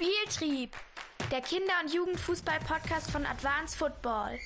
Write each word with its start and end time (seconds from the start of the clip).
Spieltrieb, 0.00 0.70
der 1.30 1.42
Kinder- 1.42 1.74
und 1.84 1.92
Jugendfußball-Podcast 1.92 3.10
von 3.10 3.26
Advanced 3.26 3.76
Football. 3.76 4.38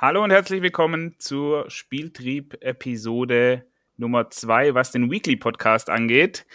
Hallo 0.00 0.22
und 0.22 0.30
herzlich 0.30 0.62
willkommen 0.62 1.16
zur 1.18 1.68
Spieltrieb-Episode 1.68 3.64
Nummer 3.96 4.30
2, 4.30 4.74
was 4.74 4.92
den 4.92 5.10
Weekly-Podcast 5.10 5.90
angeht. 5.90 6.46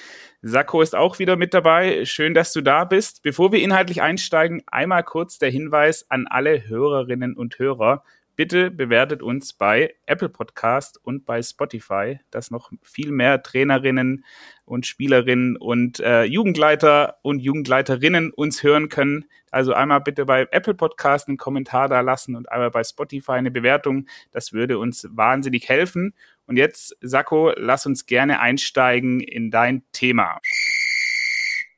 Sakko 0.42 0.82
ist 0.82 0.96
auch 0.96 1.20
wieder 1.20 1.36
mit 1.36 1.54
dabei. 1.54 2.06
Schön, 2.06 2.34
dass 2.34 2.54
du 2.54 2.62
da 2.62 2.86
bist. 2.86 3.24
Bevor 3.24 3.52
wir 3.52 3.62
inhaltlich 3.62 4.02
einsteigen, 4.02 4.64
einmal 4.68 5.04
kurz 5.04 5.38
der 5.38 5.50
Hinweis 5.50 6.10
an 6.10 6.28
alle 6.28 6.66
Hörerinnen 6.70 7.36
und 7.36 7.60
Hörer 7.60 8.06
bitte 8.36 8.72
bewertet 8.72 9.22
uns 9.22 9.54
bei 9.54 9.94
Apple 10.06 10.30
Podcast 10.30 11.00
und 11.04 11.26
bei 11.26 11.42
Spotify, 11.42 12.20
dass 12.32 12.52
noch 12.52 12.72
viel 12.82 13.12
mehr 13.12 13.44
Trainerinnen 13.44 14.26
und 14.66 14.86
Spielerinnen 14.86 15.58
und 15.58 16.00
äh, 16.00 16.24
Jugendleiter 16.24 17.18
und 17.22 17.40
Jugendleiterinnen 17.40 18.32
uns 18.32 18.64
hören 18.64 18.90
können. 18.90 19.26
Also 19.52 19.74
einmal 19.74 20.02
bitte 20.02 20.26
bei 20.26 20.48
Apple 20.52 20.74
Podcast 20.74 21.28
einen 21.28 21.38
Kommentar 21.38 21.90
da 21.90 22.02
lassen 22.02 22.36
und 22.36 22.52
einmal 22.52 22.72
bei 22.72 22.84
Spotify 22.84 23.34
eine 23.34 23.52
Bewertung. 23.52 24.08
Das 24.32 24.54
würde 24.54 24.80
uns 24.80 25.08
wahnsinnig 25.12 25.70
helfen. 25.70 26.14
Und 26.46 26.58
jetzt, 26.58 26.98
Sakko, 27.02 27.52
lass 27.56 27.86
uns 27.86 28.06
gerne 28.06 28.40
einsteigen 28.40 29.20
in 29.20 29.52
dein 29.52 29.84
Thema. 29.92 30.40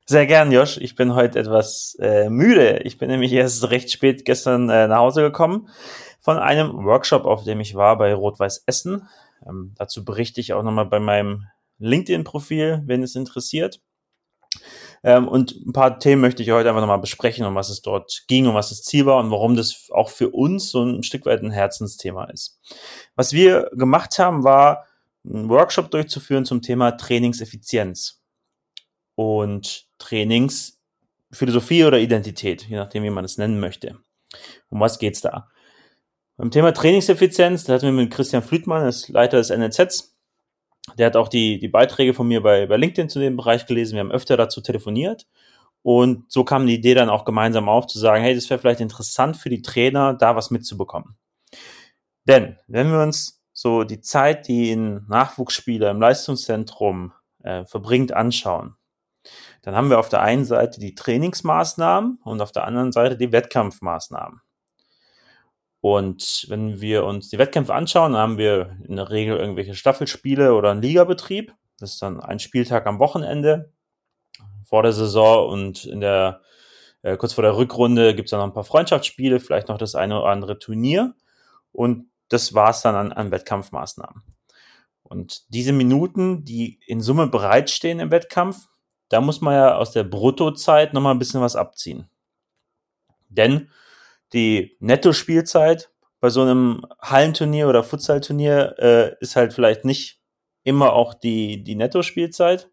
Sehr 0.07 0.27
gern, 0.27 0.51
Josh. 0.51 0.77
Ich 0.77 0.93
bin 0.93 1.15
heute 1.15 1.39
etwas 1.39 1.97
äh, 1.99 2.29
müde. 2.29 2.81
Ich 2.83 2.99
bin 2.99 3.09
nämlich 3.09 3.31
erst 3.33 3.71
recht 3.71 3.91
spät 3.91 4.23
gestern 4.23 4.69
äh, 4.69 4.87
nach 4.87 4.99
Hause 4.99 5.23
gekommen 5.23 5.67
von 6.19 6.37
einem 6.37 6.85
Workshop, 6.85 7.25
auf 7.25 7.43
dem 7.43 7.59
ich 7.59 7.73
war 7.73 7.97
bei 7.97 8.13
Rot-Weiß 8.13 8.65
Essen. 8.67 9.07
Ähm, 9.47 9.73
dazu 9.75 10.05
berichte 10.05 10.39
ich 10.41 10.53
auch 10.53 10.61
nochmal 10.61 10.85
bei 10.85 10.99
meinem 10.99 11.47
LinkedIn-Profil, 11.79 12.83
wenn 12.85 13.01
es 13.01 13.15
interessiert. 13.15 13.81
Ähm, 15.03 15.27
und 15.27 15.55
ein 15.65 15.73
paar 15.73 15.97
Themen 15.97 16.21
möchte 16.21 16.43
ich 16.43 16.51
heute 16.51 16.69
einfach 16.69 16.81
nochmal 16.81 16.99
besprechen, 16.99 17.43
um 17.43 17.55
was 17.55 17.71
es 17.71 17.81
dort 17.81 18.25
ging 18.27 18.45
und 18.45 18.53
was 18.53 18.69
das 18.69 18.83
Ziel 18.83 19.07
war 19.07 19.17
und 19.17 19.31
warum 19.31 19.55
das 19.55 19.89
auch 19.91 20.09
für 20.09 20.29
uns 20.29 20.69
so 20.69 20.83
ein 20.83 21.01
Stück 21.01 21.25
weit 21.25 21.41
ein 21.41 21.49
Herzensthema 21.49 22.25
ist. 22.25 22.59
Was 23.15 23.33
wir 23.33 23.71
gemacht 23.73 24.19
haben, 24.19 24.43
war, 24.43 24.85
einen 25.27 25.49
Workshop 25.49 25.89
durchzuführen 25.89 26.45
zum 26.45 26.61
Thema 26.61 26.91
Trainingseffizienz 26.91 28.21
und 29.15 29.87
Trainingsphilosophie 29.97 31.85
oder 31.85 31.99
Identität, 31.99 32.67
je 32.67 32.77
nachdem, 32.77 33.03
wie 33.03 33.09
man 33.09 33.25
es 33.25 33.37
nennen 33.37 33.59
möchte. 33.59 33.97
Um 34.69 34.79
was 34.79 34.99
geht's 34.99 35.21
da? 35.21 35.49
Beim 36.37 36.51
Thema 36.51 36.73
Trainingseffizienz, 36.73 37.63
da 37.63 37.73
hatten 37.73 37.85
wir 37.85 37.91
mit 37.93 38.11
Christian 38.11 38.43
Flütmann, 38.43 38.83
das 38.83 39.07
Leiter 39.07 39.37
des 39.37 39.49
NLZs, 39.49 40.15
der 40.97 41.07
hat 41.07 41.15
auch 41.15 41.29
die, 41.29 41.59
die 41.59 41.67
Beiträge 41.67 42.13
von 42.13 42.27
mir 42.27 42.41
bei, 42.41 42.67
bei 42.67 42.77
LinkedIn 42.77 43.09
zu 43.09 43.19
dem 43.19 43.37
Bereich 43.37 43.65
gelesen. 43.65 43.95
Wir 43.95 44.01
haben 44.01 44.11
öfter 44.11 44.37
dazu 44.37 44.61
telefoniert. 44.61 45.25
Und 45.81 46.31
so 46.31 46.43
kam 46.43 46.65
die 46.67 46.75
Idee 46.75 46.93
dann 46.93 47.09
auch 47.09 47.25
gemeinsam 47.25 47.69
auf, 47.69 47.87
zu 47.87 47.99
sagen, 47.99 48.23
hey, 48.23 48.35
das 48.35 48.49
wäre 48.49 48.59
vielleicht 48.59 48.81
interessant 48.81 49.37
für 49.37 49.49
die 49.49 49.61
Trainer, 49.61 50.13
da 50.13 50.35
was 50.35 50.51
mitzubekommen. 50.51 51.15
Denn 52.27 52.57
wenn 52.67 52.91
wir 52.91 53.01
uns 53.01 53.43
so 53.53 53.83
die 53.83 54.01
Zeit, 54.01 54.47
die 54.47 54.71
ein 54.71 55.05
Nachwuchsspieler 55.07 55.91
im 55.91 56.01
Leistungszentrum 56.01 57.13
äh, 57.43 57.65
verbringt, 57.65 58.13
anschauen, 58.13 58.75
dann 59.61 59.75
haben 59.75 59.89
wir 59.89 59.99
auf 59.99 60.09
der 60.09 60.21
einen 60.21 60.45
Seite 60.45 60.79
die 60.79 60.95
Trainingsmaßnahmen 60.95 62.19
und 62.23 62.41
auf 62.41 62.51
der 62.51 62.65
anderen 62.65 62.91
Seite 62.91 63.17
die 63.17 63.31
Wettkampfmaßnahmen. 63.31 64.41
Und 65.81 66.45
wenn 66.49 66.81
wir 66.81 67.05
uns 67.05 67.29
die 67.29 67.37
Wettkämpfe 67.37 67.73
anschauen, 67.73 68.13
dann 68.13 68.21
haben 68.21 68.37
wir 68.37 68.75
in 68.87 68.95
der 68.95 69.11
Regel 69.11 69.37
irgendwelche 69.37 69.75
Staffelspiele 69.75 70.55
oder 70.55 70.71
einen 70.71 70.81
Ligabetrieb. 70.81 71.53
Das 71.77 71.93
ist 71.93 72.01
dann 72.01 72.19
ein 72.19 72.39
Spieltag 72.39 72.87
am 72.87 72.99
Wochenende 72.99 73.71
vor 74.63 74.81
der 74.81 74.93
Saison 74.93 75.47
und 75.47 75.85
in 75.85 76.01
der 76.01 76.41
äh, 77.03 77.17
kurz 77.17 77.33
vor 77.33 77.43
der 77.43 77.55
Rückrunde 77.55 78.15
gibt 78.15 78.27
es 78.27 78.31
dann 78.31 78.39
noch 78.39 78.47
ein 78.47 78.53
paar 78.53 78.63
Freundschaftsspiele, 78.63 79.39
vielleicht 79.39 79.67
noch 79.67 79.77
das 79.77 79.93
eine 79.93 80.19
oder 80.19 80.31
andere 80.31 80.57
Turnier. 80.57 81.13
Und 81.71 82.09
das 82.29 82.55
war 82.55 82.71
es 82.71 82.81
dann 82.81 82.95
an, 82.95 83.11
an 83.11 83.29
Wettkampfmaßnahmen. 83.29 84.23
Und 85.03 85.53
diese 85.53 85.71
Minuten, 85.71 86.45
die 86.45 86.79
in 86.87 86.99
Summe 86.99 87.27
bereitstehen 87.27 87.99
im 87.99 88.09
Wettkampf, 88.09 88.69
da 89.09 89.21
muss 89.21 89.41
man 89.41 89.53
ja 89.53 89.77
aus 89.77 89.91
der 89.91 90.03
Bruttozeit 90.03 90.93
nochmal 90.93 91.13
ein 91.13 91.19
bisschen 91.19 91.41
was 91.41 91.55
abziehen. 91.55 92.09
Denn 93.29 93.69
die 94.33 94.77
Netto-Spielzeit 94.79 95.91
bei 96.19 96.29
so 96.29 96.41
einem 96.41 96.85
Hallenturnier 97.01 97.67
oder 97.67 97.83
Futsalturnier 97.83 98.75
äh, 98.79 99.15
ist 99.19 99.35
halt 99.35 99.53
vielleicht 99.53 99.85
nicht 99.85 100.19
immer 100.63 100.93
auch 100.93 101.13
die, 101.13 101.63
die 101.63 101.75
Netto-Spielzeit. 101.75 102.69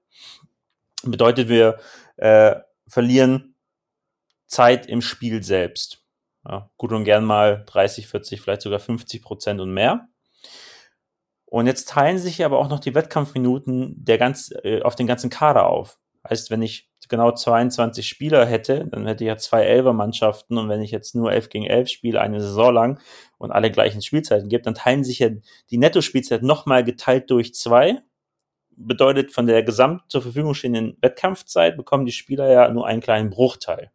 Bedeutet, 1.03 1.49
wir 1.49 1.79
äh, 2.17 2.57
verlieren 2.87 3.55
Zeit 4.47 4.87
im 4.87 5.03
Spiel 5.03 5.43
selbst. 5.43 6.03
Ja, 6.49 6.71
gut 6.77 6.93
und 6.93 7.05
gern 7.05 7.25
mal 7.25 7.65
30, 7.67 8.09
40, 8.09 8.41
vielleicht 8.41 8.63
sogar 8.63 8.81
50 8.81 9.23
Prozent 9.23 9.61
und 9.61 9.73
mehr. 9.73 10.09
Und 11.45 11.67
jetzt 11.67 11.89
teilen 11.89 12.19
sich 12.19 12.45
aber 12.45 12.59
auch 12.59 12.69
noch 12.69 12.81
die 12.81 12.95
Wettkampfminuten 12.95 14.05
der 14.05 14.19
ganz, 14.19 14.53
äh, 14.63 14.81
auf 14.83 14.97
den 14.97 15.07
ganzen 15.07 15.29
Kader 15.29 15.67
auf. 15.67 15.99
Heißt, 16.29 16.51
wenn 16.51 16.63
ich 16.63 16.89
genau 17.09 17.33
22 17.33 18.09
Spieler 18.09 18.47
hätte, 18.47 18.87
dann 18.87 19.07
hätte 19.07 19.25
ich 19.25 19.29
ja 19.29 19.37
zwei 19.37 19.65
Elfer-Mannschaften 19.65 20.57
und 20.57 20.69
wenn 20.69 20.81
ich 20.81 20.91
jetzt 20.91 21.15
nur 21.15 21.33
11 21.33 21.49
gegen 21.49 21.67
11 21.67 21.89
spiele, 21.89 22.21
eine 22.21 22.41
Saison 22.41 22.73
lang 22.73 23.01
und 23.39 23.51
alle 23.51 23.71
gleichen 23.71 24.03
Spielzeiten 24.03 24.49
gibt, 24.49 24.67
dann 24.67 24.75
teilen 24.75 25.05
sich 25.05 25.19
ja 25.19 25.31
die 25.71 25.79
Netto-Spielzeit 25.79 26.43
nochmal 26.43 26.85
geteilt 26.85 27.31
durch 27.31 27.55
zwei. 27.55 28.01
Bedeutet, 28.71 29.33
von 29.33 29.47
der 29.47 29.63
gesamt 29.63 30.03
zur 30.09 30.23
Verfügung 30.23 30.55
stehenden 30.55 30.97
Wettkampfzeit 31.03 31.77
bekommen 31.77 32.07
die 32.07 32.13
Spieler 32.13 32.51
ja 32.51 32.71
nur 32.71 32.87
einen 32.87 33.03
kleinen 33.03 33.29
Bruchteil. 33.31 33.91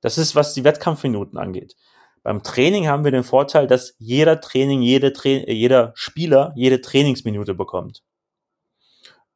Das 0.00 0.18
ist, 0.18 0.36
was 0.36 0.54
die 0.54 0.64
Wettkampfminuten 0.64 1.38
angeht. 1.38 1.76
Beim 2.22 2.42
Training 2.44 2.86
haben 2.86 3.02
wir 3.04 3.10
den 3.10 3.24
Vorteil, 3.24 3.66
dass 3.66 3.96
jeder 3.98 4.40
Training, 4.40 4.82
jede 4.82 5.12
Tra 5.12 5.28
jeder 5.28 5.92
Spieler 5.96 6.52
jede 6.54 6.80
Trainingsminute 6.80 7.54
bekommt. 7.54 8.04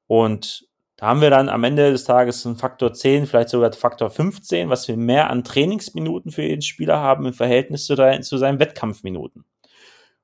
Und 0.06 0.68
da 0.96 1.08
haben 1.08 1.20
wir 1.20 1.28
dann 1.28 1.50
am 1.50 1.62
Ende 1.62 1.92
des 1.92 2.04
Tages 2.04 2.46
einen 2.46 2.56
Faktor 2.56 2.94
10, 2.94 3.26
vielleicht 3.26 3.50
sogar 3.50 3.72
Faktor 3.72 4.08
15, 4.08 4.70
was 4.70 4.88
wir 4.88 4.96
mehr 4.96 5.28
an 5.28 5.44
Trainingsminuten 5.44 6.32
für 6.32 6.42
jeden 6.42 6.62
Spieler 6.62 7.00
haben 7.00 7.26
im 7.26 7.34
Verhältnis 7.34 7.84
zu, 7.84 7.96
zu 8.22 8.38
seinen 8.38 8.58
Wettkampfminuten. 8.58 9.44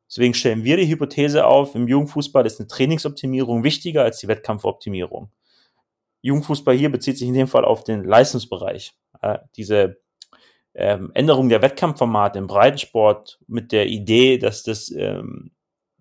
Deswegen 0.08 0.34
stellen 0.34 0.64
wir 0.64 0.76
die 0.78 0.88
Hypothese 0.88 1.46
auf, 1.46 1.74
im 1.74 1.88
Jugendfußball 1.88 2.46
ist 2.46 2.58
eine 2.58 2.68
Trainingsoptimierung 2.68 3.64
wichtiger 3.64 4.02
als 4.02 4.18
die 4.18 4.28
Wettkampfoptimierung. 4.28 5.30
Jugendfußball 6.22 6.74
hier 6.74 6.90
bezieht 6.90 7.18
sich 7.18 7.28
in 7.28 7.34
dem 7.34 7.48
Fall 7.48 7.64
auf 7.64 7.84
den 7.84 8.04
Leistungsbereich. 8.04 8.94
Äh, 9.20 9.38
diese 9.56 10.00
ähm, 10.74 11.10
Änderung 11.14 11.48
der 11.48 11.60
Wettkampfformate 11.60 12.38
im 12.38 12.46
Breitensport 12.46 13.40
mit 13.46 13.72
der 13.72 13.88
Idee, 13.88 14.38
dass 14.38 14.62
das 14.62 14.90
ähm, 14.90 15.52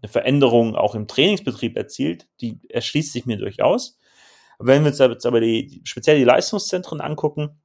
eine 0.01 0.09
Veränderung 0.09 0.75
auch 0.75 0.95
im 0.95 1.07
Trainingsbetrieb 1.07 1.77
erzielt, 1.77 2.27
die 2.39 2.59
erschließt 2.69 3.11
sich 3.11 3.25
mir 3.25 3.37
durchaus. 3.37 3.99
Wenn 4.63 4.83
wir 4.83 4.89
uns 4.89 4.99
jetzt 4.99 5.25
aber 5.25 5.39
die, 5.39 5.81
speziell 5.83 6.17
die 6.17 6.23
Leistungszentren 6.23 7.01
angucken, 7.01 7.61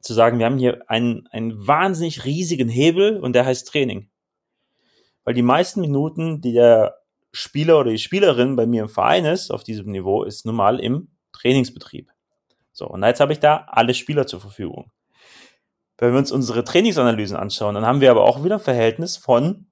zu 0.00 0.14
sagen, 0.14 0.38
wir 0.38 0.46
haben 0.46 0.58
hier 0.58 0.82
einen, 0.88 1.26
einen 1.28 1.66
wahnsinnig 1.66 2.24
riesigen 2.24 2.68
Hebel 2.68 3.18
und 3.18 3.32
der 3.32 3.44
heißt 3.44 3.68
Training. 3.68 4.10
Weil 5.24 5.34
die 5.34 5.42
meisten 5.42 5.80
Minuten, 5.80 6.40
die 6.40 6.52
der 6.52 6.98
Spieler 7.32 7.80
oder 7.80 7.90
die 7.90 7.98
Spielerin 7.98 8.56
bei 8.56 8.66
mir 8.66 8.82
im 8.82 8.88
Verein 8.88 9.24
ist, 9.24 9.50
auf 9.50 9.64
diesem 9.64 9.90
Niveau, 9.90 10.22
ist 10.22 10.46
normal 10.46 10.80
im 10.80 11.08
Trainingsbetrieb. 11.32 12.10
So, 12.72 12.86
und 12.86 13.02
jetzt 13.02 13.20
habe 13.20 13.32
ich 13.32 13.40
da 13.40 13.66
alle 13.68 13.92
Spieler 13.92 14.26
zur 14.26 14.40
Verfügung. 14.40 14.90
Wenn 15.98 16.12
wir 16.12 16.18
uns 16.18 16.30
unsere 16.30 16.62
Trainingsanalysen 16.62 17.36
anschauen, 17.36 17.74
dann 17.74 17.84
haben 17.84 18.00
wir 18.00 18.10
aber 18.10 18.22
auch 18.22 18.44
wieder 18.44 18.56
ein 18.56 18.60
Verhältnis 18.60 19.16
von 19.16 19.66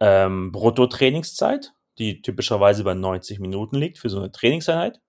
ähm, 0.00 0.52
Bruttotrainingszeit, 0.52 1.74
die 1.98 2.22
typischerweise 2.22 2.82
bei 2.82 2.94
90 2.94 3.40
Minuten 3.40 3.76
liegt 3.76 3.98
für 3.98 4.08
so 4.08 4.18
eine 4.18 4.32
Trainingseinheit, 4.32 5.00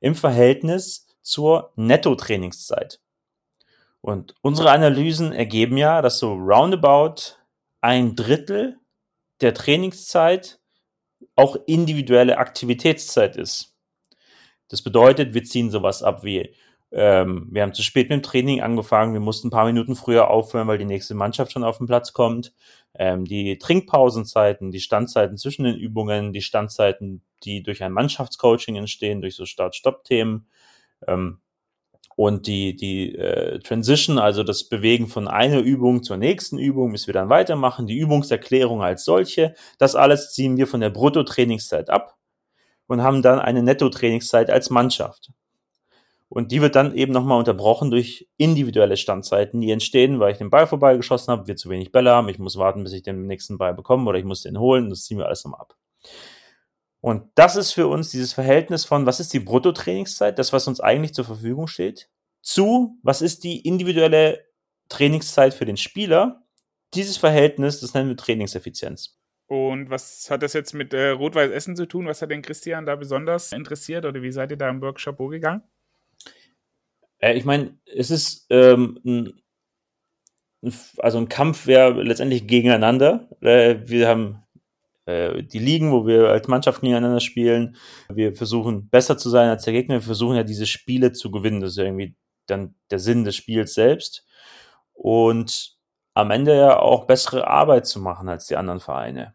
im 0.00 0.14
Verhältnis 0.14 1.06
zur 1.22 1.72
Netto-Trainingszeit. 1.76 3.00
Und 4.00 4.34
unsere 4.42 4.70
Analysen 4.70 5.32
ergeben 5.32 5.76
ja, 5.76 6.02
dass 6.02 6.18
so 6.18 6.32
roundabout 6.32 7.36
ein 7.80 8.16
Drittel 8.16 8.78
der 9.40 9.54
Trainingszeit 9.54 10.60
auch 11.36 11.56
individuelle 11.66 12.38
Aktivitätszeit 12.38 13.36
ist. 13.36 13.74
Das 14.68 14.82
bedeutet, 14.82 15.34
wir 15.34 15.44
ziehen 15.44 15.70
sowas 15.70 16.02
ab 16.02 16.24
wie, 16.24 16.54
ähm, 16.90 17.48
wir 17.50 17.62
haben 17.62 17.74
zu 17.74 17.82
spät 17.82 18.08
mit 18.08 18.18
dem 18.18 18.22
Training 18.22 18.60
angefangen, 18.60 19.12
wir 19.12 19.20
mussten 19.20 19.48
ein 19.48 19.52
paar 19.52 19.66
Minuten 19.66 19.96
früher 19.96 20.30
aufhören, 20.30 20.68
weil 20.68 20.78
die 20.78 20.84
nächste 20.84 21.14
Mannschaft 21.14 21.52
schon 21.52 21.64
auf 21.64 21.78
den 21.78 21.86
Platz 21.86 22.12
kommt. 22.12 22.54
Ähm, 22.94 23.24
die 23.24 23.58
Trinkpausenzeiten, 23.58 24.70
die 24.70 24.80
Standzeiten 24.80 25.36
zwischen 25.36 25.64
den 25.64 25.76
Übungen, 25.76 26.32
die 26.32 26.42
Standzeiten, 26.42 27.22
die 27.44 27.62
durch 27.62 27.82
ein 27.82 27.92
Mannschaftscoaching 27.92 28.76
entstehen, 28.76 29.20
durch 29.20 29.34
so 29.36 29.46
Start-Stopp-Themen. 29.46 30.48
Ähm, 31.06 31.40
und 32.16 32.48
die, 32.48 32.74
die 32.74 33.14
äh, 33.14 33.60
Transition, 33.60 34.18
also 34.18 34.42
das 34.42 34.68
Bewegen 34.68 35.06
von 35.06 35.28
einer 35.28 35.60
Übung 35.60 36.02
zur 36.02 36.16
nächsten 36.16 36.58
Übung, 36.58 36.90
bis 36.90 37.06
wir 37.06 37.14
dann 37.14 37.28
weitermachen, 37.28 37.86
die 37.86 37.96
Übungserklärung 37.96 38.82
als 38.82 39.04
solche, 39.04 39.54
das 39.78 39.94
alles 39.94 40.32
ziehen 40.32 40.56
wir 40.56 40.66
von 40.66 40.80
der 40.80 40.90
Brutto-Trainingszeit 40.90 41.90
ab 41.90 42.16
und 42.88 43.02
haben 43.02 43.22
dann 43.22 43.38
eine 43.38 43.62
Netto-Trainingszeit 43.62 44.50
als 44.50 44.68
Mannschaft. 44.68 45.30
Und 46.28 46.50
die 46.50 46.60
wird 46.60 46.74
dann 46.74 46.94
eben 46.94 47.12
nochmal 47.12 47.38
unterbrochen 47.38 47.90
durch 47.90 48.28
individuelle 48.36 48.96
Standzeiten, 48.96 49.60
die 49.60 49.70
entstehen, 49.70 50.20
weil 50.20 50.32
ich 50.32 50.38
den 50.38 50.50
Ball 50.50 50.66
vorbeigeschossen 50.66 51.30
habe, 51.32 51.46
wir 51.46 51.56
zu 51.56 51.70
wenig 51.70 51.92
Bälle 51.92 52.10
haben, 52.10 52.28
ich 52.28 52.38
muss 52.38 52.56
warten, 52.56 52.82
bis 52.82 52.92
ich 52.92 53.02
den 53.02 53.26
nächsten 53.26 53.58
Ball 53.58 53.74
bekomme 53.74 54.08
oder 54.10 54.18
ich 54.18 54.24
muss 54.24 54.42
den 54.42 54.58
holen, 54.58 54.90
das 54.90 55.04
ziehen 55.04 55.18
wir 55.18 55.26
alles 55.26 55.44
nochmal 55.44 55.60
ab. 55.60 55.76
Und 57.00 57.30
das 57.34 57.56
ist 57.56 57.72
für 57.72 57.86
uns 57.86 58.10
dieses 58.10 58.32
Verhältnis 58.32 58.84
von, 58.84 59.06
was 59.06 59.20
ist 59.20 59.32
die 59.32 59.40
Bruttotrainingszeit, 59.40 60.38
das, 60.38 60.52
was 60.52 60.66
uns 60.66 60.80
eigentlich 60.80 61.14
zur 61.14 61.24
Verfügung 61.24 61.68
steht, 61.68 62.10
zu, 62.42 62.98
was 63.02 63.22
ist 63.22 63.44
die 63.44 63.60
individuelle 63.60 64.44
Trainingszeit 64.88 65.54
für 65.54 65.64
den 65.64 65.76
Spieler. 65.76 66.42
Dieses 66.94 67.16
Verhältnis, 67.16 67.80
das 67.80 67.94
nennen 67.94 68.08
wir 68.08 68.16
Trainingseffizienz. 68.16 69.18
Und 69.46 69.90
was 69.90 70.30
hat 70.30 70.42
das 70.42 70.52
jetzt 70.52 70.74
mit 70.74 70.92
äh, 70.92 71.10
Rot-Weiß 71.10 71.50
Essen 71.50 71.76
zu 71.76 71.86
tun? 71.86 72.06
Was 72.06 72.20
hat 72.20 72.30
den 72.30 72.42
Christian 72.42 72.84
da 72.84 72.96
besonders 72.96 73.52
interessiert 73.52 74.04
oder 74.04 74.22
wie 74.22 74.32
seid 74.32 74.50
ihr 74.50 74.58
da 74.58 74.68
im 74.68 74.82
Workshop 74.82 75.16
vorgegangen? 75.16 75.62
Äh, 77.18 77.34
ich 77.34 77.44
meine, 77.44 77.78
es 77.86 78.10
ist 78.10 78.46
ähm, 78.50 79.00
ein, 79.04 79.42
also 80.98 81.18
ein 81.18 81.28
Kampf 81.28 81.66
wäre 81.66 82.02
letztendlich 82.02 82.46
gegeneinander. 82.46 83.28
Äh, 83.40 83.76
wir 83.84 84.08
haben 84.08 84.42
die 85.08 85.58
Ligen, 85.58 85.92
wo 85.92 86.06
wir 86.06 86.28
als 86.28 86.48
Mannschaft 86.48 86.80
gegeneinander 86.82 87.20
spielen. 87.20 87.76
Wir 88.08 88.34
versuchen 88.34 88.88
besser 88.88 89.16
zu 89.16 89.30
sein 89.30 89.48
als 89.48 89.64
der 89.64 89.72
Gegner. 89.72 89.96
Wir 89.96 90.02
versuchen 90.02 90.36
ja 90.36 90.42
diese 90.42 90.66
Spiele 90.66 91.12
zu 91.12 91.30
gewinnen. 91.30 91.60
Das 91.60 91.70
ist 91.70 91.78
ja 91.78 91.84
irgendwie 91.84 92.14
dann 92.46 92.74
der 92.90 92.98
Sinn 92.98 93.24
des 93.24 93.36
Spiels 93.36 93.74
selbst. 93.74 94.26
Und 94.92 95.76
am 96.14 96.30
Ende 96.30 96.56
ja 96.56 96.78
auch 96.78 97.06
bessere 97.06 97.46
Arbeit 97.46 97.86
zu 97.86 98.00
machen 98.00 98.28
als 98.28 98.46
die 98.46 98.56
anderen 98.56 98.80
Vereine. 98.80 99.34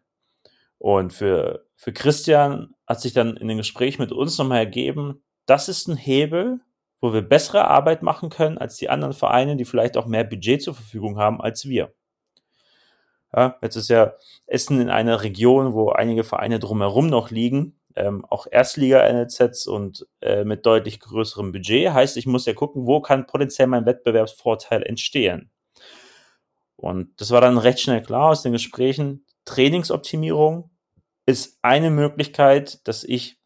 Und 0.78 1.12
für, 1.12 1.66
für 1.76 1.92
Christian 1.92 2.74
hat 2.86 3.00
sich 3.00 3.14
dann 3.14 3.36
in 3.36 3.48
dem 3.48 3.56
Gespräch 3.56 3.98
mit 3.98 4.12
uns 4.12 4.36
nochmal 4.36 4.58
ergeben, 4.58 5.24
das 5.46 5.68
ist 5.68 5.88
ein 5.88 5.96
Hebel, 5.96 6.60
wo 7.00 7.12
wir 7.12 7.22
bessere 7.22 7.68
Arbeit 7.68 8.02
machen 8.02 8.28
können 8.30 8.58
als 8.58 8.76
die 8.76 8.90
anderen 8.90 9.14
Vereine, 9.14 9.56
die 9.56 9.64
vielleicht 9.64 9.96
auch 9.96 10.06
mehr 10.06 10.24
Budget 10.24 10.62
zur 10.62 10.74
Verfügung 10.74 11.18
haben 11.18 11.40
als 11.40 11.66
wir. 11.66 11.94
Ja, 13.34 13.56
jetzt 13.62 13.76
ist 13.76 13.88
ja 13.88 14.14
Essen 14.46 14.80
in 14.80 14.90
einer 14.90 15.22
Region, 15.22 15.72
wo 15.72 15.90
einige 15.90 16.22
Vereine 16.22 16.58
drumherum 16.60 17.08
noch 17.08 17.30
liegen, 17.30 17.76
ähm, 17.96 18.24
auch 18.26 18.46
Erstliga-NLZs 18.50 19.66
und 19.66 20.06
äh, 20.20 20.44
mit 20.44 20.66
deutlich 20.66 21.00
größerem 21.00 21.50
Budget. 21.50 21.92
Heißt, 21.92 22.16
ich 22.16 22.26
muss 22.26 22.46
ja 22.46 22.54
gucken, 22.54 22.86
wo 22.86 23.00
kann 23.00 23.26
potenziell 23.26 23.66
mein 23.66 23.86
Wettbewerbsvorteil 23.86 24.82
entstehen. 24.82 25.50
Und 26.76 27.20
das 27.20 27.30
war 27.30 27.40
dann 27.40 27.58
recht 27.58 27.80
schnell 27.80 28.02
klar 28.02 28.30
aus 28.30 28.42
den 28.42 28.52
Gesprächen. 28.52 29.24
Trainingsoptimierung 29.46 30.70
ist 31.26 31.58
eine 31.62 31.90
Möglichkeit, 31.90 32.86
dass 32.86 33.04
ich 33.04 33.38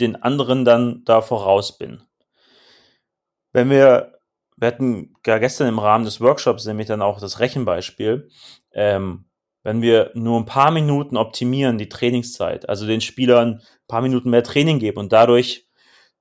den 0.00 0.16
anderen 0.16 0.64
dann 0.64 1.04
da 1.04 1.20
voraus 1.20 1.78
bin. 1.78 2.02
Wenn 3.52 3.70
wir, 3.70 4.11
wir 4.62 4.68
hatten 4.68 5.16
ja 5.26 5.38
gestern 5.38 5.66
im 5.66 5.80
Rahmen 5.80 6.04
des 6.04 6.20
Workshops 6.20 6.66
nämlich 6.66 6.86
dann 6.86 7.02
auch 7.02 7.18
das 7.18 7.40
Rechenbeispiel, 7.40 8.30
ähm, 8.72 9.24
wenn 9.64 9.82
wir 9.82 10.12
nur 10.14 10.38
ein 10.38 10.46
paar 10.46 10.70
Minuten 10.70 11.16
optimieren, 11.16 11.78
die 11.78 11.88
Trainingszeit, 11.88 12.68
also 12.68 12.86
den 12.86 13.00
Spielern 13.00 13.54
ein 13.54 13.86
paar 13.88 14.02
Minuten 14.02 14.30
mehr 14.30 14.44
Training 14.44 14.78
geben 14.78 14.98
und 14.98 15.12
dadurch 15.12 15.66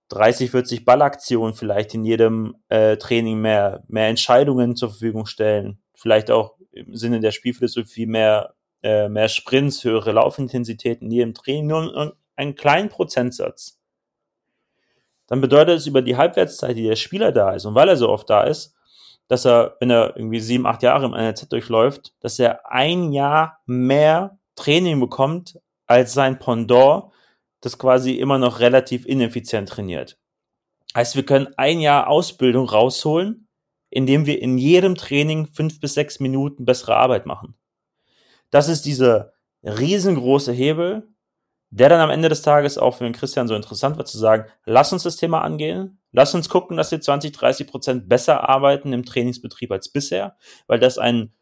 30, 0.10 0.50
40 0.50 0.86
Ballaktionen 0.86 1.54
vielleicht 1.54 1.94
in 1.94 2.04
jedem 2.04 2.56
äh, 2.70 2.98
Training 2.98 3.40
mehr, 3.40 3.84
mehr 3.88 4.08
Entscheidungen 4.08 4.76
zur 4.76 4.90
Verfügung 4.90 5.28
stellen, 5.28 5.80
vielleicht 5.94 6.32
auch 6.32 6.56
im 6.72 6.96
Sinne 6.96 7.20
der 7.20 7.32
Spielphilosophie 7.32 8.08
mehr, 8.08 8.56
äh, 8.82 9.08
mehr 9.08 9.30
Sprints, 9.30 9.84
höhere 9.84 10.14
Laufintensität 10.14 11.04
in 11.04 11.12
jedem 11.12 11.36
Training, 11.36 11.68
nur 11.68 12.16
einen 12.36 12.56
kleinen 12.56 12.90
Prozentsatz 12.90 13.81
dann 15.32 15.40
bedeutet 15.40 15.78
es 15.78 15.88
über 15.88 16.02
die 16.02 16.18
Halbwertszeit, 16.18 16.76
die 16.76 16.84
der 16.84 16.98
Spieler 16.98 17.32
da 17.32 17.54
ist 17.54 17.64
und 17.64 17.74
weil 17.74 17.88
er 17.88 17.96
so 17.96 18.10
oft 18.10 18.30
da 18.30 18.44
ist, 18.44 18.76
dass 19.30 19.46
er, 19.46 19.78
wenn 19.80 19.90
er 19.90 20.18
irgendwie 20.18 20.42
sieben, 20.42 20.66
acht 20.66 20.84
Jahre 20.84 21.06
im 21.06 21.14
NLZ 21.14 21.48
durchläuft, 21.48 22.14
dass 22.20 22.38
er 22.38 22.70
ein 22.70 23.14
Jahr 23.14 23.62
mehr 23.66 24.38
Training 24.56 25.00
bekommt 25.00 25.58
als 25.88 26.14
sein 26.14 26.38
Pendant, 26.38 27.14
das 27.62 27.78
quasi 27.78 28.16
immer 28.16 28.40
noch 28.40 28.60
relativ 28.60 29.06
ineffizient 29.06 29.70
trainiert. 29.70 30.20
Heißt, 30.98 31.16
wir 31.16 31.24
können 31.24 31.48
ein 31.56 31.80
Jahr 31.80 32.10
Ausbildung 32.10 32.68
rausholen, 32.68 33.48
indem 33.90 34.26
wir 34.26 34.42
in 34.42 34.58
jedem 34.58 34.96
Training 34.96 35.48
fünf 35.54 35.80
bis 35.80 35.94
sechs 35.94 36.20
Minuten 36.20 36.66
bessere 36.66 36.98
Arbeit 36.98 37.26
machen. 37.26 37.56
Das 38.50 38.68
ist 38.68 38.86
dieser 38.86 39.32
riesengroße 39.64 40.52
Hebel, 40.52 41.08
der 41.72 41.88
dann 41.88 42.02
am 42.02 42.10
Ende 42.10 42.30
des 42.30 42.42
Tages 42.42 42.78
auch 42.78 42.96
für 42.96 43.06
den 43.06 43.14
Christian 43.14 43.48
so 43.48 43.56
interessant 43.56 43.98
war 43.98 44.06
zu 44.06 44.18
sagen, 44.18 44.46
lass 44.66 44.92
uns 44.92 45.04
das 45.04 45.16
Thema 45.16 45.42
angehen, 45.42 46.00
lass 46.12 46.36
uns 46.36 46.50
gucken, 46.50 46.76
dass 46.76 46.92
wir 46.92 47.00
20, 47.00 47.32
30 47.32 47.68
Prozent 47.68 48.10
besser 48.10 48.48
arbeiten 48.48 48.92
im 48.92 49.06
Trainingsbetrieb 49.06 49.72
als 49.72 49.90
bisher, 49.90 50.36
weil 50.68 50.80
das 50.80 50.98
ein 50.98 51.34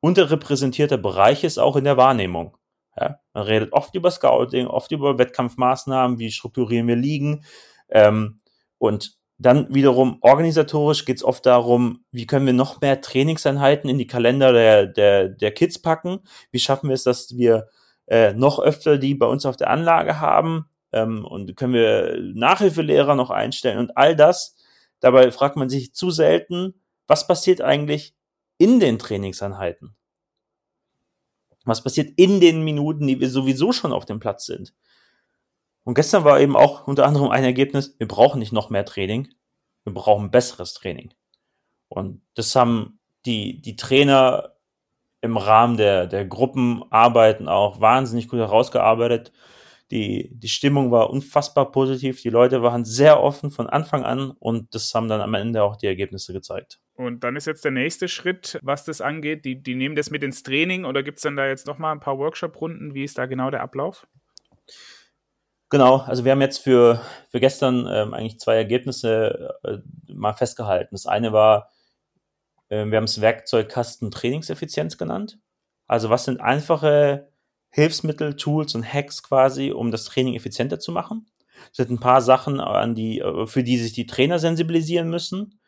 unterrepräsentierter 0.00 0.98
Bereich 0.98 1.44
ist, 1.44 1.58
auch 1.58 1.76
in 1.76 1.84
der 1.84 1.96
Wahrnehmung. 1.96 2.56
Ja, 2.98 3.20
man 3.32 3.44
redet 3.44 3.72
oft 3.72 3.94
über 3.94 4.10
Scouting, 4.10 4.66
oft 4.66 4.90
über 4.90 5.18
Wettkampfmaßnahmen, 5.18 6.18
wie 6.18 6.32
strukturieren 6.32 6.88
wir 6.88 6.96
Ligen. 6.96 7.44
Ähm, 7.88 8.40
und 8.78 9.16
dann 9.38 9.72
wiederum 9.72 10.18
organisatorisch 10.22 11.04
geht 11.04 11.18
es 11.18 11.24
oft 11.24 11.46
darum, 11.46 12.04
wie 12.10 12.26
können 12.26 12.46
wir 12.46 12.54
noch 12.54 12.80
mehr 12.80 13.00
Trainingseinheiten 13.02 13.88
in 13.88 13.98
die 13.98 14.06
Kalender 14.06 14.52
der, 14.52 14.86
der, 14.86 15.28
der 15.28 15.52
Kids 15.52 15.80
packen? 15.80 16.20
Wie 16.50 16.58
schaffen 16.58 16.88
wir 16.88 16.94
es, 16.94 17.04
dass 17.04 17.36
wir 17.36 17.68
äh, 18.06 18.32
noch 18.32 18.58
öfter 18.58 18.98
die 18.98 19.14
bei 19.14 19.26
uns 19.26 19.46
auf 19.46 19.56
der 19.56 19.70
Anlage 19.70 20.20
haben 20.20 20.68
ähm, 20.92 21.24
und 21.24 21.56
können 21.56 21.74
wir 21.74 22.18
Nachhilfelehrer 22.34 23.14
noch 23.14 23.30
einstellen 23.30 23.78
und 23.78 23.96
all 23.96 24.16
das. 24.16 24.56
Dabei 25.00 25.30
fragt 25.30 25.56
man 25.56 25.68
sich 25.68 25.94
zu 25.94 26.10
selten, 26.10 26.74
was 27.06 27.26
passiert 27.26 27.60
eigentlich 27.60 28.14
in 28.58 28.80
den 28.80 28.98
Trainingseinheiten? 28.98 29.94
Was 31.64 31.82
passiert 31.82 32.12
in 32.16 32.40
den 32.40 32.64
Minuten, 32.64 33.06
die 33.06 33.20
wir 33.20 33.28
sowieso 33.28 33.72
schon 33.72 33.92
auf 33.92 34.06
dem 34.06 34.20
Platz 34.20 34.46
sind? 34.46 34.72
Und 35.84 35.94
gestern 35.94 36.24
war 36.24 36.40
eben 36.40 36.56
auch 36.56 36.86
unter 36.86 37.06
anderem 37.06 37.30
ein 37.30 37.44
Ergebnis, 37.44 37.94
wir 37.98 38.08
brauchen 38.08 38.38
nicht 38.38 38.52
noch 38.52 38.70
mehr 38.70 38.84
Training, 38.84 39.28
wir 39.84 39.94
brauchen 39.94 40.30
besseres 40.30 40.74
Training. 40.74 41.12
Und 41.88 42.22
das 42.34 42.54
haben 42.56 42.98
die, 43.24 43.60
die 43.60 43.76
Trainer 43.76 44.55
im 45.26 45.36
Rahmen 45.36 45.76
der, 45.76 46.06
der 46.06 46.24
Gruppenarbeiten 46.24 47.48
auch 47.48 47.80
wahnsinnig 47.80 48.28
gut 48.28 48.38
herausgearbeitet. 48.38 49.32
Die, 49.90 50.30
die 50.32 50.48
Stimmung 50.48 50.90
war 50.90 51.10
unfassbar 51.10 51.70
positiv. 51.70 52.20
Die 52.20 52.30
Leute 52.30 52.62
waren 52.62 52.84
sehr 52.84 53.22
offen 53.22 53.50
von 53.50 53.68
Anfang 53.68 54.04
an 54.04 54.32
und 54.32 54.74
das 54.74 54.92
haben 54.94 55.08
dann 55.08 55.20
am 55.20 55.34
Ende 55.34 55.62
auch 55.62 55.76
die 55.76 55.86
Ergebnisse 55.86 56.32
gezeigt. 56.32 56.80
Und 56.94 57.22
dann 57.22 57.36
ist 57.36 57.46
jetzt 57.46 57.64
der 57.64 57.70
nächste 57.70 58.08
Schritt, 58.08 58.58
was 58.62 58.84
das 58.84 59.00
angeht. 59.00 59.44
Die, 59.44 59.62
die 59.62 59.74
nehmen 59.74 59.94
das 59.94 60.10
mit 60.10 60.24
ins 60.24 60.42
Training 60.42 60.84
oder 60.84 61.02
gibt 61.02 61.18
es 61.18 61.22
dann 61.22 61.36
da 61.36 61.46
jetzt 61.46 61.66
nochmal 61.66 61.92
ein 61.92 62.00
paar 62.00 62.18
Workshop-Runden? 62.18 62.94
Wie 62.94 63.04
ist 63.04 63.18
da 63.18 63.26
genau 63.26 63.50
der 63.50 63.62
Ablauf? 63.62 64.06
Genau, 65.68 65.98
also 65.98 66.24
wir 66.24 66.32
haben 66.32 66.40
jetzt 66.40 66.58
für, 66.58 67.00
für 67.28 67.40
gestern 67.40 67.88
ähm, 67.90 68.14
eigentlich 68.14 68.38
zwei 68.38 68.56
Ergebnisse 68.56 69.54
äh, 69.64 69.78
mal 70.06 70.32
festgehalten. 70.32 70.90
Das 70.92 71.06
eine 71.06 71.32
war, 71.32 71.70
ähm, 72.70 72.90
wir 72.90 72.98
haben 72.98 73.04
es 73.04 73.20
Werkzeugkasten 73.20 74.10
Trainingseffizienz 74.10 74.98
genannt. 74.98 75.38
Also 75.86 76.10
was 76.10 76.24
sind 76.24 76.40
einfache 76.40 77.28
Hilfsmittel, 77.70 78.36
Tools 78.36 78.74
und 78.74 78.90
Hacks 78.92 79.22
quasi, 79.22 79.70
um 79.70 79.90
das 79.90 80.04
Training 80.04 80.34
effizienter 80.34 80.78
zu 80.78 80.92
machen? 80.92 81.26
Es 81.70 81.76
sind 81.76 81.90
ein 81.90 82.00
paar 82.00 82.20
Sachen, 82.20 82.60
an 82.60 82.94
die, 82.94 83.20
äh, 83.20 83.46
für 83.46 83.62
die 83.62 83.78
sich 83.78 83.92
die 83.92 84.06
Trainer 84.06 84.38
sensibilisieren 84.38 85.08
müssen 85.08 85.60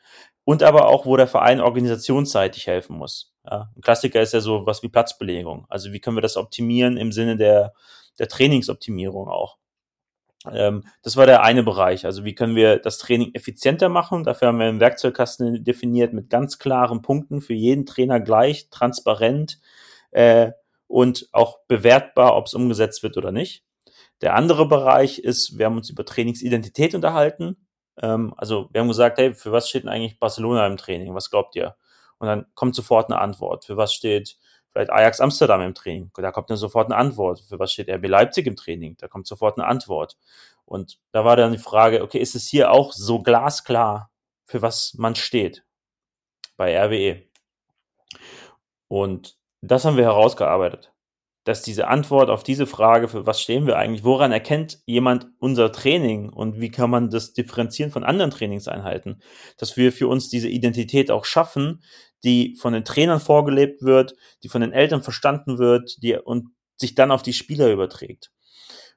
und 0.44 0.62
aber 0.62 0.88
auch, 0.88 1.06
wo 1.06 1.16
der 1.16 1.28
Verein 1.28 1.60
organisationsseitig 1.60 2.66
helfen 2.66 2.96
muss. 2.96 3.34
Ja, 3.44 3.70
ein 3.76 3.80
Klassiker 3.82 4.20
ist 4.20 4.34
ja 4.34 4.40
so 4.40 4.66
was 4.66 4.82
wie 4.82 4.88
Platzbelegung. 4.88 5.66
Also 5.68 5.92
wie 5.92 6.00
können 6.00 6.16
wir 6.16 6.22
das 6.22 6.36
optimieren 6.36 6.96
im 6.96 7.12
Sinne 7.12 7.36
der, 7.36 7.74
der 8.18 8.28
Trainingsoptimierung 8.28 9.28
auch. 9.28 9.58
Ähm, 10.50 10.84
das 11.02 11.16
war 11.16 11.26
der 11.26 11.42
eine 11.42 11.62
Bereich. 11.62 12.04
Also 12.04 12.24
wie 12.24 12.34
können 12.34 12.54
wir 12.54 12.78
das 12.78 12.98
Training 12.98 13.34
effizienter 13.34 13.88
machen? 13.88 14.24
Dafür 14.24 14.48
haben 14.48 14.58
wir 14.58 14.66
einen 14.66 14.80
Werkzeugkasten 14.80 15.64
definiert 15.64 16.12
mit 16.12 16.30
ganz 16.30 16.58
klaren 16.58 17.02
Punkten 17.02 17.40
für 17.40 17.54
jeden 17.54 17.86
Trainer 17.86 18.20
gleich, 18.20 18.70
transparent 18.70 19.58
äh, 20.10 20.52
und 20.86 21.28
auch 21.32 21.58
bewertbar, 21.66 22.36
ob 22.36 22.46
es 22.46 22.54
umgesetzt 22.54 23.02
wird 23.02 23.16
oder 23.16 23.32
nicht. 23.32 23.64
Der 24.20 24.34
andere 24.34 24.66
Bereich 24.66 25.18
ist, 25.18 25.58
wir 25.58 25.66
haben 25.66 25.76
uns 25.76 25.90
über 25.90 26.04
Trainingsidentität 26.04 26.94
unterhalten. 26.94 27.56
Ähm, 28.00 28.34
also 28.36 28.68
wir 28.72 28.80
haben 28.80 28.88
gesagt, 28.88 29.18
hey, 29.18 29.34
für 29.34 29.52
was 29.52 29.68
steht 29.68 29.84
denn 29.84 29.90
eigentlich 29.90 30.18
Barcelona 30.18 30.66
im 30.66 30.76
Training? 30.76 31.14
Was 31.14 31.30
glaubt 31.30 31.56
ihr? 31.56 31.76
Und 32.18 32.26
dann 32.26 32.46
kommt 32.54 32.74
sofort 32.74 33.10
eine 33.10 33.20
Antwort. 33.20 33.64
Für 33.64 33.76
was 33.76 33.92
steht 33.92 34.38
vielleicht 34.78 34.92
Ajax 34.92 35.20
Amsterdam 35.20 35.60
im 35.62 35.74
Training. 35.74 36.10
Da 36.14 36.30
kommt 36.30 36.50
dann 36.50 36.56
sofort 36.56 36.86
eine 36.86 36.96
Antwort. 36.96 37.40
Für 37.40 37.58
was 37.58 37.72
steht 37.72 37.90
RB 37.90 38.06
Leipzig 38.06 38.46
im 38.46 38.54
Training? 38.54 38.96
Da 38.98 39.08
kommt 39.08 39.26
sofort 39.26 39.58
eine 39.58 39.66
Antwort. 39.66 40.16
Und 40.66 40.98
da 41.10 41.24
war 41.24 41.34
dann 41.34 41.50
die 41.52 41.58
Frage, 41.58 42.02
okay, 42.02 42.18
ist 42.18 42.36
es 42.36 42.46
hier 42.46 42.70
auch 42.70 42.92
so 42.92 43.20
glasklar, 43.20 44.10
für 44.46 44.62
was 44.62 44.94
man 44.94 45.16
steht 45.16 45.64
bei 46.56 46.78
RWE? 46.78 47.24
Und 48.86 49.36
das 49.62 49.84
haben 49.84 49.96
wir 49.96 50.04
herausgearbeitet. 50.04 50.92
dass 51.48 51.62
diese 51.62 51.88
Antwort 51.88 52.28
auf 52.28 52.42
diese 52.42 52.66
Frage, 52.66 53.08
für 53.08 53.24
was 53.24 53.40
stehen 53.40 53.66
wir 53.66 53.78
eigentlich, 53.78 54.04
woran 54.04 54.32
erkennt 54.32 54.82
jemand 54.84 55.28
unser 55.38 55.72
Training 55.72 56.28
und 56.28 56.60
wie 56.60 56.70
kann 56.70 56.90
man 56.90 57.08
das 57.08 57.32
differenzieren 57.32 57.90
von 57.90 58.04
anderen 58.04 58.30
Trainingseinheiten, 58.30 59.22
dass 59.56 59.78
wir 59.78 59.90
für 59.90 60.08
uns 60.08 60.28
diese 60.28 60.50
Identität 60.50 61.10
auch 61.10 61.24
schaffen, 61.24 61.82
die 62.24 62.56
von 62.56 62.72
den 62.72 62.84
Trainern 62.84 63.20
vorgelebt 63.20 63.82
wird, 63.82 64.14
die 64.42 64.48
von 64.48 64.60
den 64.60 64.72
Eltern 64.72 65.02
verstanden 65.02 65.58
wird, 65.58 66.02
die 66.02 66.16
und 66.16 66.50
sich 66.76 66.94
dann 66.94 67.10
auf 67.10 67.22
die 67.22 67.32
Spieler 67.32 67.70
überträgt. 67.70 68.30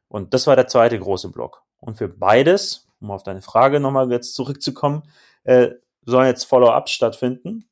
Und 0.08 0.34
das 0.34 0.48
war 0.48 0.56
der 0.56 0.68
zweite 0.68 1.00
große 1.00 1.30
Block. 1.30 1.64
Und 1.80 1.98
für 1.98 2.10
beides, 2.10 2.88
um 3.00 3.12
auf 3.12 3.24
deine 3.24 3.42
Frage 3.42 3.80
nochmal 3.80 4.12
jetzt 4.12 4.36
zurückzukommen, 4.36 5.04
äh, 5.44 5.70
soll 6.04 6.26
jetzt 6.26 6.46
Follow-up 6.46 6.90
stattfinden, 6.90 7.70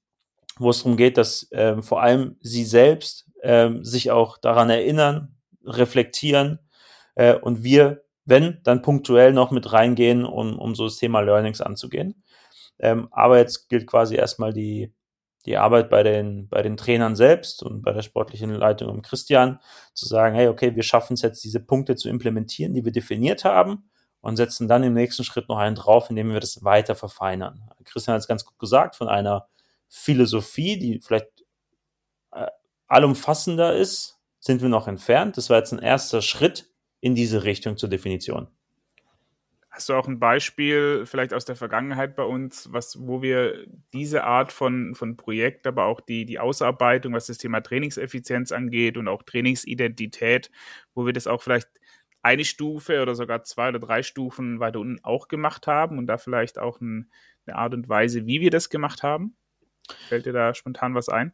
wo 0.57 0.69
es 0.69 0.79
darum 0.79 0.97
geht, 0.97 1.17
dass 1.17 1.51
äh, 1.51 1.81
vor 1.81 2.01
allem 2.01 2.37
sie 2.41 2.63
selbst 2.63 3.29
ähm, 3.43 3.83
sich 3.83 4.11
auch 4.11 4.37
daran 4.37 4.69
erinnern, 4.69 5.35
reflektieren 5.63 6.59
äh, 7.15 7.35
und 7.35 7.63
wir, 7.63 8.03
wenn, 8.25 8.59
dann 8.63 8.81
punktuell 8.81 9.33
noch 9.33 9.51
mit 9.51 9.71
reingehen, 9.71 10.25
um, 10.25 10.57
um 10.57 10.75
so 10.75 10.85
das 10.85 10.97
Thema 10.97 11.21
Learnings 11.21 11.61
anzugehen. 11.61 12.23
Ähm, 12.79 13.09
aber 13.11 13.37
jetzt 13.37 13.69
gilt 13.69 13.87
quasi 13.87 14.15
erstmal 14.15 14.53
die, 14.53 14.93
die 15.46 15.58
Arbeit 15.58 15.89
bei 15.89 16.03
den, 16.03 16.48
bei 16.50 16.62
den 16.62 16.77
Trainern 16.77 17.15
selbst 17.15 17.63
und 17.63 17.81
bei 17.81 17.93
der 17.93 18.01
sportlichen 18.01 18.53
Leitung 18.53 18.89
um 18.89 19.01
Christian, 19.01 19.60
zu 19.93 20.05
sagen, 20.05 20.36
hey, 20.36 20.48
okay, 20.48 20.75
wir 20.75 20.84
schaffen 20.84 21.13
es 21.13 21.22
jetzt, 21.22 21.43
diese 21.43 21.60
Punkte 21.60 21.96
zu 21.96 22.10
implementieren, 22.10 22.74
die 22.74 22.84
wir 22.84 22.91
definiert 22.91 23.46
haben 23.46 23.89
und 24.22 24.36
setzen 24.36 24.67
dann 24.67 24.84
im 24.84 24.93
nächsten 24.93 25.24
Schritt 25.24 25.48
noch 25.48 25.58
einen 25.58 25.75
drauf, 25.75 26.10
indem 26.10 26.34
wir 26.34 26.39
das 26.39 26.63
weiter 26.63 26.96
verfeinern. 26.96 27.69
Christian 27.86 28.15
hat 28.15 28.22
es 28.22 28.27
ganz 28.27 28.46
gut 28.46 28.60
gesagt, 28.60 28.96
von 28.96 29.08
einer 29.08 29.48
Philosophie, 29.88 30.77
die 30.77 31.00
vielleicht 31.00 31.27
äh, 32.31 32.48
allumfassender 32.88 33.75
ist, 33.75 34.19
sind 34.39 34.62
wir 34.62 34.69
noch 34.69 34.88
entfernt. 34.88 35.38
Das 35.38 35.50
war 35.50 35.58
jetzt 35.58 35.72
ein 35.72 35.79
erster 35.79 36.22
Schritt 36.22 36.69
in 37.01 37.15
diese 37.15 37.43
Richtung 37.43 37.77
zur 37.77 37.89
Definition. 37.89 38.48
Hast 39.71 39.88
du 39.88 39.93
auch 39.93 40.07
ein 40.07 40.19
Beispiel 40.19 41.05
vielleicht 41.05 41.33
aus 41.33 41.45
der 41.45 41.55
Vergangenheit 41.55 42.15
bei 42.15 42.23
uns, 42.23 42.73
was, 42.73 42.97
wo 42.99 43.21
wir 43.21 43.67
diese 43.93 44.23
Art 44.23 44.51
von, 44.51 44.95
von 44.95 45.15
Projekt, 45.15 45.67
aber 45.67 45.85
auch 45.85 46.01
die, 46.01 46.25
die 46.25 46.39
Ausarbeitung, 46.39 47.13
was 47.13 47.27
das 47.27 47.38
Thema 47.38 47.61
Trainingseffizienz 47.61 48.51
angeht 48.51 48.97
und 48.97 49.07
auch 49.07 49.21
Trainingsidentität, 49.21 50.49
wo 50.95 51.05
wir 51.05 51.13
das 51.13 51.27
auch 51.27 51.43
vielleicht 51.43 51.69
eine 52.21 52.45
Stufe 52.45 53.01
oder 53.01 53.15
sogar 53.15 53.43
zwei 53.43 53.69
oder 53.69 53.79
drei 53.79 54.03
Stufen 54.03 54.59
weiter 54.59 54.79
unten 54.79 55.03
auch 55.03 55.27
gemacht 55.27 55.67
haben 55.67 55.97
und 55.97 56.07
da 56.07 56.17
vielleicht 56.17 56.57
auch 56.57 56.81
ein, 56.81 57.11
eine 57.45 57.55
Art 57.55 57.73
und 57.73 57.88
Weise, 57.88 58.25
wie 58.25 58.41
wir 58.41 58.49
das 58.51 58.69
gemacht 58.69 59.03
haben? 59.03 59.35
Fällt 60.07 60.25
dir 60.25 60.33
da 60.33 60.53
spontan 60.53 60.95
was 60.95 61.09
ein? 61.09 61.33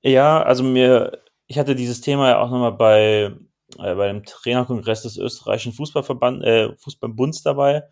Ja, 0.00 0.42
also 0.42 0.62
mir, 0.62 1.22
ich 1.46 1.58
hatte 1.58 1.74
dieses 1.74 2.00
Thema 2.00 2.30
ja 2.30 2.38
auch 2.38 2.50
nochmal 2.50 2.72
bei, 2.72 3.36
äh, 3.78 3.94
bei 3.94 4.08
dem 4.08 4.24
Trainerkongress 4.24 5.02
des 5.02 5.16
österreichischen 5.16 5.72
Fußballverband, 5.72 6.44
äh, 6.44 6.76
Fußballbunds 6.76 7.42
dabei. 7.42 7.84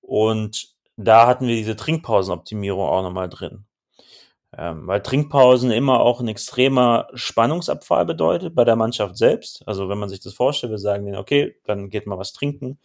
Und 0.00 0.74
da 0.96 1.26
hatten 1.26 1.46
wir 1.46 1.56
diese 1.56 1.76
Trinkpausenoptimierung 1.76 2.86
auch 2.86 3.02
nochmal 3.02 3.28
drin. 3.28 3.64
Ähm, 4.56 4.86
weil 4.86 5.02
Trinkpausen 5.02 5.70
immer 5.72 6.00
auch 6.00 6.20
ein 6.20 6.28
extremer 6.28 7.08
Spannungsabfall 7.14 8.04
bedeutet 8.04 8.54
bei 8.54 8.64
der 8.64 8.76
Mannschaft 8.76 9.16
selbst. 9.16 9.66
Also 9.66 9.88
wenn 9.88 9.98
man 9.98 10.08
sich 10.08 10.20
das 10.20 10.34
vorstellt, 10.34 10.70
wir 10.70 10.78
sagen 10.78 11.04
denen, 11.04 11.18
okay, 11.18 11.56
dann 11.64 11.90
geht 11.90 12.06
mal 12.06 12.18
was 12.18 12.32
trinken, 12.32 12.78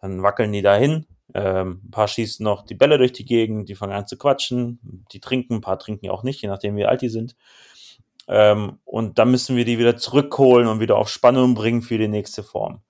dann 0.00 0.22
wackeln 0.22 0.52
die 0.52 0.62
dahin, 0.62 1.06
ähm, 1.34 1.80
ein 1.84 1.90
paar 1.90 2.08
schießen 2.08 2.44
noch 2.44 2.62
die 2.62 2.74
Bälle 2.74 2.98
durch 2.98 3.12
die 3.12 3.24
Gegend, 3.24 3.68
die 3.68 3.74
fangen 3.74 3.92
an 3.92 4.06
zu 4.06 4.18
quatschen, 4.18 4.78
die 5.12 5.20
trinken, 5.20 5.54
ein 5.54 5.60
paar 5.60 5.78
trinken 5.78 6.10
auch 6.10 6.22
nicht, 6.22 6.42
je 6.42 6.48
nachdem 6.48 6.76
wie 6.76 6.86
alt 6.86 7.02
die 7.02 7.08
sind. 7.08 7.34
Ähm, 8.28 8.78
und 8.84 9.18
dann 9.18 9.30
müssen 9.30 9.56
wir 9.56 9.64
die 9.64 9.78
wieder 9.78 9.96
zurückholen 9.96 10.66
und 10.66 10.80
wieder 10.80 10.96
auf 10.96 11.08
Spannung 11.08 11.54
bringen 11.54 11.82
für 11.82 11.98
die 11.98 12.08
nächste 12.08 12.42
Form. 12.42 12.82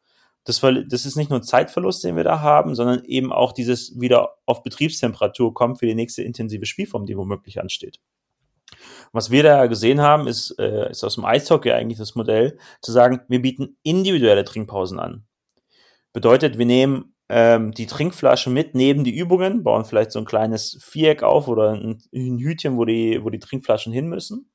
Das, 0.44 0.60
das 0.60 1.04
ist 1.04 1.16
nicht 1.16 1.30
nur 1.30 1.42
Zeitverlust, 1.42 2.04
den 2.04 2.16
wir 2.16 2.24
da 2.24 2.40
haben, 2.40 2.74
sondern 2.74 3.04
eben 3.04 3.32
auch 3.32 3.52
dieses 3.52 4.00
wieder 4.00 4.36
auf 4.46 4.62
Betriebstemperatur 4.62 5.52
kommt 5.52 5.80
für 5.80 5.86
die 5.86 5.94
nächste 5.94 6.22
intensive 6.22 6.66
Spielform, 6.66 7.04
die 7.04 7.16
womöglich 7.16 7.60
ansteht. 7.60 7.98
Was 9.12 9.30
wir 9.30 9.42
da 9.42 9.66
gesehen 9.66 10.00
haben, 10.00 10.28
ist, 10.28 10.56
äh, 10.58 10.90
ist 10.90 11.04
aus 11.04 11.16
dem 11.16 11.24
Eishockey 11.24 11.72
eigentlich 11.72 11.98
das 11.98 12.14
Modell, 12.14 12.58
zu 12.80 12.92
sagen, 12.92 13.20
wir 13.28 13.42
bieten 13.42 13.76
individuelle 13.82 14.44
Trinkpausen 14.44 15.00
an. 15.00 15.26
Bedeutet, 16.12 16.58
wir 16.58 16.66
nehmen 16.66 17.14
ähm, 17.28 17.72
die 17.72 17.86
Trinkflasche 17.86 18.50
mit 18.50 18.74
neben 18.74 19.02
die 19.02 19.16
Übungen, 19.16 19.64
bauen 19.64 19.84
vielleicht 19.84 20.12
so 20.12 20.20
ein 20.20 20.24
kleines 20.24 20.78
Viereck 20.80 21.24
auf 21.24 21.48
oder 21.48 21.72
ein, 21.72 21.98
ein 22.14 22.38
Hütchen, 22.38 22.76
wo 22.76 22.84
die, 22.84 23.22
wo 23.22 23.30
die 23.30 23.40
Trinkflaschen 23.40 23.92
hin 23.92 24.08
müssen 24.08 24.48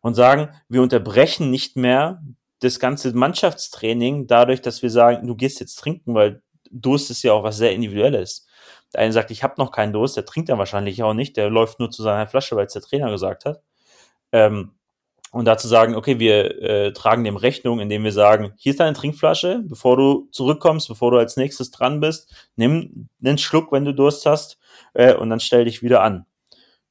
und 0.00 0.14
sagen, 0.14 0.50
wir 0.68 0.82
unterbrechen 0.82 1.50
nicht 1.50 1.76
mehr 1.76 2.22
das 2.60 2.78
ganze 2.78 3.12
Mannschaftstraining 3.14 4.26
dadurch, 4.26 4.60
dass 4.60 4.82
wir 4.82 4.90
sagen, 4.90 5.26
du 5.26 5.34
gehst 5.34 5.60
jetzt 5.60 5.76
trinken, 5.76 6.14
weil 6.14 6.42
Durst 6.70 7.10
ist 7.10 7.22
ja 7.22 7.32
auch 7.32 7.42
was 7.42 7.56
sehr 7.56 7.72
Individuelles. 7.72 8.46
Der 8.92 9.00
eine 9.00 9.12
sagt, 9.12 9.30
ich 9.30 9.42
habe 9.42 9.54
noch 9.58 9.72
keinen 9.72 9.92
Durst, 9.92 10.16
der 10.16 10.24
trinkt 10.24 10.48
dann 10.48 10.58
wahrscheinlich 10.58 11.02
auch 11.02 11.14
nicht, 11.14 11.36
der 11.36 11.48
läuft 11.50 11.78
nur 11.80 11.90
zu 11.90 12.02
seiner 12.02 12.26
Flasche, 12.26 12.56
weil 12.56 12.66
es 12.66 12.72
der 12.72 12.82
Trainer 12.82 13.10
gesagt 13.10 13.44
hat. 13.44 13.62
Ähm, 14.32 14.72
und 15.32 15.44
dazu 15.44 15.68
sagen, 15.68 15.94
okay, 15.94 16.18
wir 16.18 16.60
äh, 16.60 16.92
tragen 16.92 17.22
dem 17.22 17.36
Rechnung, 17.36 17.78
indem 17.78 18.02
wir 18.02 18.12
sagen, 18.12 18.52
hier 18.56 18.70
ist 18.70 18.80
deine 18.80 18.96
Trinkflasche, 18.96 19.62
bevor 19.64 19.96
du 19.96 20.28
zurückkommst, 20.32 20.88
bevor 20.88 21.12
du 21.12 21.18
als 21.18 21.36
nächstes 21.36 21.70
dran 21.70 22.00
bist, 22.00 22.34
nimm 22.56 23.08
einen 23.24 23.38
Schluck, 23.38 23.70
wenn 23.70 23.84
du 23.84 23.94
Durst 23.94 24.26
hast, 24.26 24.58
äh, 24.94 25.14
und 25.14 25.30
dann 25.30 25.40
stell 25.40 25.64
dich 25.66 25.82
wieder 25.82 26.02
an. 26.02 26.26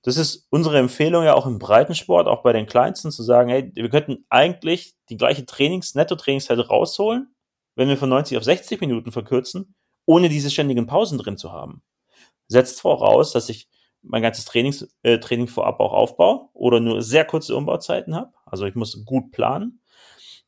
Das 0.03 0.18
ist 0.18 0.48
unsere 0.50 0.77
Empfehlung 0.79 1.24
ja 1.25 1.34
auch 1.34 1.46
im 1.46 1.60
Breitensport, 1.60 2.27
auch 2.27 2.41
bei 2.41 2.53
den 2.53 2.68
Kleinsten, 2.68 3.12
zu 3.12 3.22
sagen, 3.24 3.50
hey, 3.50 3.72
wir 3.75 3.89
könnten 3.89 4.25
eigentlich 4.29 4.94
die 5.10 5.18
gleiche 5.18 5.46
Trainings-, 5.46 5.96
Netto-Trainingszeit 5.96 6.70
rausholen, 6.70 7.36
wenn 7.75 7.89
wir 7.89 7.98
von 7.98 8.10
90 8.10 8.38
auf 8.38 8.44
60 8.44 8.79
Minuten 8.82 9.12
verkürzen, 9.12 9.75
ohne 10.06 10.29
diese 10.29 10.50
ständigen 10.50 10.88
Pausen 10.88 11.18
drin 11.18 11.38
zu 11.38 11.51
haben. 11.51 11.84
Setzt 12.48 12.82
voraus, 12.82 13.34
dass 13.34 13.50
ich 13.50 13.68
mein 14.01 14.22
ganzes 14.22 14.46
Trainings, 14.46 14.88
äh, 15.03 15.20
Training 15.20 15.48
vorab 15.48 15.79
auch 15.82 15.94
aufbaue 15.94 16.50
oder 16.53 16.79
nur 16.79 17.01
sehr 17.01 17.25
kurze 17.25 17.56
Umbauzeiten 17.56 18.15
habe. 18.15 18.32
Also 18.46 18.65
ich 18.65 18.75
muss 18.75 19.06
gut 19.06 19.32
planen. 19.32 19.82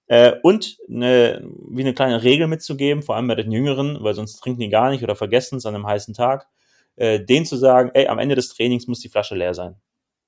Äh, 0.07 0.33
und 0.43 0.77
eine, 0.89 1.47
wie 1.69 1.81
eine 1.81 1.93
kleine 1.93 2.23
Regel 2.23 2.47
mitzugeben, 2.47 3.03
vor 3.03 3.15
allem 3.15 3.27
bei 3.27 3.35
den 3.35 3.51
Jüngeren, 3.51 3.97
weil 4.01 4.13
sonst 4.13 4.37
trinken 4.39 4.61
die 4.61 4.69
gar 4.69 4.89
nicht 4.91 5.03
oder 5.03 5.15
vergessen 5.15 5.57
es 5.57 5.65
an 5.65 5.75
einem 5.75 5.87
heißen 5.87 6.13
Tag 6.13 6.47
äh, 6.95 7.19
denen 7.23 7.45
zu 7.45 7.55
sagen, 7.55 7.91
ey, 7.93 8.07
am 8.07 8.19
Ende 8.19 8.35
des 8.35 8.49
Trainings 8.49 8.87
muss 8.87 8.99
die 8.99 9.09
Flasche 9.09 9.35
leer 9.35 9.53
sein. 9.53 9.75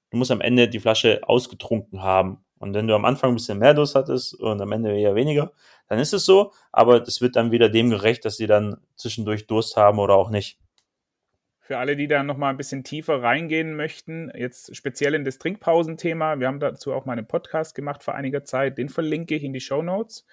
Du 0.10 0.18
musst 0.18 0.32
am 0.32 0.42
Ende 0.42 0.68
die 0.68 0.80
Flasche 0.80 1.22
ausgetrunken 1.24 2.02
haben. 2.02 2.44
Und 2.60 2.74
wenn 2.74 2.88
du 2.88 2.96
am 2.96 3.04
Anfang 3.04 3.32
ein 3.32 3.36
bisschen 3.36 3.60
mehr 3.60 3.74
Durst 3.74 3.96
hattest 3.96 4.40
und 4.40 4.62
am 4.62 4.72
Ende 4.72 4.98
eher 4.98 5.16
weniger, 5.16 5.52
dann 5.88 6.00
ist 6.00 6.14
es 6.14 6.26
so, 6.26 6.54
aber 6.72 7.00
das 7.00 7.20
wird 7.20 7.36
dann 7.36 7.52
wieder 7.52 7.68
dem 7.68 7.90
gerecht, 7.90 8.24
dass 8.24 8.38
sie 8.38 8.48
dann 8.48 8.78
zwischendurch 8.96 9.48
Durst 9.48 9.76
haben 9.76 10.00
oder 10.00 10.16
auch 10.16 10.30
nicht. 10.30 10.60
Für 11.60 11.78
alle, 11.78 11.96
die 11.96 12.08
da 12.08 12.24
nochmal 12.24 12.52
ein 12.52 12.58
bisschen 12.58 12.84
tiefer 12.84 13.22
reingehen 13.22 13.76
möchten, 13.76 14.32
jetzt 14.36 14.76
speziell 14.76 15.14
in 15.14 15.24
das 15.24 15.40
Trinkpausenthema, 15.40 16.40
wir 16.40 16.48
haben 16.48 16.60
dazu 16.60 16.94
auch 16.94 17.06
mal 17.06 17.14
einen 17.14 17.28
Podcast 17.28 17.74
gemacht 17.74 18.04
vor 18.04 18.16
einiger 18.16 18.44
Zeit, 18.44 18.78
den 18.78 18.90
verlinke 18.90 19.36
ich 19.36 19.44
in 19.44 19.54
die 19.54 19.62
Show 19.62 19.82
Notes. 19.82 20.26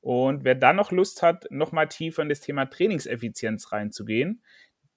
Und 0.00 0.44
wer 0.44 0.54
dann 0.54 0.76
noch 0.76 0.92
Lust 0.92 1.22
hat, 1.22 1.46
nochmal 1.50 1.88
tiefer 1.88 2.22
in 2.22 2.28
das 2.28 2.40
Thema 2.40 2.66
Trainingseffizienz 2.66 3.72
reinzugehen, 3.72 4.42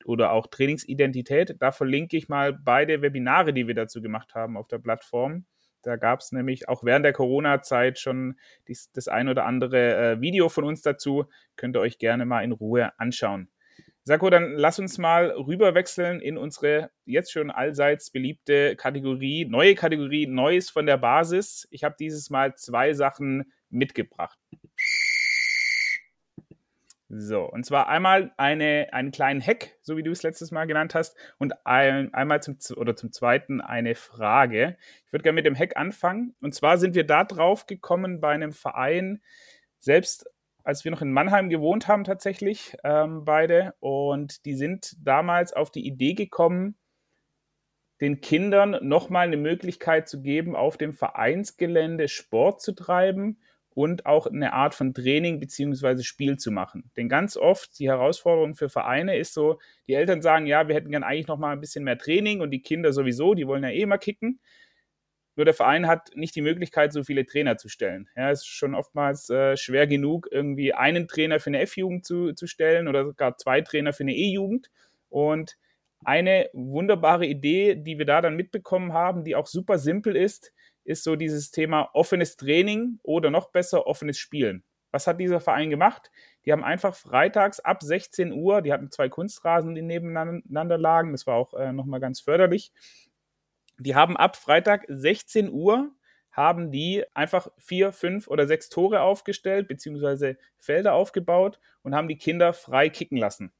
oder 0.05 0.31
auch 0.31 0.47
Trainingsidentität. 0.47 1.55
Da 1.59 1.71
verlinke 1.71 2.17
ich 2.17 2.29
mal 2.29 2.53
beide 2.53 3.01
Webinare, 3.01 3.53
die 3.53 3.67
wir 3.67 3.75
dazu 3.75 4.01
gemacht 4.01 4.35
haben 4.35 4.57
auf 4.57 4.67
der 4.67 4.79
Plattform. 4.79 5.45
Da 5.83 5.95
gab 5.95 6.19
es 6.19 6.31
nämlich 6.31 6.69
auch 6.69 6.83
während 6.83 7.05
der 7.05 7.13
Corona-Zeit 7.13 7.99
schon 7.99 8.35
dies, 8.67 8.91
das 8.91 9.07
ein 9.07 9.29
oder 9.29 9.45
andere 9.45 9.95
äh, 9.95 10.21
Video 10.21 10.49
von 10.49 10.63
uns 10.63 10.81
dazu. 10.81 11.25
Könnt 11.55 11.75
ihr 11.75 11.79
euch 11.79 11.97
gerne 11.97 12.25
mal 12.25 12.43
in 12.43 12.51
Ruhe 12.51 12.91
anschauen. 12.99 13.49
Sako, 14.03 14.31
dann 14.31 14.53
lass 14.53 14.79
uns 14.79 14.97
mal 14.97 15.29
rüberwechseln 15.29 16.21
in 16.21 16.35
unsere 16.35 16.89
jetzt 17.05 17.31
schon 17.31 17.51
allseits 17.51 18.09
beliebte 18.09 18.75
Kategorie, 18.75 19.45
neue 19.45 19.75
Kategorie, 19.75 20.25
Neues 20.25 20.71
von 20.71 20.87
der 20.87 20.97
Basis. 20.97 21.67
Ich 21.69 21.83
habe 21.83 21.95
dieses 21.99 22.31
Mal 22.31 22.55
zwei 22.55 22.93
Sachen 22.93 23.51
mitgebracht. 23.69 24.40
So, 27.13 27.43
und 27.43 27.65
zwar 27.65 27.89
einmal 27.89 28.31
eine, 28.37 28.87
einen 28.93 29.11
kleinen 29.11 29.41
Hack, 29.41 29.75
so 29.81 29.97
wie 29.97 30.03
du 30.03 30.11
es 30.11 30.23
letztes 30.23 30.51
Mal 30.51 30.65
genannt 30.65 30.95
hast, 30.95 31.17
und 31.39 31.65
ein, 31.65 32.13
einmal 32.13 32.41
zum, 32.41 32.57
oder 32.77 32.95
zum 32.95 33.11
zweiten 33.11 33.59
eine 33.59 33.95
Frage. 33.95 34.77
Ich 35.05 35.11
würde 35.11 35.23
gerne 35.23 35.35
mit 35.35 35.45
dem 35.45 35.57
Hack 35.57 35.75
anfangen. 35.75 36.35
Und 36.39 36.55
zwar 36.55 36.77
sind 36.77 36.95
wir 36.95 37.05
da 37.05 37.25
drauf 37.25 37.67
gekommen 37.67 38.21
bei 38.21 38.31
einem 38.31 38.53
Verein, 38.53 39.21
selbst 39.77 40.25
als 40.63 40.85
wir 40.85 40.91
noch 40.91 41.01
in 41.01 41.11
Mannheim 41.11 41.49
gewohnt 41.49 41.89
haben, 41.89 42.05
tatsächlich, 42.05 42.77
ähm, 42.85 43.25
beide. 43.25 43.73
Und 43.81 44.45
die 44.45 44.55
sind 44.55 44.95
damals 45.05 45.51
auf 45.51 45.69
die 45.69 45.85
Idee 45.85 46.13
gekommen, 46.13 46.77
den 47.99 48.21
Kindern 48.21 48.77
nochmal 48.81 49.27
eine 49.27 49.37
Möglichkeit 49.37 50.07
zu 50.07 50.21
geben, 50.21 50.55
auf 50.55 50.77
dem 50.77 50.93
Vereinsgelände 50.93 52.07
Sport 52.07 52.61
zu 52.61 52.71
treiben 52.71 53.37
und 53.73 54.05
auch 54.05 54.27
eine 54.27 54.53
Art 54.53 54.75
von 54.75 54.93
Training 54.93 55.39
beziehungsweise 55.39 56.03
Spiel 56.03 56.37
zu 56.37 56.51
machen. 56.51 56.91
Denn 56.97 57.07
ganz 57.07 57.37
oft 57.37 57.79
die 57.79 57.87
Herausforderung 57.87 58.55
für 58.55 58.69
Vereine 58.69 59.17
ist 59.17 59.33
so, 59.33 59.59
die 59.87 59.93
Eltern 59.93 60.21
sagen, 60.21 60.45
ja, 60.45 60.67
wir 60.67 60.75
hätten 60.75 60.91
gern 60.91 61.03
eigentlich 61.03 61.27
noch 61.27 61.37
mal 61.37 61.53
ein 61.53 61.61
bisschen 61.61 61.83
mehr 61.83 61.97
Training 61.97 62.41
und 62.41 62.51
die 62.51 62.61
Kinder 62.61 62.91
sowieso, 62.91 63.33
die 63.33 63.47
wollen 63.47 63.63
ja 63.63 63.69
eh 63.69 63.85
mal 63.85 63.97
kicken. 63.97 64.39
Nur 65.37 65.45
der 65.45 65.53
Verein 65.53 65.87
hat 65.87 66.11
nicht 66.15 66.35
die 66.35 66.41
Möglichkeit, 66.41 66.91
so 66.91 67.03
viele 67.03 67.25
Trainer 67.25 67.57
zu 67.57 67.69
stellen. 67.69 68.09
Ja, 68.17 68.31
es 68.31 68.41
ist 68.41 68.47
schon 68.47 68.75
oftmals 68.75 69.29
äh, 69.29 69.55
schwer 69.55 69.87
genug, 69.87 70.27
irgendwie 70.29 70.73
einen 70.73 71.07
Trainer 71.07 71.39
für 71.39 71.49
eine 71.49 71.61
F-Jugend 71.61 72.05
zu, 72.05 72.33
zu 72.33 72.47
stellen 72.47 72.89
oder 72.89 73.05
sogar 73.05 73.37
zwei 73.37 73.61
Trainer 73.61 73.93
für 73.93 74.03
eine 74.03 74.13
E-Jugend. 74.13 74.69
Und 75.07 75.57
eine 76.03 76.49
wunderbare 76.53 77.25
Idee, 77.25 77.75
die 77.75 77.97
wir 77.97 78.05
da 78.05 78.21
dann 78.21 78.35
mitbekommen 78.35 78.91
haben, 78.91 79.23
die 79.23 79.35
auch 79.35 79.47
super 79.47 79.77
simpel 79.77 80.15
ist, 80.15 80.51
ist 80.83 81.03
so 81.03 81.15
dieses 81.15 81.51
Thema 81.51 81.89
offenes 81.93 82.37
Training 82.37 82.99
oder 83.03 83.29
noch 83.29 83.51
besser 83.51 83.87
offenes 83.87 84.17
Spielen. 84.17 84.63
Was 84.91 85.07
hat 85.07 85.19
dieser 85.19 85.39
Verein 85.39 85.69
gemacht? 85.69 86.11
Die 86.45 86.51
haben 86.51 86.63
einfach 86.63 86.95
freitags 86.95 87.59
ab 87.59 87.81
16 87.81 88.33
Uhr, 88.33 88.61
die 88.61 88.73
hatten 88.73 88.91
zwei 88.91 89.09
Kunstrasen, 89.09 89.73
die 89.75 89.81
nebeneinander 89.81 90.77
lagen, 90.77 91.11
das 91.13 91.25
war 91.27 91.35
auch 91.35 91.53
äh, 91.53 91.71
nochmal 91.71 91.99
ganz 91.99 92.19
förderlich. 92.19 92.71
Die 93.79 93.95
haben 93.95 94.17
ab 94.17 94.35
Freitag 94.35 94.85
16 94.87 95.49
Uhr 95.49 95.91
haben 96.31 96.71
die 96.71 97.03
einfach 97.13 97.49
vier, 97.57 97.91
fünf 97.91 98.27
oder 98.27 98.47
sechs 98.47 98.69
Tore 98.69 99.01
aufgestellt, 99.01 99.67
beziehungsweise 99.67 100.37
Felder 100.57 100.93
aufgebaut 100.93 101.59
und 101.83 101.93
haben 101.93 102.07
die 102.07 102.17
Kinder 102.17 102.53
frei 102.53 102.89
kicken 102.89 103.17
lassen. 103.17 103.51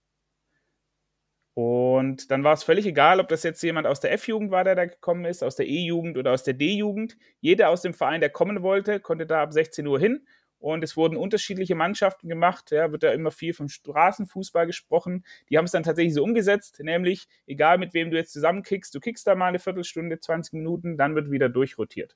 Und 1.54 2.32
dann 2.32 2.44
war 2.44 2.54
es 2.54 2.64
völlig 2.64 2.86
egal, 2.86 3.20
ob 3.20 3.28
das 3.28 3.44
jetzt 3.44 3.62
jemand 3.62 3.86
aus 3.86 4.00
der 4.00 4.14
F-Jugend 4.14 4.52
war, 4.52 4.64
der 4.64 4.76
da 4.76 4.86
gekommen 4.86 5.26
ist, 5.26 5.44
aus 5.44 5.58
der 5.58 5.68
E-Jugend 5.68 6.18
oder 6.18 6.32
aus 6.32 6.44
der 6.44 6.54
D-Jugend. 6.54 7.18
Jeder 7.42 7.70
aus 7.70 7.82
dem 7.82 7.94
Verein, 7.94 8.22
der 8.22 8.30
kommen 8.30 8.62
wollte, 8.62 9.02
konnte 9.02 9.26
da 9.26 9.42
ab 9.42 9.52
16 9.52 9.86
Uhr 9.86 10.00
hin. 10.00 10.26
Und 10.60 10.84
es 10.84 10.96
wurden 10.96 11.18
unterschiedliche 11.18 11.76
Mannschaften 11.76 12.30
gemacht. 12.30 12.72
Ja, 12.72 12.92
wird 12.92 13.04
da 13.04 13.12
immer 13.12 13.32
viel 13.32 13.54
vom 13.54 13.68
Straßenfußball 13.68 14.68
gesprochen. 14.68 15.26
Die 15.50 15.58
haben 15.58 15.66
es 15.66 15.72
dann 15.72 15.84
tatsächlich 15.84 16.14
so 16.14 16.24
umgesetzt, 16.24 16.80
nämlich 16.82 17.28
egal 17.48 17.80
mit 17.80 17.94
wem 17.94 18.12
du 18.12 18.18
jetzt 18.18 18.32
zusammenkickst, 18.32 18.94
du 18.94 19.00
kickst 19.00 19.26
da 19.26 19.36
mal 19.36 19.48
eine 19.48 19.60
Viertelstunde, 19.60 20.20
20 20.20 20.54
Minuten, 20.54 20.98
dann 20.98 21.16
wird 21.16 21.32
wieder 21.32 21.50
durchrotiert. 21.50 22.16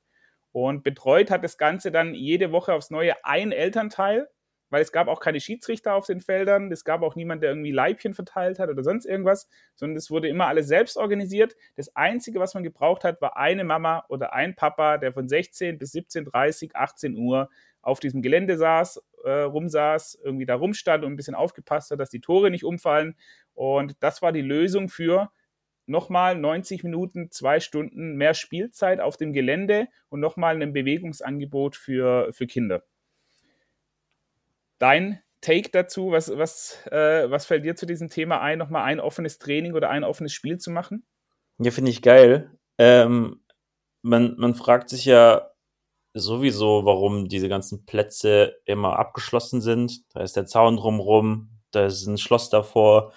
Und 0.52 0.84
betreut 0.84 1.32
hat 1.32 1.44
das 1.44 1.58
Ganze 1.58 1.92
dann 1.92 2.14
jede 2.14 2.52
Woche 2.52 2.74
aufs 2.74 2.92
Neue 2.92 3.16
ein 3.26 3.52
Elternteil 3.52 4.30
weil 4.76 4.82
es 4.82 4.92
gab 4.92 5.08
auch 5.08 5.22
keine 5.22 5.40
Schiedsrichter 5.40 5.94
auf 5.94 6.06
den 6.06 6.20
Feldern, 6.20 6.70
es 6.70 6.84
gab 6.84 7.02
auch 7.02 7.16
niemand, 7.16 7.42
der 7.42 7.52
irgendwie 7.52 7.72
Leibchen 7.72 8.14
verteilt 8.14 8.60
hat 8.60 8.70
oder 8.70 8.84
sonst 8.84 9.06
irgendwas, 9.06 9.48
sondern 9.74 9.96
es 9.96 10.12
wurde 10.12 10.28
immer 10.28 10.48
alles 10.48 10.68
selbst 10.68 10.98
organisiert. 10.98 11.56
Das 11.78 11.96
Einzige, 11.96 12.42
was 12.42 12.56
man 12.56 12.64
gebraucht 12.64 13.06
hat, 13.06 13.22
war 13.22 13.38
eine 13.38 13.64
Mama 13.64 14.04
oder 14.10 14.34
ein 14.34 14.54
Papa, 14.54 14.98
der 14.98 15.14
von 15.14 15.30
16 15.30 15.78
bis 15.78 15.94
17.30, 15.94 16.72
18 16.74 17.16
Uhr 17.16 17.50
auf 17.82 18.02
diesem 18.02 18.22
Gelände 18.22 18.58
saß, 18.58 19.02
äh, 19.24 19.44
rumsaß, 19.44 20.20
irgendwie 20.22 20.46
da 20.46 20.56
rumstand 20.56 21.06
und 21.06 21.14
ein 21.14 21.16
bisschen 21.16 21.36
aufgepasst 21.36 21.92
hat, 21.92 22.02
dass 22.02 22.10
die 22.10 22.20
Tore 22.20 22.52
nicht 22.52 22.66
umfallen. 22.66 23.16
Und 23.54 23.96
das 24.02 24.22
war 24.22 24.34
die 24.34 24.42
Lösung 24.42 24.90
für 24.90 25.32
nochmal 25.86 26.36
90 26.36 26.84
Minuten, 26.84 27.32
zwei 27.32 27.62
Stunden 27.62 28.18
mehr 28.18 28.34
Spielzeit 28.34 29.00
auf 29.00 29.16
dem 29.16 29.32
Gelände 29.32 29.88
und 30.10 30.20
nochmal 30.20 30.62
ein 30.62 30.74
Bewegungsangebot 30.74 31.78
für, 31.78 32.34
für 32.34 32.46
Kinder 32.46 32.84
dein 34.80 35.22
Take 35.42 35.70
dazu? 35.72 36.12
Was, 36.12 36.36
was, 36.36 36.80
äh, 36.92 37.30
was 37.30 37.46
fällt 37.46 37.66
dir 37.66 37.76
zu 37.76 37.86
diesem 37.86 38.10
Thema 38.10 38.42
ein, 38.42 38.58
nochmal 38.58 38.84
ein 38.84 39.00
offenes 39.00 39.38
Training 39.38 39.74
oder 39.74 39.90
ein 39.90 40.04
offenes 40.04 40.34
Spiel 40.34 40.58
zu 40.58 40.72
machen? 40.72 41.06
Ja, 41.60 41.72
finde 41.72 41.92
ich 41.92 42.02
geil. 42.02 42.52
Ähm, 42.78 43.42
man, 44.02 44.36
man 44.38 44.56
fragt 44.56 44.90
sich 44.90 45.06
ja 45.06 45.50
sowieso, 46.14 46.86
warum 46.86 47.28
diese 47.28 47.50
ganzen 47.50 47.86
Plätze 47.86 48.56
immer 48.66 48.98
abgeschlossen 48.98 49.62
sind. 49.62 50.02
Da 50.14 50.22
ist 50.22 50.36
der 50.36 50.46
Zaun 50.46 50.78
drumrum, 50.78 51.50
da 51.72 51.86
ist 51.86 52.06
ein 52.08 52.18
Schloss 52.18 52.50
davor. 52.50 53.14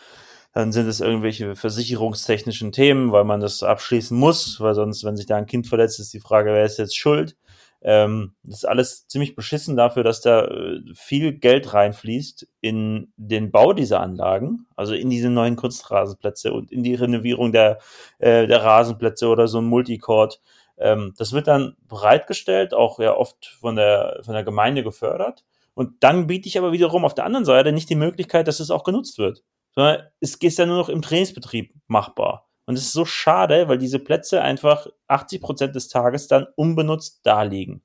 Dann 0.53 0.73
sind 0.73 0.89
es 0.89 1.01
irgendwelche 1.01 1.55
versicherungstechnischen 1.55 2.73
Themen, 2.73 3.13
weil 3.13 3.25
man 3.25 3.41
das 3.41 3.63
abschließen 3.63 4.19
muss, 4.19 4.61
weil 4.61 4.75
sonst, 4.75 5.05
wenn 5.05 5.17
sich 5.17 5.27
da 5.27 5.37
ein 5.37 5.47
Kind 5.47 5.67
verletzt, 5.67 6.01
ist 6.01 6.13
die 6.13 6.21
Frage, 6.21 6.53
wer 6.53 6.65
ist 6.65 6.79
jetzt 6.79 6.97
schuld? 6.97 7.37
Ähm, 7.81 8.35
das 8.43 8.59
ist 8.59 8.65
alles 8.65 9.07
ziemlich 9.07 9.37
beschissen 9.37 9.77
dafür, 9.77 10.03
dass 10.03 10.21
da 10.21 10.47
äh, 10.47 10.81
viel 10.95 11.33
Geld 11.33 11.73
reinfließt 11.73 12.49
in 12.61 13.13
den 13.17 13.53
Bau 13.53 13.73
dieser 13.73 14.01
Anlagen, 14.01 14.67
also 14.75 14.95
in 14.95 15.11
diese 15.11 15.31
neuen 15.31 15.57
Kunstrasenplätze 15.57 16.53
und 16.53 16.73
in 16.73 16.83
die 16.83 16.97
Renovierung 16.97 17.53
der, 17.53 17.79
äh, 18.19 18.47
der 18.47 18.65
Rasenplätze 18.65 19.29
oder 19.29 19.47
so 19.47 19.59
ein 19.59 19.67
Multicourt. 19.67 20.41
Ähm, 20.77 21.15
das 21.19 21.33
wird 21.33 21.47
dann 21.47 21.77
bereitgestellt, 21.89 22.75
auch 22.75 22.99
ja 22.99 23.17
oft 23.17 23.47
von 23.47 23.77
der, 23.77 24.21
von 24.25 24.35
der 24.35 24.45
Gemeinde 24.45 24.83
gefördert. 24.83 25.45
Und 25.75 26.03
dann 26.03 26.27
biete 26.27 26.49
ich 26.49 26.59
aber 26.59 26.73
wiederum 26.73 27.05
auf 27.05 27.15
der 27.15 27.25
anderen 27.25 27.45
Seite 27.45 27.71
nicht 27.71 27.89
die 27.89 27.95
Möglichkeit, 27.95 28.49
dass 28.49 28.59
es 28.59 28.73
auch 28.73 28.83
genutzt 28.83 29.19
wird, 29.19 29.45
sondern 29.77 30.03
es 30.19 30.35
ist 30.35 30.59
ja 30.59 30.67
nur 30.67 30.77
noch 30.77 30.89
im 30.89 31.03
Trainingsbetrieb 31.03 31.73
machbar. 31.87 32.48
Und 32.69 32.75
es 32.75 32.83
ist 32.83 32.93
so 32.93 33.07
schade, 33.07 33.67
weil 33.67 33.79
diese 33.79 33.99
Plätze 33.99 34.43
einfach 34.43 34.87
80 35.07 35.41
Prozent 35.41 35.75
des 35.75 35.89
Tages 35.89 36.29
dann 36.29 36.47
unbenutzt 36.55 37.21
da 37.23 37.41
liegen. 37.41 37.83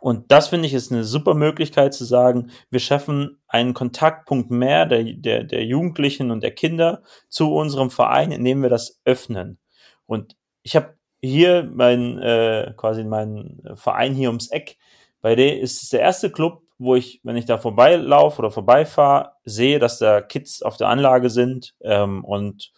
Und 0.00 0.30
das 0.30 0.46
finde 0.46 0.68
ich 0.68 0.74
ist 0.74 0.92
eine 0.92 1.02
super 1.02 1.34
Möglichkeit 1.34 1.92
zu 1.92 2.04
sagen, 2.04 2.52
wir 2.70 2.78
schaffen 2.78 3.42
einen 3.48 3.74
Kontaktpunkt 3.74 4.52
mehr 4.52 4.86
der, 4.86 5.02
der, 5.02 5.42
der 5.42 5.64
Jugendlichen 5.64 6.30
und 6.30 6.44
der 6.44 6.52
Kinder 6.52 7.02
zu 7.28 7.52
unserem 7.52 7.90
Verein, 7.90 8.30
indem 8.30 8.62
wir 8.62 8.68
das 8.68 9.00
öffnen. 9.04 9.58
Und 10.06 10.36
ich 10.62 10.76
habe 10.76 10.94
hier 11.20 11.68
mein, 11.74 12.16
äh, 12.18 12.74
quasi 12.76 13.02
meinen 13.02 13.60
Verein 13.74 14.14
hier 14.14 14.28
ums 14.28 14.52
Eck. 14.52 14.76
Bei 15.20 15.34
der 15.34 15.58
ist 15.58 15.82
es 15.82 15.88
der 15.88 16.02
erste 16.02 16.30
Club, 16.30 16.62
wo 16.78 16.94
ich, 16.94 17.20
wenn 17.24 17.36
ich 17.36 17.46
da 17.46 17.58
vorbeilaufe 17.58 18.38
oder 18.38 18.52
vorbeifahre, 18.52 19.32
sehe, 19.44 19.80
dass 19.80 19.98
da 19.98 20.20
Kids 20.20 20.62
auf 20.62 20.76
der 20.76 20.90
Anlage 20.90 21.28
sind 21.28 21.74
ähm, 21.80 22.24
und 22.24 22.70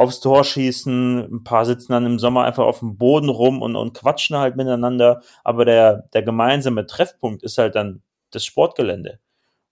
aufs 0.00 0.20
Tor 0.20 0.44
schießen, 0.44 1.18
ein 1.30 1.44
paar 1.44 1.66
sitzen 1.66 1.92
dann 1.92 2.06
im 2.06 2.18
Sommer 2.18 2.44
einfach 2.44 2.64
auf 2.64 2.78
dem 2.78 2.96
Boden 2.96 3.28
rum 3.28 3.60
und, 3.60 3.76
und 3.76 3.92
quatschen 3.92 4.38
halt 4.38 4.56
miteinander, 4.56 5.20
aber 5.44 5.66
der, 5.66 6.08
der 6.14 6.22
gemeinsame 6.22 6.86
Treffpunkt 6.86 7.42
ist 7.42 7.58
halt 7.58 7.74
dann 7.74 8.02
das 8.30 8.46
Sportgelände. 8.46 9.20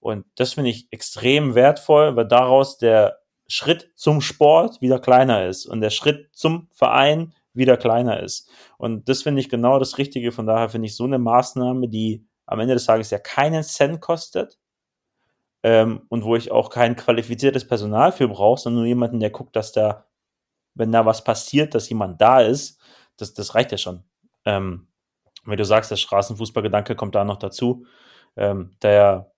Und 0.01 0.27
das 0.37 0.53
finde 0.53 0.69
ich 0.69 0.87
extrem 0.91 1.55
wertvoll, 1.55 2.15
weil 2.15 2.29
daraus 2.29 2.77
der 2.77 3.21
Schritt 3.47 3.91
zum 3.95 4.21
Sport 4.21 4.83
wieder 4.83 4.99
kleiner 4.99 5.47
ist 5.47 5.65
und 5.65 5.81
der 5.81 5.89
Schritt 5.89 6.29
zum 6.33 6.69
Verein 6.73 7.33
wieder 7.55 7.79
kleiner 7.79 8.21
ist. 8.23 8.51
Und 8.77 9.09
das 9.09 9.23
finde 9.23 9.41
ich 9.41 9.49
genau 9.49 9.79
das 9.79 9.97
Richtige. 9.97 10.31
Von 10.31 10.47
daher 10.47 10.69
finde 10.69 10.89
ich 10.89 10.95
so 10.95 11.05
eine 11.05 11.19
Maßnahme, 11.19 11.89
die 11.89 12.27
am 12.45 12.61
Ende 12.61 12.75
des 12.75 12.85
Tages 12.85 13.09
ja 13.09 13.19
keinen 13.19 13.63
Cent 13.63 14.03
kostet 14.03 14.59
ähm, 15.63 16.03
und 16.11 16.23
wo 16.23 16.37
ich 16.37 16.51
auch 16.51 16.69
kein 16.69 16.97
qualifiziertes 16.97 17.67
Personal 17.67 18.13
für 18.13 18.29
brauche, 18.29 18.61
sondern 18.61 18.83
nur 18.83 18.89
jemanden, 18.89 19.21
der 19.21 19.31
guckt, 19.31 19.57
dass 19.57 19.73
da 19.73 20.05
wenn 20.79 20.93
da 20.93 21.07
was 21.07 21.25
passiert, 21.25 21.75
dass 21.75 21.89
jemand 21.89 22.21
da 22.21 22.41
ist, 22.41 22.81
das, 23.17 23.35
das 23.35 23.55
reicht 23.55 23.73
ja 23.73 23.79
schon. 23.79 24.05
Ähm, 24.45 24.89
wenn 25.45 25.59
du 25.59 25.65
sagst, 25.65 25.91
der 25.91 25.97
Straßenfußballgedanke 25.97 26.95
kommt 26.97 27.15
da 27.15 27.25
noch 27.25 27.39
dazu, 27.39 27.87
ähm, 28.37 28.77
der 28.83 29.33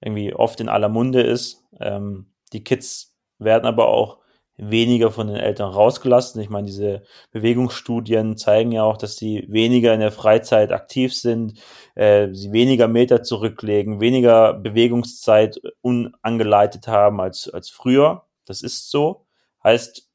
irgendwie 0.00 0.34
oft 0.34 0.60
in 0.60 0.68
aller 0.68 0.88
Munde 0.88 1.22
ist. 1.22 1.64
Ähm, 1.80 2.32
die 2.52 2.64
Kids 2.64 3.16
werden 3.38 3.66
aber 3.66 3.88
auch 3.88 4.18
weniger 4.56 5.12
von 5.12 5.28
den 5.28 5.36
Eltern 5.36 5.70
rausgelassen. 5.70 6.40
Ich 6.40 6.50
meine, 6.50 6.66
diese 6.66 7.02
Bewegungsstudien 7.30 8.36
zeigen 8.36 8.72
ja 8.72 8.82
auch, 8.82 8.96
dass 8.96 9.16
sie 9.16 9.46
weniger 9.48 9.94
in 9.94 10.00
der 10.00 10.10
Freizeit 10.10 10.72
aktiv 10.72 11.14
sind, 11.14 11.60
äh, 11.94 12.28
sie 12.32 12.52
weniger 12.52 12.88
Meter 12.88 13.22
zurücklegen, 13.22 14.00
weniger 14.00 14.54
Bewegungszeit 14.54 15.60
unangeleitet 15.80 16.88
haben 16.88 17.20
als, 17.20 17.48
als 17.48 17.70
früher. 17.70 18.26
Das 18.46 18.62
ist 18.62 18.90
so. 18.90 19.26
Heißt, 19.62 20.07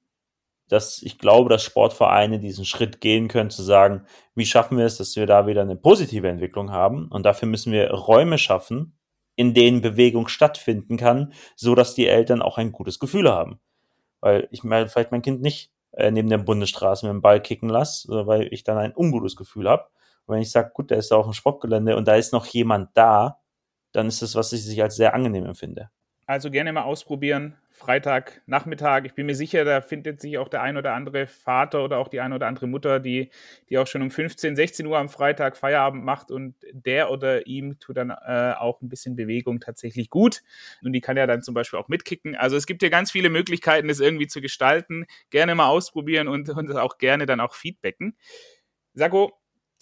dass 0.67 1.02
ich 1.02 1.19
glaube, 1.19 1.49
dass 1.49 1.63
Sportvereine 1.63 2.39
diesen 2.39 2.65
Schritt 2.65 3.02
gehen 3.02 3.28
können, 3.28 3.49
zu 3.49 3.63
sagen, 3.63 4.06
wie 4.36 4.45
schaffen 4.45 4.78
wir 4.78 4.86
es, 4.86 4.97
dass 4.97 5.15
wir 5.15 5.28
da 5.28 5.47
wieder 5.47 5.62
eine 5.62 5.76
positive 5.76 6.28
Entwicklung 6.28 6.71
haben? 6.71 7.08
Und 7.10 7.26
dafür 7.26 7.47
müssen 7.47 7.71
wir 7.71 7.91
Räume 7.91 8.38
schaffen, 8.38 8.97
in 9.36 9.54
denen 9.54 9.82
Bewegung 9.82 10.28
stattfinden 10.28 10.97
kann, 10.97 11.34
so 11.56 11.76
dass 11.76 11.95
die 11.95 12.08
Eltern 12.08 12.41
auch 12.41 12.58
ein 12.58 12.71
gutes 12.71 12.99
Gefühl 12.99 13.32
haben. 13.32 13.60
Weil 14.21 14.47
ich 14.52 14.63
mal 14.63 14.88
vielleicht 14.88 15.12
mein 15.12 15.21
Kind 15.21 15.41
nicht 15.41 15.71
äh, 15.91 16.12
neben 16.12 16.30
der 16.30 16.38
Bundesstraße 16.38 17.06
mit 17.06 17.13
dem 17.13 17.21
Ball 17.21 17.41
kicken 17.41 17.69
lasse, 17.69 18.26
weil 18.26 18.47
ich 18.52 18.63
dann 18.63 18.78
ein 18.78 18.95
ungutes 18.95 19.36
Gefühl 19.36 19.69
habe. 19.69 19.86
Und 20.26 20.36
wenn 20.36 20.41
ich 20.41 20.52
sage, 20.52 20.71
gut, 20.73 20.91
der 20.91 20.97
ist 20.97 21.12
da 21.12 21.17
auf 21.17 21.26
dem 21.26 21.34
Sportgelände 21.34 21.97
und 21.97 22.08
da 22.08 22.15
ist 22.15 22.34
noch 22.34 22.45
jemand 22.45 22.95
da, 22.95 23.39
dann 23.91 24.08
ist 24.08 24.21
das, 24.21 24.36
was 24.36 24.54
ich 24.54 24.63
sich 24.63 24.82
als 24.82 24.95
sehr 24.95 25.13
angenehm 25.13 25.45
empfinde. 25.45 25.89
Also 26.26 26.49
gerne 26.49 26.71
mal 26.71 26.84
ausprobieren. 26.84 27.58
Freitag, 27.75 28.43
Nachmittag. 28.45 29.05
Ich 29.07 29.15
bin 29.15 29.25
mir 29.25 29.33
sicher, 29.33 29.65
da 29.65 29.81
findet 29.81 30.21
sich 30.21 30.38
auch 30.38 30.47
der 30.47 30.62
ein 30.62 30.77
oder 30.77 30.93
andere 30.93 31.25
Vater 31.25 31.83
oder 31.83 31.97
auch 31.97 32.07
die 32.07 32.19
ein 32.19 32.31
oder 32.31 32.45
andere 32.45 32.67
Mutter, 32.67 32.99
die, 32.99 33.31
die 33.67 33.79
auch 33.79 33.88
schon 33.88 34.03
um 34.03 34.12
15, 34.12 34.55
16 34.55 34.86
Uhr 34.86 34.99
am 34.99 35.09
Freitag 35.09 35.57
Feierabend 35.57 36.05
macht 36.05 36.29
und 36.29 36.55
der 36.71 37.09
oder 37.09 37.47
ihm 37.47 37.79
tut 37.79 37.97
dann 37.97 38.12
äh, 38.12 38.53
auch 38.57 38.79
ein 38.81 38.89
bisschen 38.89 39.15
Bewegung 39.15 39.59
tatsächlich 39.59 40.12
gut. 40.12 40.43
Und 40.83 40.93
die 40.93 41.01
kann 41.01 41.17
ja 41.17 41.25
dann 41.25 41.41
zum 41.41 41.55
Beispiel 41.55 41.79
auch 41.79 41.88
mitkicken. 41.88 42.36
Also 42.36 42.55
es 42.55 42.67
gibt 42.67 42.83
ja 42.83 42.89
ganz 42.89 43.12
viele 43.12 43.31
Möglichkeiten, 43.31 43.88
das 43.88 43.99
irgendwie 43.99 44.27
zu 44.27 44.39
gestalten. 44.39 45.07
Gerne 45.31 45.55
mal 45.55 45.67
ausprobieren 45.67 46.27
und, 46.27 46.49
und 46.49 46.71
auch 46.77 46.99
gerne 46.99 47.25
dann 47.25 47.39
auch 47.39 47.55
feedbacken. 47.55 48.15
Sako, 48.93 49.33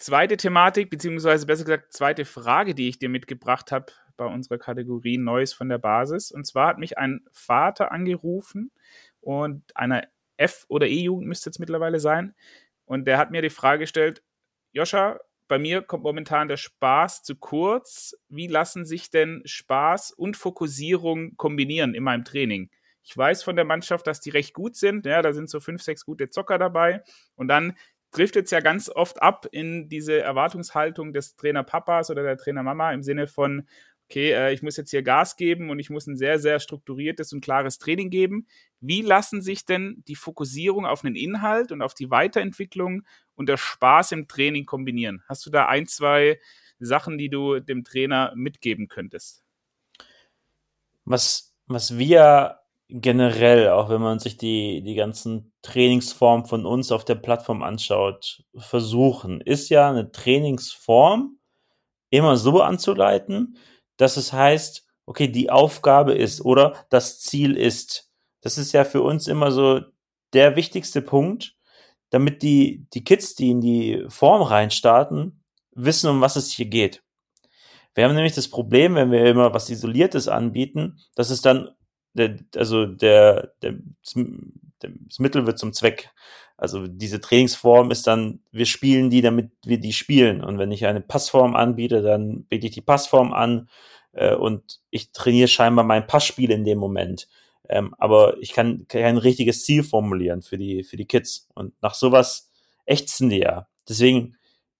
zweite 0.02 0.36
Thematik, 0.36 0.90
beziehungsweise 0.90 1.46
besser 1.46 1.64
gesagt, 1.64 1.92
zweite 1.92 2.24
Frage, 2.24 2.74
die 2.74 2.88
ich 2.88 2.98
dir 2.98 3.08
mitgebracht 3.08 3.72
habe 3.72 3.86
bei 4.16 4.26
unserer 4.26 4.58
Kategorie 4.58 5.18
Neues 5.18 5.52
von 5.52 5.68
der 5.68 5.78
Basis. 5.78 6.30
Und 6.30 6.46
zwar 6.46 6.68
hat 6.68 6.78
mich 6.78 6.98
ein 6.98 7.24
Vater 7.32 7.92
angerufen 7.92 8.70
und 9.20 9.64
einer 9.76 10.06
F- 10.36 10.66
oder 10.68 10.86
E-Jugend 10.86 11.28
müsste 11.28 11.50
jetzt 11.50 11.58
mittlerweile 11.58 12.00
sein. 12.00 12.34
Und 12.84 13.06
der 13.06 13.18
hat 13.18 13.30
mir 13.30 13.42
die 13.42 13.50
Frage 13.50 13.80
gestellt, 13.80 14.22
Joscha, 14.72 15.20
bei 15.48 15.58
mir 15.58 15.82
kommt 15.82 16.02
momentan 16.02 16.48
der 16.48 16.56
Spaß 16.56 17.22
zu 17.22 17.36
kurz. 17.36 18.16
Wie 18.28 18.46
lassen 18.46 18.84
sich 18.84 19.10
denn 19.10 19.42
Spaß 19.44 20.12
und 20.12 20.36
Fokussierung 20.36 21.36
kombinieren 21.36 21.94
in 21.94 22.02
meinem 22.02 22.24
Training? 22.24 22.70
Ich 23.04 23.16
weiß 23.16 23.42
von 23.42 23.56
der 23.56 23.64
Mannschaft, 23.64 24.06
dass 24.06 24.20
die 24.20 24.30
recht 24.30 24.54
gut 24.54 24.76
sind. 24.76 25.06
Ja, 25.06 25.22
da 25.22 25.32
sind 25.32 25.50
so 25.50 25.60
fünf, 25.60 25.82
sechs 25.82 26.04
gute 26.04 26.30
Zocker 26.30 26.58
dabei. 26.58 27.02
Und 27.34 27.48
dann 27.48 27.76
trifft 28.12 28.36
es 28.36 28.50
ja 28.50 28.60
ganz 28.60 28.88
oft 28.88 29.20
ab 29.20 29.46
in 29.50 29.88
diese 29.88 30.20
Erwartungshaltung 30.20 31.12
des 31.12 31.34
Trainer 31.34 31.64
Papas 31.64 32.10
oder 32.10 32.22
der 32.22 32.36
Trainer 32.36 32.62
Mama 32.62 32.92
im 32.92 33.02
Sinne 33.02 33.26
von, 33.26 33.66
okay, 34.08 34.32
äh, 34.32 34.52
ich 34.52 34.62
muss 34.62 34.76
jetzt 34.76 34.90
hier 34.90 35.02
Gas 35.02 35.36
geben 35.36 35.70
und 35.70 35.78
ich 35.78 35.90
muss 35.90 36.06
ein 36.06 36.16
sehr, 36.16 36.38
sehr 36.38 36.60
strukturiertes 36.60 37.32
und 37.32 37.40
klares 37.42 37.78
Training 37.78 38.10
geben. 38.10 38.46
Wie 38.80 39.00
lassen 39.00 39.40
sich 39.40 39.64
denn 39.64 40.02
die 40.06 40.16
Fokussierung 40.16 40.84
auf 40.86 41.04
einen 41.04 41.16
Inhalt 41.16 41.72
und 41.72 41.82
auf 41.82 41.94
die 41.94 42.10
Weiterentwicklung 42.10 43.04
und 43.34 43.48
der 43.48 43.56
Spaß 43.56 44.12
im 44.12 44.28
Training 44.28 44.66
kombinieren? 44.66 45.22
Hast 45.28 45.46
du 45.46 45.50
da 45.50 45.66
ein, 45.66 45.86
zwei 45.86 46.38
Sachen, 46.78 47.16
die 47.16 47.30
du 47.30 47.60
dem 47.60 47.84
Trainer 47.84 48.32
mitgeben 48.36 48.88
könntest? 48.88 49.42
Was, 51.04 51.54
was 51.66 51.96
wir 51.96 52.61
generell, 52.94 53.70
auch 53.70 53.88
wenn 53.88 54.02
man 54.02 54.18
sich 54.18 54.36
die, 54.36 54.82
die 54.82 54.94
ganzen 54.94 55.52
Trainingsformen 55.62 56.46
von 56.46 56.66
uns 56.66 56.92
auf 56.92 57.04
der 57.04 57.14
Plattform 57.14 57.62
anschaut, 57.62 58.44
versuchen, 58.56 59.40
ist 59.40 59.68
ja 59.70 59.88
eine 59.88 60.12
Trainingsform 60.12 61.38
immer 62.10 62.36
so 62.36 62.60
anzuleiten, 62.60 63.56
dass 63.96 64.16
es 64.16 64.32
heißt, 64.32 64.86
okay, 65.06 65.28
die 65.28 65.50
Aufgabe 65.50 66.12
ist 66.14 66.42
oder 66.42 66.84
das 66.90 67.20
Ziel 67.20 67.56
ist. 67.56 68.10
Das 68.42 68.58
ist 68.58 68.72
ja 68.72 68.84
für 68.84 69.02
uns 69.02 69.26
immer 69.26 69.50
so 69.50 69.80
der 70.32 70.56
wichtigste 70.56 71.02
Punkt, 71.02 71.56
damit 72.10 72.42
die, 72.42 72.86
die 72.92 73.04
Kids, 73.04 73.34
die 73.34 73.50
in 73.50 73.60
die 73.60 74.04
Form 74.08 74.42
reinstarten, 74.42 75.42
wissen, 75.74 76.10
um 76.10 76.20
was 76.20 76.36
es 76.36 76.50
hier 76.50 76.66
geht. 76.66 77.02
Wir 77.94 78.04
haben 78.04 78.14
nämlich 78.14 78.34
das 78.34 78.48
Problem, 78.48 78.94
wenn 78.94 79.10
wir 79.10 79.24
immer 79.24 79.52
was 79.54 79.70
Isoliertes 79.70 80.28
anbieten, 80.28 80.98
dass 81.14 81.30
es 81.30 81.42
dann, 81.42 81.70
der, 82.14 82.36
also 82.56 82.86
der, 82.86 83.52
der, 83.62 83.74
das 84.00 85.18
Mittel 85.18 85.46
wird 85.46 85.58
zum 85.58 85.72
Zweck. 85.72 86.10
Also 86.56 86.86
diese 86.86 87.20
Trainingsform 87.20 87.90
ist 87.90 88.06
dann, 88.06 88.40
wir 88.52 88.66
spielen 88.66 89.10
die, 89.10 89.22
damit 89.22 89.50
wir 89.64 89.78
die 89.78 89.92
spielen. 89.92 90.42
Und 90.44 90.58
wenn 90.58 90.70
ich 90.70 90.86
eine 90.86 91.00
Passform 91.00 91.56
anbiete, 91.56 92.02
dann 92.02 92.44
biete 92.44 92.66
ich 92.66 92.72
die 92.72 92.80
Passform 92.82 93.32
an 93.32 93.68
äh, 94.12 94.34
und 94.34 94.80
ich 94.90 95.12
trainiere 95.12 95.48
scheinbar 95.48 95.84
mein 95.84 96.06
Passspiel 96.06 96.50
in 96.50 96.64
dem 96.64 96.78
Moment. 96.78 97.28
Ähm, 97.68 97.94
aber 97.98 98.36
ich 98.40 98.52
kann 98.52 98.86
kein 98.88 99.16
richtiges 99.16 99.64
Ziel 99.64 99.82
formulieren 99.82 100.42
für 100.42 100.58
die, 100.58 100.84
für 100.84 100.96
die 100.96 101.06
Kids. 101.06 101.48
Und 101.54 101.74
nach 101.82 101.94
sowas 101.94 102.50
ächzen 102.86 103.30
die 103.30 103.40
ja. 103.40 103.66
Deswegen 103.88 104.36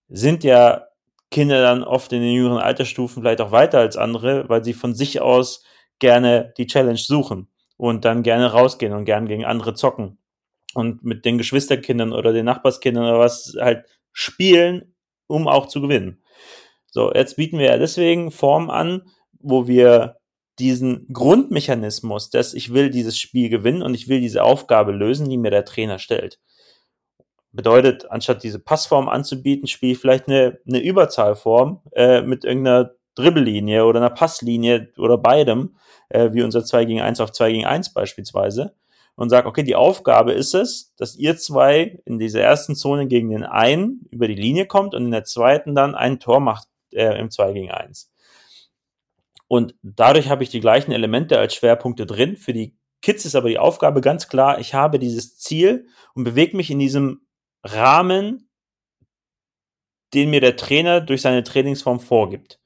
sind 0.09 0.45
ja 0.45 0.87
Kinder 1.31 1.63
dann 1.63 1.83
oft 1.83 2.13
in 2.13 2.21
den 2.21 2.35
jüngeren 2.35 2.59
Altersstufen 2.59 3.23
vielleicht 3.23 3.41
auch 3.41 3.51
weiter 3.51 3.79
als 3.79 3.97
andere, 3.97 4.49
weil 4.49 4.63
sie 4.63 4.75
von 4.75 4.95
sich 4.95 5.21
aus 5.21 5.65
gerne 6.03 6.53
die 6.59 6.67
Challenge 6.67 6.99
suchen 6.99 7.49
und 7.77 8.05
dann 8.05 8.23
gerne 8.23 8.53
rausgehen 8.53 8.93
und 8.93 9.05
gern 9.07 9.27
gegen 9.27 9.45
andere 9.45 9.73
zocken 9.75 10.19
und 10.75 11.05
mit 11.05 11.25
den 11.25 11.39
Geschwisterkindern 11.39 12.13
oder 12.13 12.33
den 12.33 12.45
Nachbarskindern 12.45 13.05
oder 13.05 13.21
was 13.21 13.57
halt 13.59 13.87
spielen, 14.13 14.95
um 15.29 15.47
auch 15.47 15.67
zu 15.67 15.81
gewinnen. 15.81 16.23
So, 16.87 17.13
jetzt 17.15 17.37
bieten 17.37 17.59
wir 17.59 17.67
ja 17.67 17.79
deswegen 17.79 18.33
Formen 18.33 18.69
an, 18.69 19.03
wo 19.39 19.69
wir 19.69 20.17
diesen 20.59 21.07
Grundmechanismus, 21.13 22.31
dass 22.31 22.53
ich 22.53 22.75
will 22.75 22.91
dieses 22.91 23.17
Spiel 23.17 23.49
gewinnen 23.49 23.83
und 23.83 23.95
ich 23.95 24.09
will 24.09 24.21
diese 24.21 24.43
Aufgabe 24.43 24.93
lösen, 24.93 25.31
die 25.31 25.39
mir 25.39 25.51
der 25.51 25.65
Trainer 25.65 25.99
stellt. 25.99 26.41
Bedeutet, 27.53 28.11
anstatt 28.11 28.43
diese 28.43 28.59
Passform 28.59 29.09
anzubieten, 29.09 29.69
spiele 29.69 29.93
ich 29.93 29.99
vielleicht 29.99 30.27
eine, 30.27 30.59
eine 30.67 30.81
Überzahlform 30.81 31.81
äh, 31.93 32.23
mit 32.23 32.45
irgendeiner 32.45 32.93
Dribbellinie 33.15 33.85
oder 33.85 34.01
einer 34.01 34.11
Passlinie 34.11 34.93
oder 34.97 35.19
beidem, 35.19 35.77
äh, 36.09 36.33
wie 36.33 36.43
unser 36.43 36.65
2 36.65 36.85
gegen 36.85 37.01
1 37.01 37.21
auf 37.21 37.33
2 37.33 37.53
gegen 37.53 37.67
1 37.67 37.93
beispielsweise, 37.93 38.75
und 39.15 39.31
sage, 39.31 39.47
okay, 39.47 39.63
die 39.63 39.77
Aufgabe 39.77 40.33
ist 40.33 40.55
es, 40.55 40.95
dass 40.97 41.17
ihr 41.17 41.37
zwei 41.37 42.01
in 42.07 42.19
dieser 42.19 42.41
ersten 42.41 42.75
Zone 42.75 43.07
gegen 43.07 43.31
den 43.31 43.45
einen 43.45 44.07
über 44.11 44.27
die 44.27 44.35
Linie 44.35 44.67
kommt 44.67 44.95
und 44.95 45.05
in 45.05 45.11
der 45.11 45.25
zweiten 45.25 45.75
dann 45.75 45.95
ein 45.95 46.19
Tor 46.19 46.41
macht 46.41 46.69
äh, 46.93 47.19
im 47.19 47.31
2 47.31 47.53
gegen 47.53 47.71
1. 47.71 48.11
Und 49.49 49.75
dadurch 49.83 50.31
habe 50.31 50.43
ich 50.43 50.49
die 50.49 50.61
gleichen 50.61 50.93
Elemente 50.93 51.39
als 51.39 51.55
Schwerpunkte 51.55 52.07
drin. 52.07 52.39
Für 52.39 52.55
die 52.55 52.75
Kids 53.03 53.27
ist 53.27 53.35
aber 53.35 53.51
die 53.51 53.59
Aufgabe 53.59 54.01
ganz 54.01 54.29
klar, 54.29 54.59
ich 54.59 54.73
habe 54.73 54.99
dieses 54.99 55.37
Ziel 55.37 55.89
und 56.15 56.25
bewege 56.25 56.57
mich 56.57 56.71
in 56.71 56.79
diesem 56.79 57.27
Rahmen, 57.63 58.49
den 60.15 60.31
mir 60.31 60.41
der 60.41 60.57
Trainer 60.57 61.03
durch 61.03 61.21
seine 61.21 61.43
Trainingsform 61.43 62.01
vorgibt. 62.01 62.62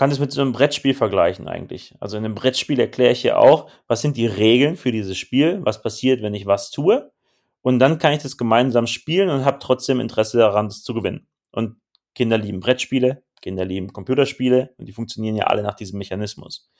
Kann 0.00 0.08
das 0.08 0.18
mit 0.18 0.32
so 0.32 0.40
einem 0.40 0.52
Brettspiel 0.52 0.94
vergleichen 0.94 1.46
eigentlich. 1.46 1.94
Also 2.00 2.16
in 2.16 2.24
einem 2.24 2.34
Brettspiel 2.34 2.80
erkläre 2.80 3.12
ich 3.12 3.22
ja 3.22 3.36
auch, 3.36 3.70
was 3.86 4.00
sind 4.00 4.16
die 4.16 4.24
Regeln 4.24 4.76
für 4.76 4.92
dieses 4.92 5.18
Spiel, 5.18 5.60
was 5.62 5.82
passiert, 5.82 6.22
wenn 6.22 6.32
ich 6.32 6.46
was 6.46 6.70
tue. 6.70 7.12
Und 7.60 7.80
dann 7.80 7.98
kann 7.98 8.14
ich 8.14 8.22
das 8.22 8.38
gemeinsam 8.38 8.86
spielen 8.86 9.28
und 9.28 9.44
habe 9.44 9.58
trotzdem 9.60 10.00
Interesse 10.00 10.38
daran, 10.38 10.68
das 10.68 10.82
zu 10.84 10.94
gewinnen. 10.94 11.28
Und 11.52 11.76
Kinder 12.14 12.38
lieben 12.38 12.60
Brettspiele, 12.60 13.22
Kinder 13.42 13.66
lieben 13.66 13.92
Computerspiele 13.92 14.70
und 14.78 14.86
die 14.86 14.92
funktionieren 14.92 15.36
ja 15.36 15.48
alle 15.48 15.62
nach 15.62 15.74
diesem 15.74 15.98
Mechanismus. 15.98 16.70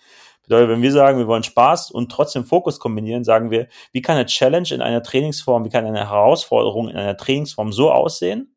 Bedeutet, 0.43 0.71
wenn 0.71 0.81
wir 0.81 0.93
sagen, 0.93 1.19
wir 1.19 1.27
wollen 1.27 1.43
Spaß 1.43 1.91
und 1.91 2.11
trotzdem 2.11 2.47
Fokus 2.47 2.79
kombinieren, 2.79 3.23
sagen 3.23 3.51
wir, 3.51 3.69
wie 3.93 4.01
kann 4.01 4.17
eine 4.17 4.25
Challenge 4.25 4.71
in 4.71 4.81
einer 4.81 5.03
Trainingsform, 5.03 5.67
wie 5.67 5.69
kann 5.69 5.85
eine 5.85 6.09
Herausforderung 6.09 6.89
in 6.89 6.97
einer 6.97 7.19
Trainingsform 7.19 7.71
so 7.71 7.93
aussehen, 7.93 8.57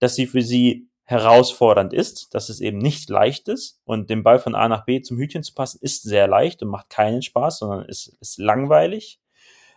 dass 0.00 0.16
sie 0.16 0.26
für 0.26 0.42
sie 0.42 0.88
herausfordernd 1.04 1.92
ist, 1.92 2.34
dass 2.34 2.48
es 2.48 2.60
eben 2.60 2.78
nicht 2.78 3.10
leicht 3.10 3.48
ist 3.48 3.80
und 3.84 4.08
den 4.08 4.22
Ball 4.22 4.38
von 4.38 4.54
A 4.54 4.68
nach 4.68 4.84
B 4.84 5.02
zum 5.02 5.18
Hütchen 5.18 5.42
zu 5.42 5.54
passen, 5.54 5.78
ist 5.82 6.02
sehr 6.02 6.28
leicht 6.28 6.62
und 6.62 6.68
macht 6.68 6.90
keinen 6.90 7.22
Spaß, 7.22 7.58
sondern 7.58 7.84
ist, 7.86 8.16
ist 8.20 8.38
langweilig. 8.38 9.20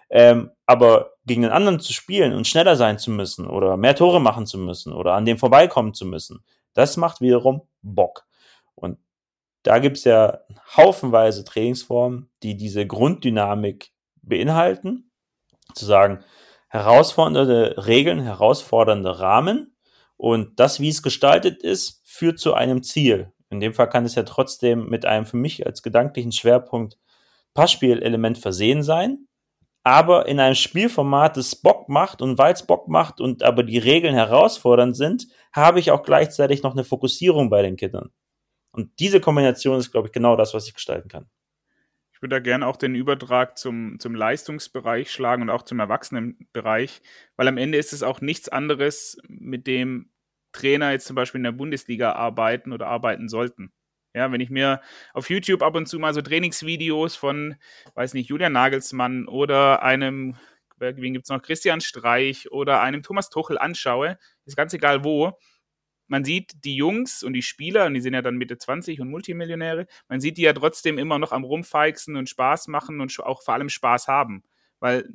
Ähm, 0.10 0.52
aber 0.68 1.14
gegen 1.26 1.42
den 1.42 1.52
anderen 1.52 1.80
zu 1.80 1.92
spielen 1.92 2.34
und 2.34 2.48
schneller 2.48 2.76
sein 2.76 3.00
zu 3.00 3.10
müssen 3.10 3.48
oder 3.48 3.76
mehr 3.76 3.96
Tore 3.96 4.22
machen 4.22 4.46
zu 4.46 4.60
müssen 4.60 4.94
oder 4.94 5.14
an 5.14 5.26
dem 5.26 5.40
vorbeikommen 5.40 5.94
zu 5.94 6.06
müssen, 6.06 6.44
das 6.74 6.96
macht 6.96 7.22
wiederum 7.22 7.64
Bock. 7.82 8.26
Und 8.76 9.00
da 9.64 9.80
gibt's 9.80 10.04
ja 10.04 10.42
haufenweise 10.78 11.44
Trainingsformen, 11.44 12.30
die 12.44 12.56
diese 12.56 12.86
Grunddynamik 12.86 13.92
beinhalten. 14.22 15.12
Zu 15.74 15.86
sagen, 15.86 16.24
herausfordernde 16.70 17.88
Regeln, 17.88 18.20
herausfordernde 18.20 19.20
Rahmen 19.20 19.75
und 20.18 20.60
das, 20.60 20.80
wie 20.80 20.90
es 20.90 21.04
gestaltet 21.04 21.64
ist, 21.64 22.02
führt 22.06 22.40
zu 22.40 22.54
einem 22.54 22.84
Ziel. 22.84 23.32
In 23.50 23.60
dem 23.60 23.74
Fall 23.74 23.90
kann 23.90 24.06
es 24.06 24.16
ja 24.16 24.24
trotzdem 24.24 24.88
mit 24.90 25.06
einem 25.06 25.26
für 25.26 25.38
mich 25.38 25.66
als 25.66 25.84
gedanklichen 25.84 26.32
Schwerpunkt 26.32 26.98
Passspielelement 27.54 28.38
versehen 28.38 28.84
sein, 28.84 29.28
aber 29.84 30.28
in 30.28 30.40
einem 30.40 30.56
Spielformat, 30.56 31.38
das 31.38 31.56
Bock 31.56 31.90
macht 31.90 32.22
und 32.22 32.38
weil 32.38 32.54
es 32.54 32.66
Bock 32.66 32.88
macht 32.88 33.22
und 33.22 33.44
aber 33.44 33.64
die 33.64 33.78
Regeln 33.78 34.16
herausfordernd 34.16 34.98
sind, 34.98 35.28
habe 35.54 35.80
ich 35.80 35.92
auch 35.92 36.04
gleichzeitig 36.04 36.64
noch 36.64 36.74
eine 36.74 36.84
Fokussierung 36.84 37.50
bei 37.50 37.62
den 37.62 37.76
Kindern. 37.78 38.10
Und 38.72 39.00
diese 39.00 39.22
Kombination 39.22 39.78
ist, 39.78 39.92
glaube 39.92 40.08
ich, 40.08 40.12
genau 40.12 40.36
das, 40.36 40.54
was 40.54 40.68
ich 40.68 40.74
gestalten 40.74 41.08
kann. 41.08 41.30
Ich 42.16 42.22
würde 42.22 42.38
da 42.38 42.40
gerne 42.40 42.66
auch 42.66 42.78
den 42.78 42.96
Übertrag 42.96 43.58
zum, 43.58 44.00
zum 44.00 44.16
Leistungsbereich 44.16 45.12
schlagen 45.12 45.42
und 45.42 45.50
auch 45.50 45.64
zum 45.64 45.82
Erwachsenenbereich, 45.82 47.02
weil 47.36 47.48
am 47.50 47.58
Ende 47.58 47.78
ist 47.78 47.92
es 47.92 48.04
auch 48.04 48.22
nichts 48.22 48.48
anderes, 48.48 49.18
mit 49.28 49.68
dem 49.68 50.10
Trainer 50.54 50.92
jetzt 50.92 51.08
zum 51.08 51.18
Beispiel 51.18 51.40
in 51.40 51.44
der 51.44 51.52
Bundesliga 51.52 52.14
arbeiten 52.14 52.72
oder 52.72 52.88
arbeiten 52.88 53.28
sollten. 53.28 53.74
Ja, 54.14 54.32
wenn 54.32 54.40
ich 54.40 54.50
mir 54.50 54.80
auf 55.14 55.30
YouTube 55.30 55.62
ab 55.62 55.76
und 55.76 55.88
zu 55.88 56.00
mal 56.00 56.14
so 56.14 56.22
Trainingsvideos 56.22 57.18
von, 57.18 57.56
weiß 57.96 58.14
nicht, 58.14 58.30
Julian 58.30 58.54
Nagelsmann 58.54 59.28
oder 59.28 59.84
einem, 59.84 60.38
wen 60.78 61.12
gibt 61.12 61.26
es 61.26 61.30
noch, 61.30 61.42
Christian 61.42 61.82
Streich 61.82 62.50
oder 62.50 62.80
einem 62.80 63.04
Thomas 63.04 63.30
Tuchel 63.30 63.58
anschaue, 63.58 64.18
ist 64.46 64.56
ganz 64.56 64.74
egal 64.74 65.04
wo, 65.04 65.38
man 66.08 66.24
sieht 66.24 66.64
die 66.64 66.76
Jungs 66.76 67.24
und 67.24 67.34
die 67.34 67.42
Spieler, 67.42 67.86
und 67.86 67.94
die 67.94 68.02
sind 68.02 68.14
ja 68.14 68.22
dann 68.22 68.38
Mitte 68.38 68.58
20 68.58 69.02
und 69.02 69.10
Multimillionäre, 69.10 69.88
man 70.08 70.22
sieht 70.22 70.38
die 70.38 70.44
ja 70.44 70.54
trotzdem 70.54 70.98
immer 70.98 71.20
noch 71.20 71.32
am 71.32 71.44
Rumfeixen 71.44 72.16
und 72.16 72.30
Spaß 72.30 72.68
machen 72.68 73.02
und 73.02 73.20
auch 73.20 73.44
vor 73.44 73.54
allem 73.54 73.70
Spaß 73.70 74.08
haben. 74.08 74.44
Weil 74.80 75.08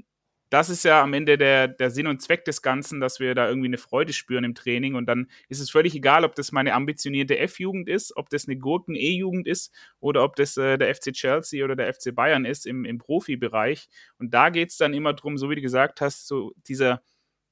das 0.51 0.69
ist 0.69 0.85
ja 0.85 1.01
am 1.01 1.15
Ende 1.15 1.39
der, 1.39 1.69
der 1.69 1.91
Sinn 1.91 2.09
und 2.09 2.21
Zweck 2.21 2.45
des 2.45 2.61
Ganzen, 2.61 3.01
dass 3.01 3.21
wir 3.21 3.37
da 3.37 3.49
irgendwie 3.49 3.69
eine 3.69 3.79
Freude 3.79 4.13
spüren 4.13 4.43
im 4.43 4.57
Training. 4.57 4.97
Und 4.97 5.07
dann 5.07 5.31
ist 5.49 5.61
es 5.61 5.71
völlig 5.71 5.95
egal, 5.95 6.25
ob 6.25 6.35
das 6.35 6.51
meine 6.51 6.75
ambitionierte 6.75 7.39
F-Jugend 7.39 7.89
ist, 7.89 8.17
ob 8.17 8.29
das 8.31 8.49
eine 8.49 8.59
Gurken-E-Jugend 8.59 9.47
ist 9.47 9.73
oder 10.01 10.25
ob 10.25 10.35
das 10.35 10.57
äh, 10.57 10.77
der 10.77 10.93
FC 10.93 11.13
Chelsea 11.13 11.65
oder 11.65 11.77
der 11.77 11.95
FC 11.95 12.13
Bayern 12.13 12.45
ist 12.45 12.67
im, 12.67 12.85
im 12.85 12.99
Profibereich. 12.99 13.89
Und 14.19 14.35
da 14.35 14.51
geht 14.51 14.71
es 14.71 14.77
dann 14.77 14.93
immer 14.93 15.13
darum, 15.13 15.39
so 15.39 15.51
wie 15.51 15.55
du 15.55 15.63
gesagt 15.63 16.01
hast, 16.01 16.27
so 16.27 16.53
dieser, 16.67 17.01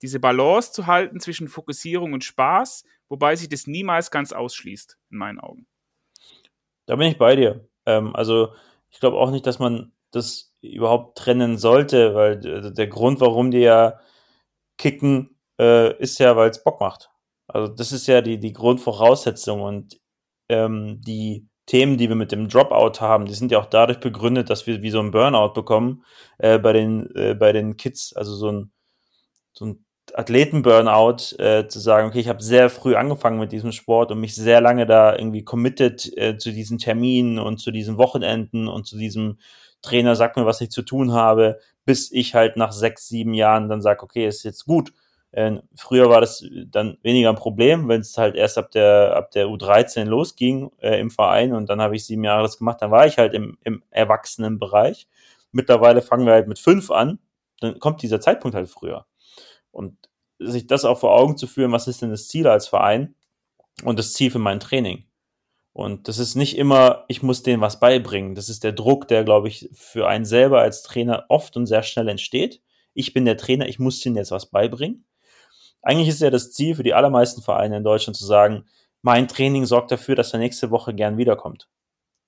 diese 0.03 0.19
Balance 0.19 0.73
zu 0.73 0.89
halten 0.89 1.21
zwischen 1.21 1.47
Fokussierung 1.47 2.13
und 2.13 2.25
Spaß, 2.25 2.83
wobei 3.09 3.37
sich 3.37 3.49
das 3.49 3.67
niemals 3.67 4.11
ganz 4.11 4.33
ausschließt, 4.33 4.99
in 5.11 5.19
meinen 5.19 5.41
Augen. 5.41 5.67
Da 6.87 6.97
bin 6.97 7.09
ich 7.09 7.19
bei 7.19 7.37
dir. 7.37 7.69
Ähm, 7.87 8.15
also 8.15 8.55
ich 8.91 9.01
glaube 9.01 9.19
auch 9.19 9.31
nicht, 9.31 9.47
dass 9.47 9.59
man 9.59 9.93
das 10.11 10.55
überhaupt 10.61 11.19
trennen 11.19 11.59
sollte, 11.59 12.15
weil 12.15 12.41
der 12.41 12.87
Grund, 12.87 13.21
warum 13.21 13.51
die 13.51 13.59
ja 13.59 14.01
kicken, 14.79 15.37
äh, 15.61 15.97
ist 15.99 16.19
ja, 16.19 16.37
weil 16.37 16.51
es 16.51 16.63
Bock 16.65 16.81
macht. 16.81 17.11
Also 17.47 17.73
das 17.73 17.93
ist 17.93 18.07
ja 18.07 18.21
die, 18.21 18.39
die 18.39 18.53
Grundvoraussetzung 18.53 19.63
und 19.63 20.01
ähm, 20.49 21.01
die 21.03 21.49
Themen, 21.67 21.99
die 21.99 22.09
wir 22.09 22.17
mit 22.17 22.33
dem 22.33 22.49
Dropout 22.49 23.01
haben, 23.01 23.27
die 23.27 23.35
sind 23.35 23.53
ja 23.53 23.61
auch 23.61 23.67
dadurch 23.67 24.01
begründet, 24.01 24.49
dass 24.49 24.67
wir 24.67 24.81
wie 24.83 24.91
so 24.91 25.01
ein 25.01 25.11
Burnout 25.11 25.53
bekommen 25.53 26.05
äh, 26.39 26.59
bei, 26.59 26.73
den, 26.73 27.15
äh, 27.15 27.35
bei 27.35 27.53
den 27.53 27.77
Kids, 27.77 28.15
also 28.15 28.35
so 28.35 28.51
ein, 28.51 28.73
so 29.53 29.67
ein 29.67 29.85
Athleten-Burnout, 30.19 31.39
äh, 31.39 31.69
zu 31.69 31.79
sagen, 31.79 32.09
okay, 32.09 32.19
ich 32.19 32.29
habe 32.29 32.43
sehr 32.43 32.71
früh 32.71 32.97
angefangen 32.97 33.39
mit 33.39 33.53
diesem 33.53 33.71
Sport 33.71 34.11
und 34.11 34.19
mich 34.19 34.35
sehr 34.35 34.61
lange 34.61 34.85
da 34.85 35.15
irgendwie 35.15 35.45
committed 35.45 36.13
äh, 36.19 36.37
zu 36.37 36.51
diesen 36.51 36.79
Terminen 36.79 37.39
und 37.39 37.59
zu 37.59 37.71
diesen 37.71 37.99
Wochenenden 37.99 38.67
und 38.67 38.85
zu 38.85 38.99
diesem 38.99 39.39
Trainer, 39.81 40.17
sag 40.17 40.37
mir, 40.37 40.45
was 40.45 40.61
ich 40.61 40.71
zu 40.71 40.83
tun 40.83 41.13
habe, 41.13 41.61
bis 41.85 42.11
ich 42.11 42.35
halt 42.35 42.57
nach 42.57 42.73
sechs, 42.73 43.07
sieben 43.07 43.33
Jahren 43.33 43.69
dann 43.69 43.81
sage, 43.81 44.03
okay, 44.03 44.27
ist 44.27 44.43
jetzt 44.43 44.65
gut. 44.65 44.93
Äh, 45.31 45.61
früher 45.77 46.11
war 46.11 46.21
das 46.21 46.45
dann 46.67 46.99
weniger 47.03 47.29
ein 47.29 47.37
Problem, 47.37 47.89
wenn 47.89 48.01
es 48.01 48.19
halt 48.19 48.35
erst 48.35 48.59
ab 48.59 48.73
der, 48.73 49.15
ab 49.15 49.31
der 49.31 49.47
U13 49.47 50.05
losging 50.05 50.73
äh, 50.81 50.99
im 50.99 51.11
Verein 51.11 51.53
und 51.53 51.69
dann 51.69 51.81
habe 51.81 51.95
ich 51.95 52.05
sieben 52.05 52.25
Jahre 52.25 52.43
das 52.43 52.59
gemacht, 52.59 52.79
dann 52.83 52.91
war 52.91 53.07
ich 53.07 53.19
halt 53.19 53.35
im, 53.35 53.57
im 53.63 53.85
Erwachsenenbereich. 53.91 55.07
Mittlerweile 55.53 56.03
fangen 56.03 56.27
wir 56.27 56.33
halt 56.33 56.49
mit 56.49 56.59
fünf 56.59 56.91
an, 56.91 57.21
dann 57.61 57.79
kommt 57.79 58.03
dieser 58.03 58.21
Zeitpunkt 58.21 58.57
halt 58.57 58.69
früher. 58.69 59.07
Und 59.71 60.08
sich 60.39 60.67
das 60.67 60.85
auch 60.85 60.99
vor 60.99 61.15
Augen 61.15 61.37
zu 61.37 61.47
führen, 61.47 61.73
was 61.73 61.89
ist 61.89 62.03
denn 62.03 62.11
das 62.11 62.29
Ziel 62.29 62.47
als 62.47 62.69
Verein 62.69 63.15
und 63.85 63.99
das 63.99 64.13
Ziel 64.13 64.31
für 64.31 64.39
mein 64.39 64.61
Training. 64.61 65.05
Und 65.73 66.09
das 66.09 66.19
ist 66.19 66.35
nicht 66.35 66.59
immer, 66.59 67.05
ich 67.09 67.23
muss 67.23 67.43
denen 67.45 67.63
was 67.63 67.79
beibringen. 67.79 68.35
Das 68.35 68.49
ist 68.49 68.65
der 68.65 68.73
Druck, 68.73 69.07
der, 69.07 69.23
glaube 69.23 69.49
ich, 69.49 69.69
für 69.73 70.09
einen 70.09 70.25
selber 70.25 70.61
als 70.61 70.83
Trainer 70.83 71.27
oft 71.29 71.57
und 71.57 71.67
sehr 71.67 71.85
schnell 71.85 72.09
entsteht. 72.09 72.61
Ich 72.95 73.13
bin 73.13 73.25
der 73.25 73.37
Trainer, 73.37 73.69
ich 73.69 73.79
muss 73.79 74.01
denen 74.01 74.17
jetzt 74.17 74.33
was 74.33 74.47
beibringen. 74.47 75.05
Eigentlich 75.83 76.09
ist 76.09 76.21
ja 76.21 76.31
das 76.31 76.53
Ziel 76.53 76.75
für 76.75 76.83
die 76.83 76.95
allermeisten 76.95 77.43
Vereine 77.43 77.77
in 77.77 77.85
Deutschland 77.85 78.17
zu 78.17 78.27
sagen, 78.27 78.65
mein 79.03 79.29
Training 79.29 79.67
sorgt 79.67 79.93
dafür, 79.93 80.17
dass 80.17 80.33
er 80.33 80.41
nächste 80.41 80.73
Woche 80.73 80.95
gern 80.95 81.17
wiederkommt. 81.17 81.69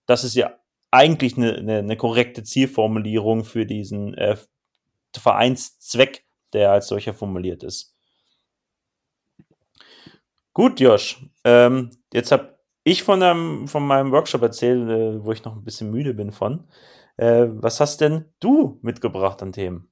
Das 0.06 0.22
ist 0.22 0.36
ja 0.36 0.52
eigentlich 0.92 1.36
eine, 1.36 1.54
eine, 1.54 1.78
eine 1.78 1.96
korrekte 1.96 2.42
Zielformulierung 2.42 3.44
für 3.44 3.66
diesen 3.66 4.14
äh, 4.14 4.36
Vereinszweck, 5.16 6.24
der 6.52 6.70
als 6.72 6.88
solcher 6.88 7.14
formuliert 7.14 7.62
ist. 7.62 7.96
Gut, 10.52 10.80
Josh. 10.80 11.24
Ähm, 11.44 11.90
jetzt 12.12 12.32
habe 12.32 12.58
ich 12.82 13.02
von, 13.02 13.22
einem, 13.22 13.68
von 13.68 13.86
meinem 13.86 14.10
Workshop 14.10 14.42
erzählt, 14.42 14.88
äh, 14.88 15.24
wo 15.24 15.32
ich 15.32 15.44
noch 15.44 15.54
ein 15.54 15.64
bisschen 15.64 15.90
müde 15.90 16.12
bin 16.12 16.32
von. 16.32 16.64
Äh, 17.16 17.46
was 17.50 17.78
hast 17.80 18.00
denn 18.00 18.24
du 18.40 18.78
mitgebracht 18.82 19.42
an 19.42 19.52
Themen? 19.52 19.90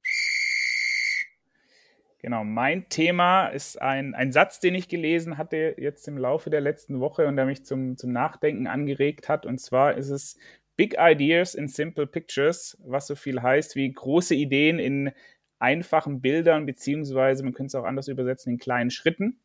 Genau, 2.21 2.43
mein 2.43 2.89
Thema 2.89 3.47
ist 3.47 3.81
ein, 3.81 4.13
ein 4.13 4.33
Satz, 4.33 4.59
den 4.59 4.75
ich 4.75 4.89
gelesen 4.89 5.37
hatte 5.37 5.75
jetzt 5.77 6.05
im 6.09 6.17
Laufe 6.17 6.49
der 6.49 6.59
letzten 6.59 6.99
Woche 6.99 7.27
und 7.27 7.37
der 7.37 7.45
mich 7.45 7.63
zum, 7.63 7.95
zum 7.95 8.11
Nachdenken 8.11 8.67
angeregt 8.67 9.29
hat. 9.29 9.45
Und 9.45 9.59
zwar 9.59 9.93
ist 9.93 10.09
es 10.09 10.37
Big 10.75 10.97
Ideas 10.99 11.55
in 11.55 11.69
Simple 11.69 12.07
Pictures, 12.07 12.77
was 12.83 13.07
so 13.07 13.15
viel 13.15 13.41
heißt 13.41 13.77
wie 13.77 13.89
große 13.89 14.35
Ideen 14.35 14.79
in 14.79 15.11
einfachen 15.59 16.19
Bildern, 16.19 16.65
beziehungsweise 16.65 17.43
man 17.43 17.53
könnte 17.53 17.67
es 17.67 17.75
auch 17.75 17.85
anders 17.85 18.09
übersetzen, 18.09 18.53
in 18.53 18.59
kleinen 18.59 18.91
Schritten. 18.91 19.39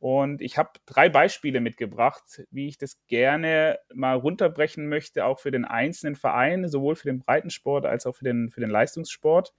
Und 0.00 0.40
ich 0.40 0.56
habe 0.56 0.70
drei 0.86 1.10
Beispiele 1.10 1.60
mitgebracht, 1.60 2.42
wie 2.50 2.68
ich 2.68 2.78
das 2.78 2.98
gerne 3.06 3.78
mal 3.92 4.16
runterbrechen 4.16 4.88
möchte, 4.88 5.26
auch 5.26 5.38
für 5.38 5.50
den 5.50 5.66
einzelnen 5.66 6.16
Verein, 6.16 6.68
sowohl 6.68 6.96
für 6.96 7.06
den 7.08 7.20
Breitensport 7.20 7.84
als 7.84 8.06
auch 8.06 8.16
für 8.16 8.24
den, 8.24 8.50
für 8.50 8.60
den 8.60 8.70
Leistungssport. 8.70 9.52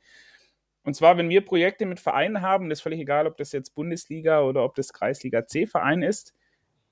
Und 0.84 0.96
zwar, 0.96 1.16
wenn 1.20 1.30
wir 1.30 1.46
Projekte 1.46 1.86
mit 1.86 2.00
Vereinen 2.00 2.42
haben, 2.42 2.70
das 2.70 2.80
ist 2.80 2.84
völlig 2.84 3.00
egal, 3.00 3.28
ob 3.28 3.38
das 3.38 3.52
jetzt 3.52 3.76
Bundesliga 3.76 4.42
oder 4.42 4.64
ob 4.64 4.74
das 4.74 4.94
Kreisliga 4.94 5.46
C-Verein 5.46 6.02
ist, 6.02 6.34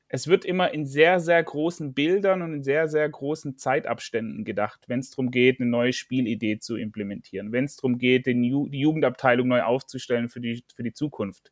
es 0.10 0.28
wird 0.28 0.46
immer 0.46 0.72
in 0.72 0.86
sehr, 0.86 1.20
sehr 1.20 1.42
großen 1.44 1.96
Bildern 1.96 2.44
und 2.44 2.54
in 2.54 2.64
sehr, 2.64 2.88
sehr 2.88 3.10
großen 3.10 3.58
Zeitabständen 3.58 4.46
gedacht, 4.46 4.82
wenn 4.88 5.00
es 5.00 5.10
darum 5.10 5.32
geht, 5.32 5.60
eine 5.60 5.70
neue 5.70 5.94
Spielidee 5.94 6.60
zu 6.60 6.76
implementieren, 6.76 7.52
wenn 7.52 7.66
es 7.66 7.78
darum 7.78 7.98
geht, 7.98 8.28
die 8.28 8.48
Jugendabteilung 8.48 9.48
neu 9.48 9.64
aufzustellen 9.64 10.30
für 10.30 10.40
die, 10.40 10.64
für 10.76 10.84
die 10.84 10.94
Zukunft. 10.94 11.52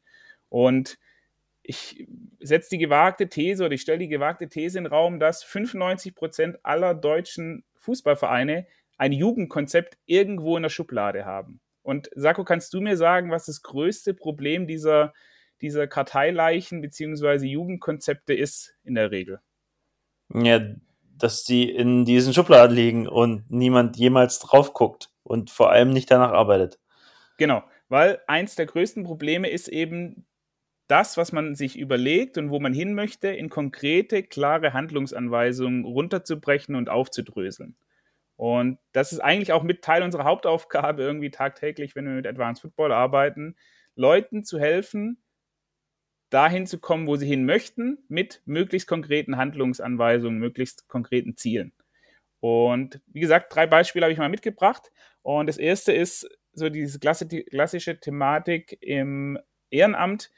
Und 0.50 1.00
ich 1.68 2.08
setze 2.40 2.70
die 2.72 2.78
gewagte 2.78 3.28
These 3.28 3.66
oder 3.66 3.74
ich 3.74 3.82
stelle 3.82 4.00
die 4.00 4.08
gewagte 4.08 4.48
These 4.48 4.78
in 4.78 4.86
den 4.86 4.94
Raum, 4.94 5.20
dass 5.20 5.44
95 5.44 6.16
Prozent 6.16 6.58
aller 6.64 6.94
deutschen 6.96 7.66
Fußballvereine 7.76 8.66
ein 8.98 9.12
Jugendkonzept 9.12 9.98
irgendwo 10.06 10.56
in 10.56 10.64
der 10.64 10.70
Schublade 10.70 11.26
haben. 11.26 11.60
Und 11.84 12.10
Sako, 12.16 12.46
kannst 12.46 12.74
du 12.74 12.80
mir 12.80 12.96
sagen, 12.96 13.32
was 13.32 13.48
das 13.48 13.62
größte 13.64 14.14
Problem 14.14 14.66
dieser, 14.66 15.14
dieser 15.62 15.88
Karteileichen 15.88 16.80
bzw. 16.82 17.46
Jugendkonzepte 17.46 18.34
ist 18.34 18.74
in 18.84 18.96
der 18.96 19.12
Regel? 19.12 19.42
Ja, 20.34 20.62
dass 21.18 21.44
die 21.44 21.70
in 21.70 22.06
diesen 22.06 22.34
Schubladen 22.34 22.76
liegen 22.76 23.08
und 23.10 23.52
niemand 23.52 23.98
jemals 23.98 24.40
drauf 24.40 24.74
guckt 24.74 25.12
und 25.24 25.50
vor 25.50 25.70
allem 25.72 25.90
nicht 25.90 26.10
danach 26.10 26.32
arbeitet. 26.32 26.80
Genau, 27.38 27.62
weil 27.90 28.22
eins 28.28 28.56
der 28.56 28.68
größten 28.68 29.04
Probleme 29.04 29.50
ist 29.50 29.68
eben 29.68 30.26
das, 30.88 31.18
was 31.18 31.32
man 31.32 31.56
sich 31.56 31.78
überlegt 31.78 32.38
und 32.38 32.50
wo 32.50 32.60
man 32.60 32.74
hin 32.74 32.94
möchte, 32.94 33.28
in 33.28 33.50
konkrete, 33.50 34.24
klare 34.24 34.74
Handlungsanweisungen 34.74 35.86
runterzubrechen 35.86 36.76
und 36.76 36.90
aufzudröseln. 36.90 37.76
Und 38.38 38.78
das 38.94 39.12
ist 39.12 39.20
eigentlich 39.20 39.52
auch 39.52 39.64
mit 39.64 39.82
Teil 39.82 40.04
unserer 40.04 40.24
Hauptaufgabe 40.24 41.02
irgendwie 41.02 41.32
tagtäglich, 41.32 41.96
wenn 41.96 42.06
wir 42.06 42.14
mit 42.14 42.28
Advanced 42.28 42.62
Football 42.62 42.92
arbeiten, 42.92 43.56
Leuten 43.96 44.44
zu 44.44 44.60
helfen, 44.60 45.22
dahin 46.30 46.68
zu 46.68 46.80
kommen, 46.80 47.08
wo 47.08 47.16
sie 47.16 47.28
hin 47.28 47.46
möchten, 47.46 47.98
mit 48.10 48.42
möglichst 48.46 48.88
konkreten 48.88 49.38
Handlungsanweisungen, 49.38 50.40
möglichst 50.40 50.88
konkreten 50.88 51.36
Zielen. 51.36 51.74
Und 52.40 53.02
wie 53.08 53.22
gesagt, 53.22 53.54
drei 53.54 53.66
Beispiele 53.66 54.06
habe 54.06 54.14
ich 54.14 54.20
mal 54.20 54.30
mitgebracht. 54.30 54.92
Und 55.24 55.48
das 55.48 55.58
erste 55.58 55.92
ist 55.92 56.30
so 56.54 56.70
diese 56.70 57.00
klassische 57.00 58.00
Thematik 58.00 58.78
im 58.82 59.40
Ehrenamt. 59.70 60.32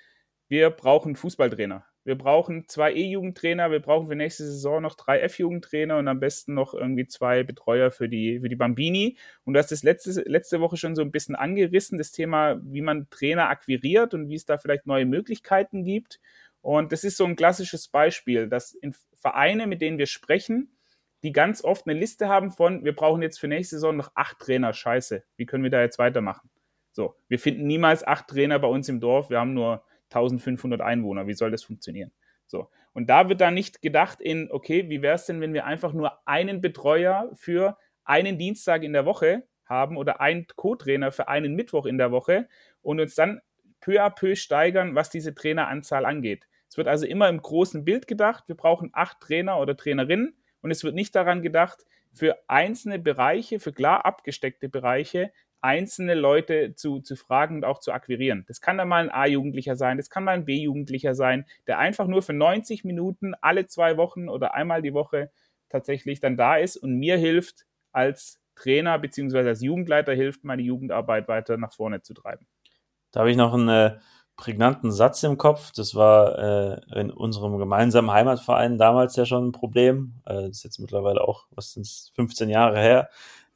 Wir 0.50 0.72
brauchen 0.72 1.16
Fußballtrainer. 1.16 1.86
Wir 2.04 2.18
brauchen 2.18 2.68
zwei 2.68 2.92
E-Jugendtrainer, 2.94 3.70
wir 3.70 3.82
brauchen 3.82 4.08
für 4.08 4.16
nächste 4.16 4.44
Saison 4.44 4.82
noch 4.82 4.96
drei 4.96 5.20
F-Jugendtrainer 5.20 6.00
und 6.00 6.08
am 6.08 6.20
besten 6.20 6.56
noch 6.56 6.74
irgendwie 6.74 7.06
zwei 7.06 7.44
Betreuer 7.44 7.92
für 7.92 8.10
die, 8.10 8.40
für 8.40 8.50
die 8.50 8.56
Bambini. 8.56 9.16
Und 9.44 9.54
du 9.54 9.60
hast 9.60 9.72
das 9.72 9.84
letzte, 9.84 10.24
letzte 10.26 10.60
Woche 10.60 10.76
schon 10.76 10.96
so 10.96 11.04
ein 11.04 11.12
bisschen 11.12 11.36
angerissen, 11.36 12.00
das 12.00 12.12
Thema, 12.12 12.60
wie 12.64 12.82
man 12.82 13.08
Trainer 13.12 13.50
akquiriert 13.50 14.16
und 14.16 14.28
wie 14.28 14.34
es 14.34 14.46
da 14.46 14.58
vielleicht 14.58 14.88
neue 14.88 15.06
Möglichkeiten 15.06 15.84
gibt. 15.84 16.20
Und 16.62 16.92
das 16.92 17.04
ist 17.04 17.18
so 17.18 17.26
ein 17.26 17.36
klassisches 17.36 17.88
Beispiel, 17.88 18.50
dass 18.50 18.74
in 18.74 18.96
Vereine, 19.14 19.68
mit 19.68 19.82
denen 19.82 20.00
wir 20.00 20.08
sprechen, 20.08 20.76
die 21.22 21.32
ganz 21.32 21.64
oft 21.64 21.86
eine 21.86 22.00
Liste 22.00 22.28
haben 22.28 22.50
von, 22.50 22.84
wir 22.84 22.96
brauchen 22.96 23.22
jetzt 23.22 23.40
für 23.40 23.48
nächste 23.48 23.76
Saison 23.76 23.96
noch 23.96 24.12
acht 24.16 24.40
Trainer, 24.40 24.74
scheiße, 24.74 25.24
wie 25.36 25.46
können 25.46 25.64
wir 25.64 25.70
da 25.70 25.82
jetzt 25.82 26.00
weitermachen? 26.00 26.50
So, 26.92 27.14
wir 27.28 27.38
finden 27.38 27.68
niemals 27.68 28.04
acht 28.08 28.28
Trainer 28.28 28.58
bei 28.58 28.68
uns 28.68 28.90
im 28.90 29.00
Dorf, 29.00 29.30
wir 29.30 29.40
haben 29.40 29.54
nur 29.54 29.84
1500 30.10 30.82
Einwohner. 30.82 31.28
Wie 31.28 31.34
soll 31.34 31.52
das 31.52 31.64
funktionieren? 31.64 32.12
So. 32.48 32.70
Und 32.94 33.10
da 33.10 33.30
wird 33.30 33.42
dann 33.42 33.54
nicht 33.54 33.82
gedacht 33.82 34.20
in, 34.22 34.50
okay, 34.52 34.90
wie 34.90 35.02
wäre 35.02 35.16
es 35.16 35.26
denn, 35.26 35.42
wenn 35.42 35.54
wir 35.54 35.66
einfach 35.66 35.94
nur 35.94 36.28
einen 36.28 36.62
Betreuer 36.62 37.30
für 37.36 37.78
einen 38.04 38.38
Dienstag 38.38 38.84
in 38.84 38.94
der 38.94 39.06
Woche 39.06 39.44
haben 39.66 39.98
oder 39.98 40.20
einen 40.20 40.48
Co-Trainer 40.56 41.12
für 41.12 41.28
einen 41.28 41.56
Mittwoch 41.56 41.86
in 41.86 41.98
der 41.98 42.12
Woche 42.12 42.48
und 42.82 43.00
uns 43.00 43.16
dann 43.16 43.42
peu 43.80 44.02
à 44.04 44.10
peu 44.10 44.36
steigern, 44.36 44.96
was 44.96 45.10
diese 45.10 45.36
Traineranzahl 45.36 46.06
angeht. 46.06 46.48
Es 46.68 46.78
wird 46.78 46.88
also 46.88 47.06
immer 47.06 47.30
im 47.30 47.42
großen 47.42 47.86
Bild 47.86 48.08
gedacht, 48.08 48.44
wir 48.48 48.56
brauchen 48.56 48.90
acht 48.94 49.20
Trainer 49.22 49.60
oder 49.60 49.78
Trainerinnen 49.78 50.36
und 50.62 50.72
es 50.72 50.84
wird 50.84 50.96
nicht 50.96 51.16
daran 51.16 51.42
gedacht, 51.42 51.86
für 52.12 52.38
einzelne 52.48 53.00
Bereiche, 53.00 53.60
für 53.60 53.72
klar 53.72 54.06
abgesteckte 54.06 54.70
Bereiche 54.70 55.32
einzelne 55.62 56.14
Leute 56.14 56.74
zu, 56.76 57.02
zu 57.02 57.16
fragen 57.16 57.58
und 57.58 57.66
auch 57.66 57.80
zu 57.80 57.92
akquirieren. 57.92 58.46
Das 58.48 58.62
kann 58.62 58.78
dann 58.78 58.88
mal 58.88 59.04
ein 59.04 59.12
A-Jugendlicher 59.12 59.76
sein, 59.76 59.98
das 59.98 60.10
kann 60.10 60.24
mal 60.24 60.32
ein 60.32 60.46
B-Jugendlicher 60.46 61.16
sein, 61.16 61.46
der 61.68 61.80
einfach 61.80 62.08
nur 62.08 62.22
für 62.22 62.34
90 62.34 62.84
Minuten 62.84 63.34
alle 63.42 63.68
zwei 63.68 63.98
Wochen 63.98 64.30
oder 64.30 64.54
einmal 64.54 64.82
die 64.82 64.94
Woche 64.94 65.32
tatsächlich 65.70 66.20
dann 66.20 66.38
da 66.38 66.56
ist 66.56 66.78
und 66.78 66.96
mir 66.96 67.18
hilft 67.18 67.66
als 67.92 68.40
Trainer 68.56 69.00
beziehungsweise 69.00 69.50
als 69.50 69.62
Jugendleiter 69.62 70.14
hilft, 70.14 70.44
meine 70.44 70.62
Jugendarbeit 70.62 71.28
weiter 71.28 71.58
nach 71.58 71.74
vorne 71.74 72.02
zu 72.02 72.14
treiben. 72.14 72.48
Da 73.12 73.22
habe 73.22 73.32
ich 73.32 73.38
noch 73.38 73.54
einen 73.54 73.70
äh, 73.70 73.98
prägnanten 74.36 74.92
Satz 74.92 75.24
im 75.24 75.38
Kopf. 75.38 75.72
Das 75.76 75.96
war 75.96 76.38
äh, 76.40 77.00
in 77.00 77.12
unserem 77.12 77.58
gemeinsamen 77.58 78.12
Heimatverein 78.12 78.78
damals 78.78 79.16
ja 79.16 79.26
schon 79.26 79.50
ein 79.50 79.52
Problem. 79.52 80.22
Äh, 80.26 80.48
das 80.48 80.58
ist 80.58 80.64
jetzt 80.64 80.80
mittlerweile 80.80 81.22
auch, 81.22 81.48
was 81.52 81.74
sind 81.74 81.88
15 82.16 82.50
Jahre 82.50 82.80
her 82.80 83.10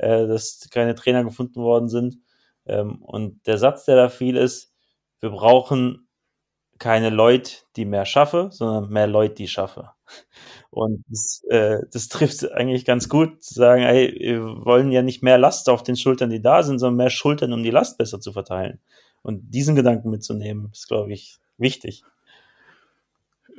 äh, 0.03 0.27
dass 0.27 0.69
keine 0.71 0.95
Trainer 0.95 1.23
gefunden 1.23 1.61
worden 1.61 1.89
sind. 1.89 2.17
Ähm, 2.65 3.01
und 3.01 3.45
der 3.47 3.57
Satz, 3.57 3.85
der 3.85 3.95
da 3.95 4.09
fiel, 4.09 4.37
ist, 4.37 4.73
wir 5.19 5.29
brauchen 5.31 6.07
keine 6.79 7.09
Leute, 7.09 7.51
die 7.75 7.85
mehr 7.85 8.05
schaffe, 8.05 8.49
sondern 8.51 8.89
mehr 8.89 9.07
Leute, 9.07 9.35
die 9.35 9.47
schaffe. 9.47 9.91
Und 10.69 11.03
das, 11.07 11.43
äh, 11.49 11.77
das 11.91 12.07
trifft 12.09 12.51
eigentlich 12.51 12.83
ganz 12.85 13.07
gut, 13.09 13.43
zu 13.43 13.53
sagen, 13.53 13.83
ey, 13.83 14.15
wir 14.19 14.65
wollen 14.65 14.91
ja 14.91 15.01
nicht 15.03 15.21
mehr 15.23 15.37
Last 15.37 15.69
auf 15.69 15.83
den 15.83 15.95
Schultern, 15.95 16.31
die 16.31 16.41
da 16.41 16.63
sind, 16.63 16.79
sondern 16.79 16.97
mehr 16.97 17.09
Schultern, 17.11 17.53
um 17.53 17.63
die 17.63 17.69
Last 17.69 17.97
besser 17.97 18.19
zu 18.19 18.33
verteilen. 18.33 18.79
Und 19.21 19.51
diesen 19.51 19.75
Gedanken 19.75 20.09
mitzunehmen, 20.09 20.69
ist, 20.73 20.87
glaube 20.87 21.13
ich, 21.13 21.37
wichtig. 21.57 22.03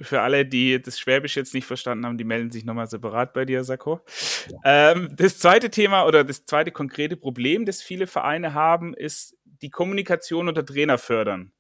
Für 0.01 0.23
alle, 0.23 0.45
die 0.45 0.81
das 0.81 0.99
Schwäbisch 0.99 1.37
jetzt 1.37 1.55
nicht 1.55 1.67
verstanden 1.67 2.05
haben, 2.05 2.19
die 2.19 2.25
melden 2.25 2.51
sich 2.51 2.65
nochmal 2.65 2.89
separat 2.89 3.33
bei 3.33 3.45
dir, 3.45 3.65
Sako. 3.65 4.01
Ja. 4.65 4.93
Ähm, 4.93 5.15
das 5.17 5.39
zweite 5.39 5.71
Thema 5.71 6.05
oder 6.07 6.25
das 6.25 6.45
zweite 6.47 6.73
konkrete 6.73 7.17
Problem, 7.17 7.65
das 7.65 7.83
viele 7.83 8.07
Vereine 8.07 8.55
haben, 8.55 8.95
ist 8.95 9.37
die 9.45 9.71
Kommunikation 9.71 10.49
unter 10.49 10.67
Trainer 10.67 10.99
fördern. 10.99 11.53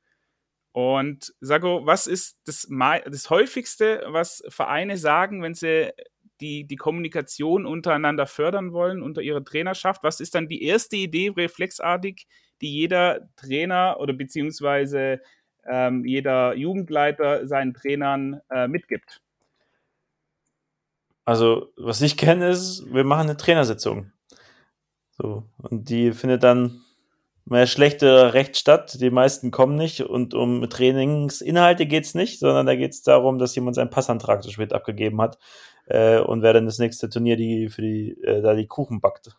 Und 0.72 1.32
Sako, 1.40 1.86
was 1.86 2.08
ist 2.08 2.36
das, 2.46 2.66
das 2.68 3.30
häufigste, 3.30 4.04
was 4.08 4.42
Vereine 4.48 4.96
sagen, 4.98 5.40
wenn 5.40 5.54
sie 5.54 5.92
die, 6.40 6.66
die 6.66 6.76
Kommunikation 6.76 7.64
untereinander 7.64 8.26
fördern 8.26 8.72
wollen 8.72 9.00
unter 9.00 9.22
ihrer 9.22 9.44
Trainerschaft? 9.44 10.02
Was 10.02 10.18
ist 10.18 10.34
dann 10.34 10.48
die 10.48 10.64
erste 10.64 10.96
Idee 10.96 11.30
reflexartig, 11.36 12.26
die 12.60 12.72
jeder 12.72 13.28
Trainer 13.36 13.98
oder 14.00 14.14
beziehungsweise 14.14 15.20
ähm, 15.70 16.04
jeder 16.04 16.54
Jugendleiter 16.54 17.46
seinen 17.46 17.74
Trainern 17.74 18.40
äh, 18.50 18.68
mitgibt? 18.68 19.20
Also, 21.24 21.72
was 21.76 22.02
ich 22.02 22.16
kenne, 22.16 22.50
ist, 22.50 22.84
wir 22.92 23.04
machen 23.04 23.28
eine 23.28 23.36
Trainersitzung. 23.36 24.12
So, 25.10 25.44
und 25.58 25.88
die 25.88 26.12
findet 26.12 26.42
dann 26.42 26.82
mehr 27.46 27.66
schlechte 27.66 28.34
Recht 28.34 28.56
statt. 28.56 29.00
Die 29.00 29.10
meisten 29.10 29.50
kommen 29.50 29.76
nicht 29.76 30.02
und 30.02 30.34
um 30.34 30.68
Trainingsinhalte 30.68 31.86
geht's 31.86 32.14
nicht, 32.14 32.40
sondern 32.40 32.66
da 32.66 32.74
geht's 32.74 33.02
darum, 33.02 33.38
dass 33.38 33.54
jemand 33.54 33.76
seinen 33.76 33.90
Passantrag 33.90 34.42
zu 34.42 34.50
spät 34.50 34.72
abgegeben 34.72 35.20
hat 35.20 35.38
äh, 35.86 36.18
und 36.18 36.42
wer 36.42 36.52
dann 36.52 36.66
das 36.66 36.78
nächste 36.78 37.08
Turnier 37.08 37.36
die 37.36 37.68
für 37.68 37.82
die 37.82 38.12
äh, 38.22 38.42
da 38.42 38.54
die 38.54 38.66
Kuchen 38.66 39.00
backt. 39.00 39.36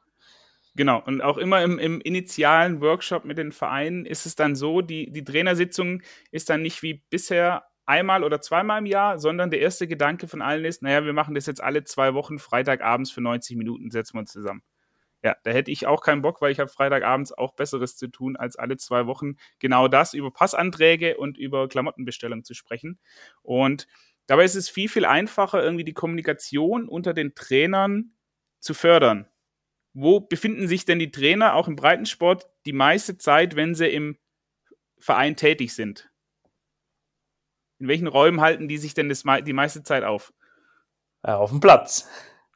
Genau, 0.76 1.02
und 1.06 1.22
auch 1.22 1.38
immer 1.38 1.64
im, 1.64 1.80
im 1.80 2.02
initialen 2.02 2.82
Workshop 2.82 3.24
mit 3.24 3.38
den 3.38 3.54
Vereinen 3.54 4.06
ist 4.06 4.26
es 4.26 4.36
dann 4.36 4.56
so, 4.56 4.82
die, 4.82 5.10
die 5.10 5.24
Trainersitzung 5.24 6.02
ist 6.32 6.50
dann 6.50 6.62
nicht 6.62 6.84
wie 6.84 7.02
bisher 7.10 7.64
einmal 7.86 8.24
oder 8.26 8.42
zweimal 8.42 8.80
im 8.80 8.86
Jahr, 8.86 9.18
sondern 9.18 9.52
der 9.52 9.62
erste 9.62 9.88
Gedanke 9.88 10.28
von 10.28 10.42
allen 10.42 10.66
ist, 10.66 10.82
naja, 10.82 11.06
wir 11.06 11.14
machen 11.14 11.34
das 11.34 11.46
jetzt 11.46 11.64
alle 11.64 11.86
zwei 11.86 12.14
Wochen, 12.14 12.40
Freitagabends 12.40 13.10
für 13.12 13.22
90 13.22 13.56
Minuten 13.56 13.90
setzen 13.90 14.16
wir 14.16 14.22
uns 14.22 14.34
zusammen. 14.34 14.64
Ja, 15.24 15.36
da 15.44 15.52
hätte 15.52 15.72
ich 15.72 15.88
auch 15.88 16.02
keinen 16.02 16.22
Bock, 16.22 16.42
weil 16.42 16.52
ich 16.52 16.60
habe 16.60 16.70
Freitagabends 16.70 17.32
auch 17.32 17.56
Besseres 17.56 17.96
zu 17.96 18.08
tun, 18.08 18.36
als 18.36 18.58
alle 18.58 18.78
zwei 18.78 19.08
Wochen 19.08 19.38
genau 19.60 19.88
das 19.88 20.14
über 20.14 20.32
Passanträge 20.32 21.18
und 21.18 21.38
über 21.38 21.68
Klamottenbestellung 21.70 22.44
zu 22.44 22.54
sprechen. 22.54 23.00
Und 23.42 23.88
dabei 24.28 24.44
ist 24.44 24.56
es 24.56 24.70
viel, 24.70 24.90
viel 24.90 25.06
einfacher, 25.06 25.64
irgendwie 25.64 25.86
die 25.86 25.94
Kommunikation 25.94 26.88
unter 26.88 27.14
den 27.14 27.34
Trainern 27.34 28.12
zu 28.60 28.74
fördern. 28.74 29.28
Wo 29.98 30.20
befinden 30.20 30.68
sich 30.68 30.84
denn 30.84 31.00
die 31.00 31.10
Trainer 31.10 31.56
auch 31.56 31.70
im 31.70 31.78
Breitensport 31.78 32.50
die 32.66 32.74
meiste 32.74 33.18
Zeit, 33.18 33.56
wenn 33.56 33.76
sie 33.76 33.88
im 33.88 34.18
Verein 35.00 35.38
tätig 35.38 35.74
sind? 35.74 36.12
In 37.80 37.88
welchen 37.88 38.08
Räumen 38.08 38.42
halten 38.42 38.68
die 38.68 38.78
sich 38.78 38.94
denn 38.94 39.08
das, 39.08 39.24
die 39.24 39.54
meiste 39.54 39.84
Zeit 39.84 40.04
auf? 40.04 40.34
Ja, 41.26 41.38
auf 41.38 41.50
dem 41.50 41.62
Platz. 41.62 42.10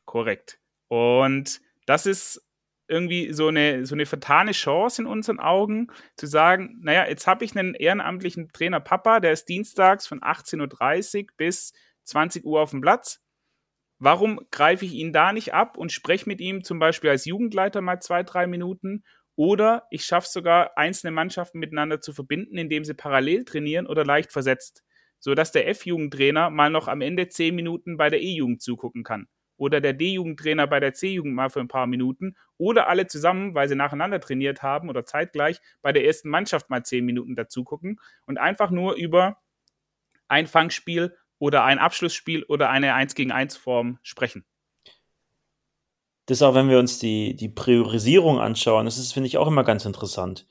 Korrekt. 0.04 0.60
Und 0.90 1.62
das 1.86 2.06
ist 2.06 2.46
irgendwie 2.90 3.32
so 3.32 3.48
eine, 3.48 3.86
so 3.86 3.96
eine 3.96 4.06
vertane 4.06 4.52
Chance 4.52 5.04
in 5.04 5.08
unseren 5.08 5.40
Augen, 5.40 5.88
zu 6.18 6.28
sagen, 6.28 6.78
naja, 6.82 7.08
jetzt 7.08 7.26
habe 7.26 7.46
ich 7.46 7.58
einen 7.58 7.74
ehrenamtlichen 7.74 8.52
Trainer 8.52 8.82
Papa, 8.82 9.22
der 9.22 9.32
ist 9.32 9.48
dienstags 9.48 10.08
von 10.08 10.20
18.30 10.20 11.22
Uhr 11.22 11.28
bis 11.38 11.72
20 12.04 12.44
Uhr 12.44 12.60
auf 12.60 12.72
dem 12.72 12.82
Platz. 12.82 13.22
Warum 14.00 14.40
greife 14.52 14.86
ich 14.86 14.94
ihn 14.94 15.12
da 15.12 15.34
nicht 15.34 15.54
ab 15.54 15.78
und 15.78 15.92
spreche 15.92 16.28
mit 16.28 16.40
ihm 16.40 16.64
zum 16.64 16.80
Beispiel 16.80 17.10
als 17.10 17.26
Jugendleiter 17.26 17.82
mal 17.82 18.00
zwei, 18.00 18.24
drei 18.24 18.48
Minuten? 18.48 19.04
Oder 19.36 19.88
ich 19.92 20.06
schaffe 20.06 20.28
sogar, 20.30 20.78
einzelne 20.78 21.12
Mannschaften 21.12 21.60
miteinander 21.60 22.02
zu 22.02 22.14
verbinden, 22.14 22.58
indem 22.58 22.84
sie 22.86 22.94
parallel 22.94 23.46
trainieren 23.46 23.88
oder 23.88 24.06
leicht 24.06 24.32
versetzt, 24.32 24.84
sodass 25.20 25.52
der 25.52 25.68
F-Jugendtrainer 25.68 26.50
mal 26.50 26.70
noch 26.70 26.88
am 26.88 27.02
Ende 27.02 27.28
zehn 27.30 27.56
Minuten 27.56 27.98
bei 27.98 28.10
der 28.10 28.22
E-Jugend 28.22 28.62
zugucken 28.62 29.04
kann. 29.04 29.28
Oder 29.58 29.82
der 29.82 29.94
D-Jugendtrainer 29.94 30.68
bei 30.68 30.80
der 30.80 30.94
C-Jugend 30.94 31.36
mal 31.36 31.50
für 31.50 31.60
ein 31.60 31.68
paar 31.68 31.88
Minuten. 31.88 32.36
Oder 32.58 32.88
alle 32.88 33.08
zusammen, 33.08 33.56
weil 33.56 33.68
sie 33.68 33.76
nacheinander 33.76 34.22
trainiert 34.22 34.64
haben 34.64 34.90
oder 34.90 35.04
zeitgleich 35.06 35.60
bei 35.82 35.92
der 35.92 36.06
ersten 36.06 36.30
Mannschaft 36.30 36.70
mal 36.70 36.84
zehn 36.84 37.04
Minuten 37.06 37.36
dazu 37.36 37.66
gucken 37.66 38.00
und 38.26 38.38
einfach 38.38 38.72
nur 38.72 38.96
über 38.96 39.42
ein 40.30 40.48
Fangspiel 40.48 41.16
oder 41.40 41.64
ein 41.64 41.80
Abschlussspiel 41.80 42.44
oder 42.44 42.70
eine 42.70 42.94
1 42.94 43.16
gegen 43.16 43.32
1 43.32 43.58
Form 43.58 43.98
sprechen. 44.04 44.46
Das 46.28 46.44
auch, 46.44 46.54
wenn 46.54 46.70
wir 46.70 46.78
uns 46.78 47.00
die, 47.00 47.36
die 47.36 47.50
Priorisierung 47.50 48.40
anschauen, 48.40 48.86
das 48.86 49.00
ist, 49.00 49.14
finde 49.14 49.26
ich, 49.26 49.40
auch 49.40 49.48
immer 49.48 49.64
ganz 49.64 49.86
interessant. 49.86 50.46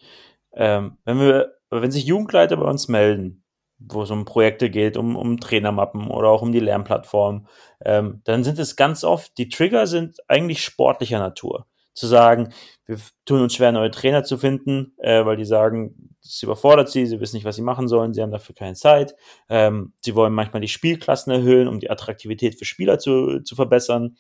Ähm, 0.52 0.98
wenn 1.04 1.20
wir, 1.20 1.54
wenn 1.70 1.92
sich 1.92 2.04
Jugendleiter 2.04 2.56
bei 2.56 2.68
uns 2.68 2.88
melden, 2.88 3.44
wo 3.78 4.02
es 4.02 4.10
um 4.10 4.24
Projekte 4.24 4.70
geht, 4.70 4.96
um, 4.96 5.14
um 5.14 5.38
Trainermappen 5.38 6.08
oder 6.08 6.30
auch 6.30 6.42
um 6.42 6.50
die 6.50 6.58
Lernplattform, 6.58 7.46
ähm, 7.84 8.22
dann 8.24 8.42
sind 8.42 8.58
es 8.58 8.74
ganz 8.74 9.04
oft, 9.04 9.38
die 9.38 9.48
Trigger 9.48 9.86
sind 9.86 10.18
eigentlich 10.26 10.64
sportlicher 10.64 11.20
Natur. 11.20 11.67
Zu 11.98 12.06
sagen, 12.06 12.52
wir 12.86 12.98
tun 13.24 13.42
uns 13.42 13.54
schwer, 13.54 13.72
neue 13.72 13.90
Trainer 13.90 14.22
zu 14.22 14.38
finden, 14.38 14.94
äh, 14.98 15.24
weil 15.24 15.36
die 15.36 15.44
sagen, 15.44 16.16
das 16.22 16.42
überfordert 16.42 16.88
sie, 16.88 17.06
sie 17.06 17.20
wissen 17.20 17.36
nicht, 17.36 17.44
was 17.44 17.56
sie 17.56 17.62
machen 17.62 17.88
sollen, 17.88 18.14
sie 18.14 18.22
haben 18.22 18.30
dafür 18.30 18.54
keine 18.54 18.74
Zeit. 18.74 19.14
Ähm, 19.48 19.94
sie 20.00 20.14
wollen 20.14 20.32
manchmal 20.32 20.60
die 20.60 20.68
Spielklassen 20.68 21.32
erhöhen, 21.32 21.66
um 21.66 21.80
die 21.80 21.90
Attraktivität 21.90 22.56
für 22.58 22.64
Spieler 22.64 22.98
zu, 22.98 23.40
zu 23.40 23.56
verbessern. 23.56 24.16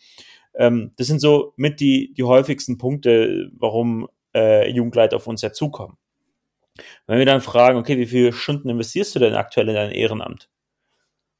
Ähm, 0.54 0.92
das 0.96 1.06
sind 1.06 1.20
so 1.20 1.52
mit 1.56 1.80
die, 1.80 2.12
die 2.14 2.24
häufigsten 2.24 2.78
Punkte, 2.78 3.50
warum 3.56 4.08
äh, 4.34 4.68
Jugendleiter 4.70 5.16
auf 5.16 5.26
uns 5.28 5.40
ja 5.42 5.52
zukommen. 5.52 5.96
Wenn 7.06 7.18
wir 7.18 7.26
dann 7.26 7.40
fragen, 7.40 7.78
okay, 7.78 7.96
wie 7.96 8.06
viele 8.06 8.32
Stunden 8.32 8.68
investierst 8.68 9.14
du 9.14 9.20
denn 9.20 9.34
aktuell 9.34 9.68
in 9.68 9.74
dein 9.74 9.92
Ehrenamt? 9.92 10.48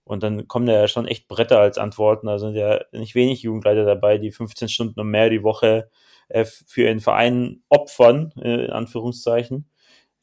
Und 0.04 0.22
dann 0.22 0.48
kommen 0.48 0.66
da 0.66 0.72
ja 0.72 0.88
schon 0.88 1.06
echt 1.06 1.28
Bretter 1.28 1.60
als 1.60 1.76
Antworten. 1.76 2.28
Da 2.28 2.38
sind 2.38 2.54
ja 2.54 2.80
nicht 2.92 3.14
wenig 3.14 3.42
Jugendleiter 3.42 3.84
dabei, 3.84 4.16
die 4.16 4.30
15 4.30 4.68
Stunden 4.68 4.98
und 5.00 5.10
mehr 5.10 5.28
die 5.28 5.42
Woche 5.42 5.90
äh, 6.28 6.44
für 6.44 6.82
ihren 6.82 7.00
Verein 7.00 7.62
opfern, 7.68 8.32
äh, 8.40 8.66
in 8.66 8.70
Anführungszeichen. 8.70 9.70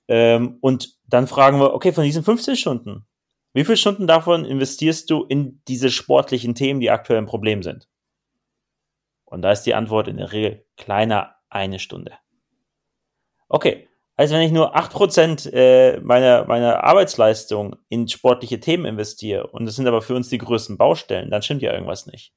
Ähm, 0.08 0.58
und 0.62 0.96
dann 1.08 1.28
fragen 1.28 1.60
wir, 1.60 1.74
okay, 1.74 1.92
von 1.92 2.04
diesen 2.04 2.24
15 2.24 2.56
Stunden, 2.56 3.06
wie 3.54 3.64
viele 3.64 3.78
Stunden 3.78 4.08
davon 4.08 4.46
investierst 4.46 5.10
du 5.10 5.24
in 5.24 5.62
diese 5.68 5.90
sportlichen 5.90 6.56
Themen, 6.56 6.80
die 6.80 6.92
aktuell 6.92 7.20
ein 7.20 7.26
Problem 7.26 7.64
sind? 7.64 7.88
Und 9.24 9.42
da 9.42 9.52
ist 9.52 9.64
die 9.64 9.74
Antwort 9.74 10.08
in 10.08 10.18
der 10.18 10.32
Regel 10.32 10.66
kleiner 10.78 11.36
eine 11.50 11.80
Stunde. 11.80 12.14
Okay, 13.48 13.88
also 14.18 14.36
wenn 14.36 14.42
ich 14.42 14.52
nur 14.52 14.76
8% 14.76 15.52
äh, 15.52 16.00
meiner, 16.00 16.46
meiner 16.46 16.84
Arbeitsleistung 16.84 17.76
in 17.90 18.08
sportliche 18.08 18.60
Themen 18.60 18.86
investiere 18.86 19.48
und 19.48 19.66
das 19.66 19.76
sind 19.76 19.88
aber 19.88 20.02
für 20.02 20.16
uns 20.16 20.30
die 20.30 20.38
größten 20.38 20.78
Baustellen, 20.78 21.30
dann 21.30 21.42
stimmt 21.42 21.62
ja 21.62 21.74
irgendwas 21.74 22.08
nicht. 22.08 22.34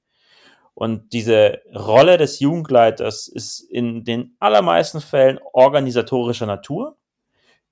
Und 0.79 1.13
diese 1.13 1.61
Rolle 1.75 2.19
des 2.19 2.39
Jugendleiters 2.39 3.27
ist 3.27 3.59
in 3.59 4.05
den 4.05 4.37
allermeisten 4.39 5.01
Fällen 5.01 5.41
organisatorischer 5.53 6.47
Natur. 6.47 6.97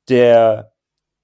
Der, 0.09 0.73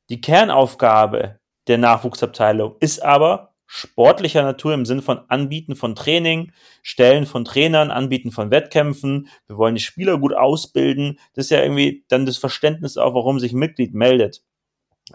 die 0.09 0.21
Kernaufgabe 0.21 1.41
der 1.67 1.79
Nachwuchsabteilung 1.79 2.77
ist 2.79 3.03
aber 3.03 3.57
sportlicher 3.67 4.45
Natur 4.45 4.75
im 4.75 4.87
Sinn 4.87 5.03
von 5.03 5.23
Anbieten 5.27 5.75
von 5.75 5.97
Training, 5.97 6.53
Stellen 6.83 7.27
von 7.27 7.45
Trainern, 7.45 7.91
Anbieten 7.91 8.31
von 8.31 8.53
Wettkämpfen. 8.53 9.27
Wir 9.49 9.57
wollen 9.57 9.75
die 9.75 9.81
Spieler 9.81 10.19
gut 10.19 10.35
ausbilden. 10.35 11.19
Das 11.35 11.47
ist 11.47 11.51
ja 11.51 11.63
irgendwie 11.63 12.05
dann 12.07 12.27
das 12.27 12.39
Verständnis 12.39 12.97
auch, 12.97 13.15
warum 13.15 13.41
sich 13.41 13.55
ein 13.55 13.59
Mitglied 13.59 13.93
meldet. 13.93 14.45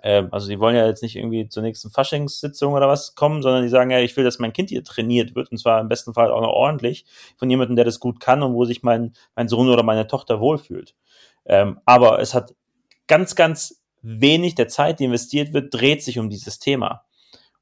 Ähm, 0.03 0.29
also 0.31 0.47
die 0.47 0.59
wollen 0.59 0.75
ja 0.75 0.85
jetzt 0.85 1.03
nicht 1.03 1.15
irgendwie 1.15 1.49
zur 1.49 1.63
nächsten 1.63 1.89
Faschingssitzung 1.89 2.73
oder 2.73 2.87
was 2.87 3.15
kommen, 3.15 3.41
sondern 3.41 3.63
die 3.63 3.69
sagen 3.69 3.91
ja, 3.91 3.99
ich 3.99 4.15
will, 4.17 4.23
dass 4.23 4.39
mein 4.39 4.53
Kind 4.53 4.69
hier 4.69 4.83
trainiert 4.83 5.35
wird 5.35 5.51
und 5.51 5.57
zwar 5.57 5.79
im 5.79 5.89
besten 5.89 6.13
Fall 6.13 6.31
auch 6.31 6.41
noch 6.41 6.49
ordentlich 6.49 7.05
von 7.37 7.49
jemandem, 7.49 7.75
der 7.75 7.85
das 7.85 7.99
gut 7.99 8.19
kann 8.19 8.43
und 8.43 8.53
wo 8.53 8.65
sich 8.65 8.83
mein, 8.83 9.13
mein 9.35 9.47
Sohn 9.47 9.69
oder 9.69 9.83
meine 9.83 10.07
Tochter 10.07 10.39
wohlfühlt. 10.39 10.95
Ähm, 11.45 11.79
aber 11.85 12.19
es 12.19 12.33
hat 12.33 12.55
ganz, 13.07 13.35
ganz 13.35 13.81
wenig 14.01 14.55
der 14.55 14.67
Zeit, 14.67 14.99
die 14.99 15.05
investiert 15.05 15.53
wird, 15.53 15.73
dreht 15.73 16.03
sich 16.03 16.19
um 16.19 16.29
dieses 16.29 16.59
Thema. 16.59 17.03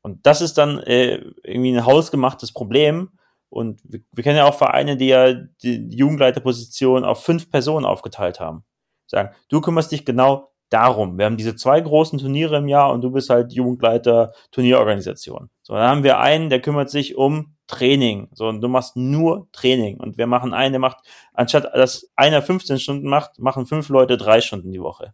Und 0.01 0.25
das 0.25 0.41
ist 0.41 0.57
dann 0.57 0.79
äh, 0.79 1.15
irgendwie 1.43 1.75
ein 1.75 1.85
hausgemachtes 1.85 2.51
Problem. 2.51 3.09
Und 3.49 3.81
wir, 3.83 4.01
wir 4.11 4.23
kennen 4.23 4.38
ja 4.38 4.45
auch 4.45 4.57
Vereine, 4.57 4.97
die 4.97 5.07
ja 5.07 5.33
die 5.33 5.88
Jugendleiterposition 5.89 7.03
auf 7.03 7.23
fünf 7.23 7.49
Personen 7.49 7.86
aufgeteilt 7.86 8.39
haben. 8.39 8.63
Sagen, 9.07 9.36
du 9.49 9.61
kümmerst 9.61 9.91
dich 9.91 10.05
genau 10.05 10.51
darum. 10.70 11.18
Wir 11.18 11.26
haben 11.26 11.38
diese 11.38 11.55
zwei 11.55 11.80
großen 11.80 12.20
Turniere 12.20 12.57
im 12.57 12.68
Jahr 12.68 12.91
und 12.91 13.01
du 13.01 13.11
bist 13.11 13.30
halt 13.30 13.53
Jugendleiter 13.53 14.34
Turnierorganisation. 14.51 15.49
So, 15.61 15.74
dann 15.74 15.88
haben 15.88 16.03
wir 16.03 16.20
einen, 16.20 16.49
der 16.49 16.61
kümmert 16.61 16.89
sich 16.89 17.16
um 17.16 17.55
Training. 17.68 18.30
So, 18.34 18.47
und 18.47 18.61
du 18.61 18.68
machst 18.68 18.95
nur 18.95 19.47
Training. 19.51 19.99
Und 19.99 20.18
wir 20.18 20.28
machen 20.28 20.53
einen, 20.53 20.74
der 20.74 20.80
macht, 20.80 20.97
anstatt 21.34 21.66
dass 21.74 22.11
einer 22.16 22.41
15 22.41 22.80
Stunden 22.80 23.07
macht, 23.07 23.39
machen 23.39 23.66
fünf 23.66 23.89
Leute 23.89 24.18
drei 24.18 24.41
Stunden 24.41 24.72
die 24.72 24.82
Woche. 24.82 25.13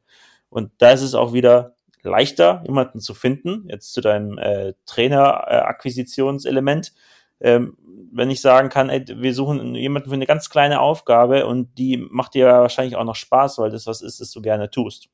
Und 0.50 0.72
da 0.80 0.92
ist 0.92 1.02
es 1.02 1.16
auch 1.16 1.34
wieder 1.34 1.76
leichter, 2.04 2.64
jemanden 2.66 3.00
zu 3.00 3.14
finden, 3.14 3.68
jetzt 3.70 3.94
zu 3.94 4.02
deinem 4.02 4.38
äh, 4.38 4.74
Trainer-Akquisitionselement. 4.86 6.94
ähm, 7.40 7.78
wenn 8.14 8.30
ich 8.30 8.42
sagen 8.42 8.68
kann, 8.70 8.90
ey, 8.90 9.06
wir 9.08 9.34
suchen 9.34 9.74
jemanden 9.76 10.10
für 10.10 10.16
eine 10.16 10.26
ganz 10.26 10.50
kleine 10.50 10.82
Aufgabe 10.82 11.48
und 11.48 11.78
die 11.78 11.98
macht 11.98 12.34
dir 12.34 12.48
wahrscheinlich 12.48 12.98
auch 12.98 13.06
noch 13.06 13.16
Spaß, 13.16 13.58
weil 13.58 13.72
das 13.72 13.88
was 13.88 14.02
ist, 14.02 14.20
das 14.20 14.32
du 14.32 14.42
gerne 14.42 14.70
tust. 14.70 15.10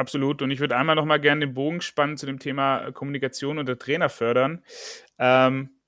Absolut. 0.00 0.40
Und 0.40 0.50
ich 0.50 0.60
würde 0.60 0.78
einmal 0.78 0.96
noch 0.96 1.04
mal 1.04 1.20
gerne 1.20 1.44
den 1.44 1.52
Bogen 1.52 1.82
spannen 1.82 2.16
zu 2.16 2.24
dem 2.24 2.38
Thema 2.38 2.90
Kommunikation 2.92 3.58
und 3.58 3.68
der 3.68 3.78
Trainer 3.78 4.08
fördern. 4.08 4.64
Ähm, 5.18 5.78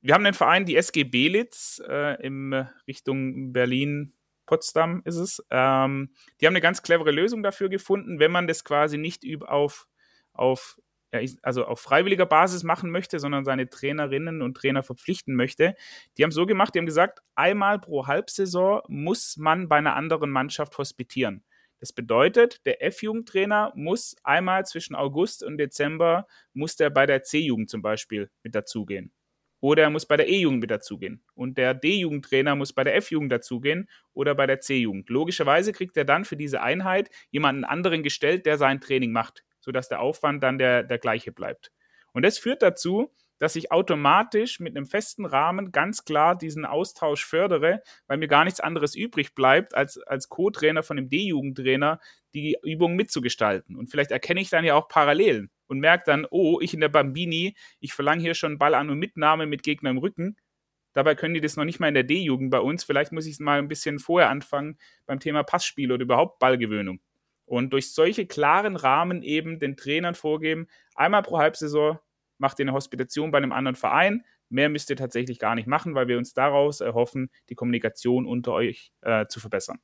wir 0.00 0.12
haben 0.12 0.24
den 0.24 0.34
Verein, 0.34 0.64
die 0.64 0.74
SG 0.74 1.04
Belitz, 1.04 1.80
äh, 1.88 2.20
in 2.20 2.52
Richtung 2.88 3.52
Berlin, 3.52 4.12
Potsdam 4.44 5.02
ist 5.04 5.18
es. 5.18 5.40
Ähm, 5.52 6.10
die 6.40 6.46
haben 6.48 6.54
eine 6.54 6.60
ganz 6.60 6.82
clevere 6.82 7.12
Lösung 7.12 7.44
dafür 7.44 7.68
gefunden, 7.68 8.18
wenn 8.18 8.32
man 8.32 8.48
das 8.48 8.64
quasi 8.64 8.98
nicht 8.98 9.24
auf, 9.44 9.86
auf 10.32 10.80
ja, 11.12 11.20
also 11.42 11.64
auf 11.64 11.80
freiwilliger 11.80 12.26
Basis 12.26 12.64
machen 12.64 12.90
möchte, 12.90 13.20
sondern 13.20 13.44
seine 13.44 13.70
Trainerinnen 13.70 14.42
und 14.42 14.56
Trainer 14.56 14.82
verpflichten 14.82 15.36
möchte. 15.36 15.76
Die 16.18 16.24
haben 16.24 16.32
so 16.32 16.44
gemacht, 16.44 16.74
die 16.74 16.80
haben 16.80 16.86
gesagt, 16.86 17.20
einmal 17.36 17.78
pro 17.78 18.08
Halbsaison 18.08 18.82
muss 18.88 19.36
man 19.36 19.68
bei 19.68 19.76
einer 19.76 19.94
anderen 19.94 20.30
Mannschaft 20.30 20.76
hospitieren. 20.76 21.44
Das 21.84 21.92
bedeutet, 21.92 22.64
der 22.64 22.82
F-Jugendtrainer 22.82 23.70
muss 23.74 24.16
einmal 24.24 24.64
zwischen 24.64 24.94
August 24.94 25.42
und 25.42 25.58
Dezember, 25.58 26.26
muss 26.54 26.76
der 26.76 26.88
bei 26.88 27.04
der 27.04 27.24
C-Jugend 27.24 27.68
zum 27.68 27.82
Beispiel 27.82 28.30
mit 28.42 28.54
dazugehen. 28.54 29.12
Oder 29.60 29.82
er 29.82 29.90
muss 29.90 30.06
bei 30.06 30.16
der 30.16 30.26
E-Jugend 30.26 30.62
mit 30.62 30.70
dazugehen. 30.70 31.22
Und 31.34 31.58
der 31.58 31.74
D-Jugendtrainer 31.74 32.56
muss 32.56 32.72
bei 32.72 32.84
der 32.84 32.96
F-Jugend 32.96 33.30
dazugehen 33.30 33.86
oder 34.14 34.34
bei 34.34 34.46
der 34.46 34.60
C-Jugend. 34.60 35.10
Logischerweise 35.10 35.72
kriegt 35.72 35.94
er 35.98 36.06
dann 36.06 36.24
für 36.24 36.38
diese 36.38 36.62
Einheit 36.62 37.10
jemanden 37.30 37.64
anderen 37.64 38.02
gestellt, 38.02 38.46
der 38.46 38.56
sein 38.56 38.80
Training 38.80 39.12
macht, 39.12 39.44
sodass 39.60 39.90
der 39.90 40.00
Aufwand 40.00 40.42
dann 40.42 40.56
der, 40.56 40.84
der 40.84 40.96
gleiche 40.96 41.32
bleibt. 41.32 41.70
Und 42.14 42.22
das 42.22 42.38
führt 42.38 42.62
dazu, 42.62 43.12
dass 43.44 43.56
ich 43.56 43.70
automatisch 43.70 44.58
mit 44.58 44.74
einem 44.74 44.86
festen 44.86 45.26
Rahmen 45.26 45.70
ganz 45.70 46.06
klar 46.06 46.34
diesen 46.34 46.64
Austausch 46.64 47.26
fördere, 47.26 47.82
weil 48.06 48.16
mir 48.16 48.26
gar 48.26 48.44
nichts 48.44 48.58
anderes 48.58 48.94
übrig 48.94 49.34
bleibt, 49.34 49.74
als 49.74 49.98
als 49.98 50.30
Co-Trainer 50.30 50.82
von 50.82 50.96
dem 50.96 51.10
D-Jugendtrainer 51.10 52.00
die 52.32 52.56
Übung 52.62 52.96
mitzugestalten. 52.96 53.76
Und 53.76 53.90
vielleicht 53.90 54.12
erkenne 54.12 54.40
ich 54.40 54.48
dann 54.48 54.64
ja 54.64 54.76
auch 54.76 54.88
Parallelen 54.88 55.50
und 55.66 55.78
merke 55.78 56.04
dann, 56.06 56.26
oh, 56.30 56.58
ich 56.62 56.72
in 56.72 56.80
der 56.80 56.88
Bambini, 56.88 57.54
ich 57.80 57.92
verlange 57.92 58.22
hier 58.22 58.32
schon 58.32 58.56
Ball 58.56 58.72
an 58.72 58.88
und 58.88 58.98
Mitnahme 58.98 59.44
mit 59.44 59.62
Gegner 59.62 59.90
im 59.90 59.98
Rücken. 59.98 60.36
Dabei 60.94 61.14
können 61.14 61.34
die 61.34 61.42
das 61.42 61.58
noch 61.58 61.66
nicht 61.66 61.80
mal 61.80 61.88
in 61.88 61.94
der 61.94 62.04
D-Jugend 62.04 62.50
bei 62.50 62.60
uns. 62.60 62.82
Vielleicht 62.82 63.12
muss 63.12 63.26
ich 63.26 63.34
es 63.34 63.40
mal 63.40 63.58
ein 63.58 63.68
bisschen 63.68 63.98
vorher 63.98 64.30
anfangen 64.30 64.78
beim 65.04 65.20
Thema 65.20 65.42
Passspiel 65.42 65.92
oder 65.92 66.02
überhaupt 66.02 66.38
Ballgewöhnung. 66.38 67.00
Und 67.44 67.74
durch 67.74 67.92
solche 67.92 68.24
klaren 68.24 68.76
Rahmen 68.76 69.22
eben 69.22 69.58
den 69.58 69.76
Trainern 69.76 70.14
vorgeben, 70.14 70.66
einmal 70.94 71.20
pro 71.20 71.36
Halbsaison 71.36 71.98
macht 72.38 72.58
ihr 72.58 72.64
eine 72.64 72.72
Hospitation 72.72 73.30
bei 73.30 73.38
einem 73.38 73.52
anderen 73.52 73.76
Verein. 73.76 74.24
Mehr 74.48 74.68
müsst 74.68 74.90
ihr 74.90 74.96
tatsächlich 74.96 75.38
gar 75.38 75.54
nicht 75.54 75.66
machen, 75.66 75.94
weil 75.94 76.08
wir 76.08 76.18
uns 76.18 76.34
daraus 76.34 76.80
erhoffen, 76.80 77.30
die 77.48 77.54
Kommunikation 77.54 78.26
unter 78.26 78.52
euch 78.52 78.92
äh, 79.02 79.26
zu 79.26 79.40
verbessern. 79.40 79.78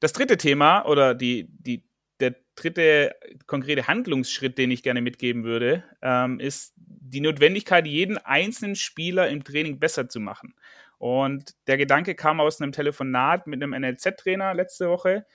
Das 0.00 0.12
dritte 0.12 0.36
Thema 0.36 0.82
oder 0.86 1.14
die, 1.14 1.48
die, 1.50 1.84
der 2.20 2.36
dritte 2.56 3.14
konkrete 3.46 3.86
Handlungsschritt, 3.86 4.58
den 4.58 4.70
ich 4.70 4.82
gerne 4.82 5.02
mitgeben 5.02 5.44
würde, 5.44 5.84
ähm, 6.02 6.40
ist 6.40 6.72
die 6.76 7.20
Notwendigkeit, 7.20 7.86
jeden 7.86 8.18
einzelnen 8.18 8.76
Spieler 8.76 9.28
im 9.28 9.44
Training 9.44 9.78
besser 9.78 10.08
zu 10.08 10.20
machen. 10.20 10.54
Und 10.98 11.54
der 11.66 11.76
Gedanke 11.76 12.14
kam 12.14 12.40
aus 12.40 12.60
einem 12.60 12.72
Telefonat 12.72 13.46
mit 13.46 13.62
einem 13.62 13.78
NLZ-Trainer 13.78 14.54
letzte 14.54 14.88
Woche, 14.88 15.26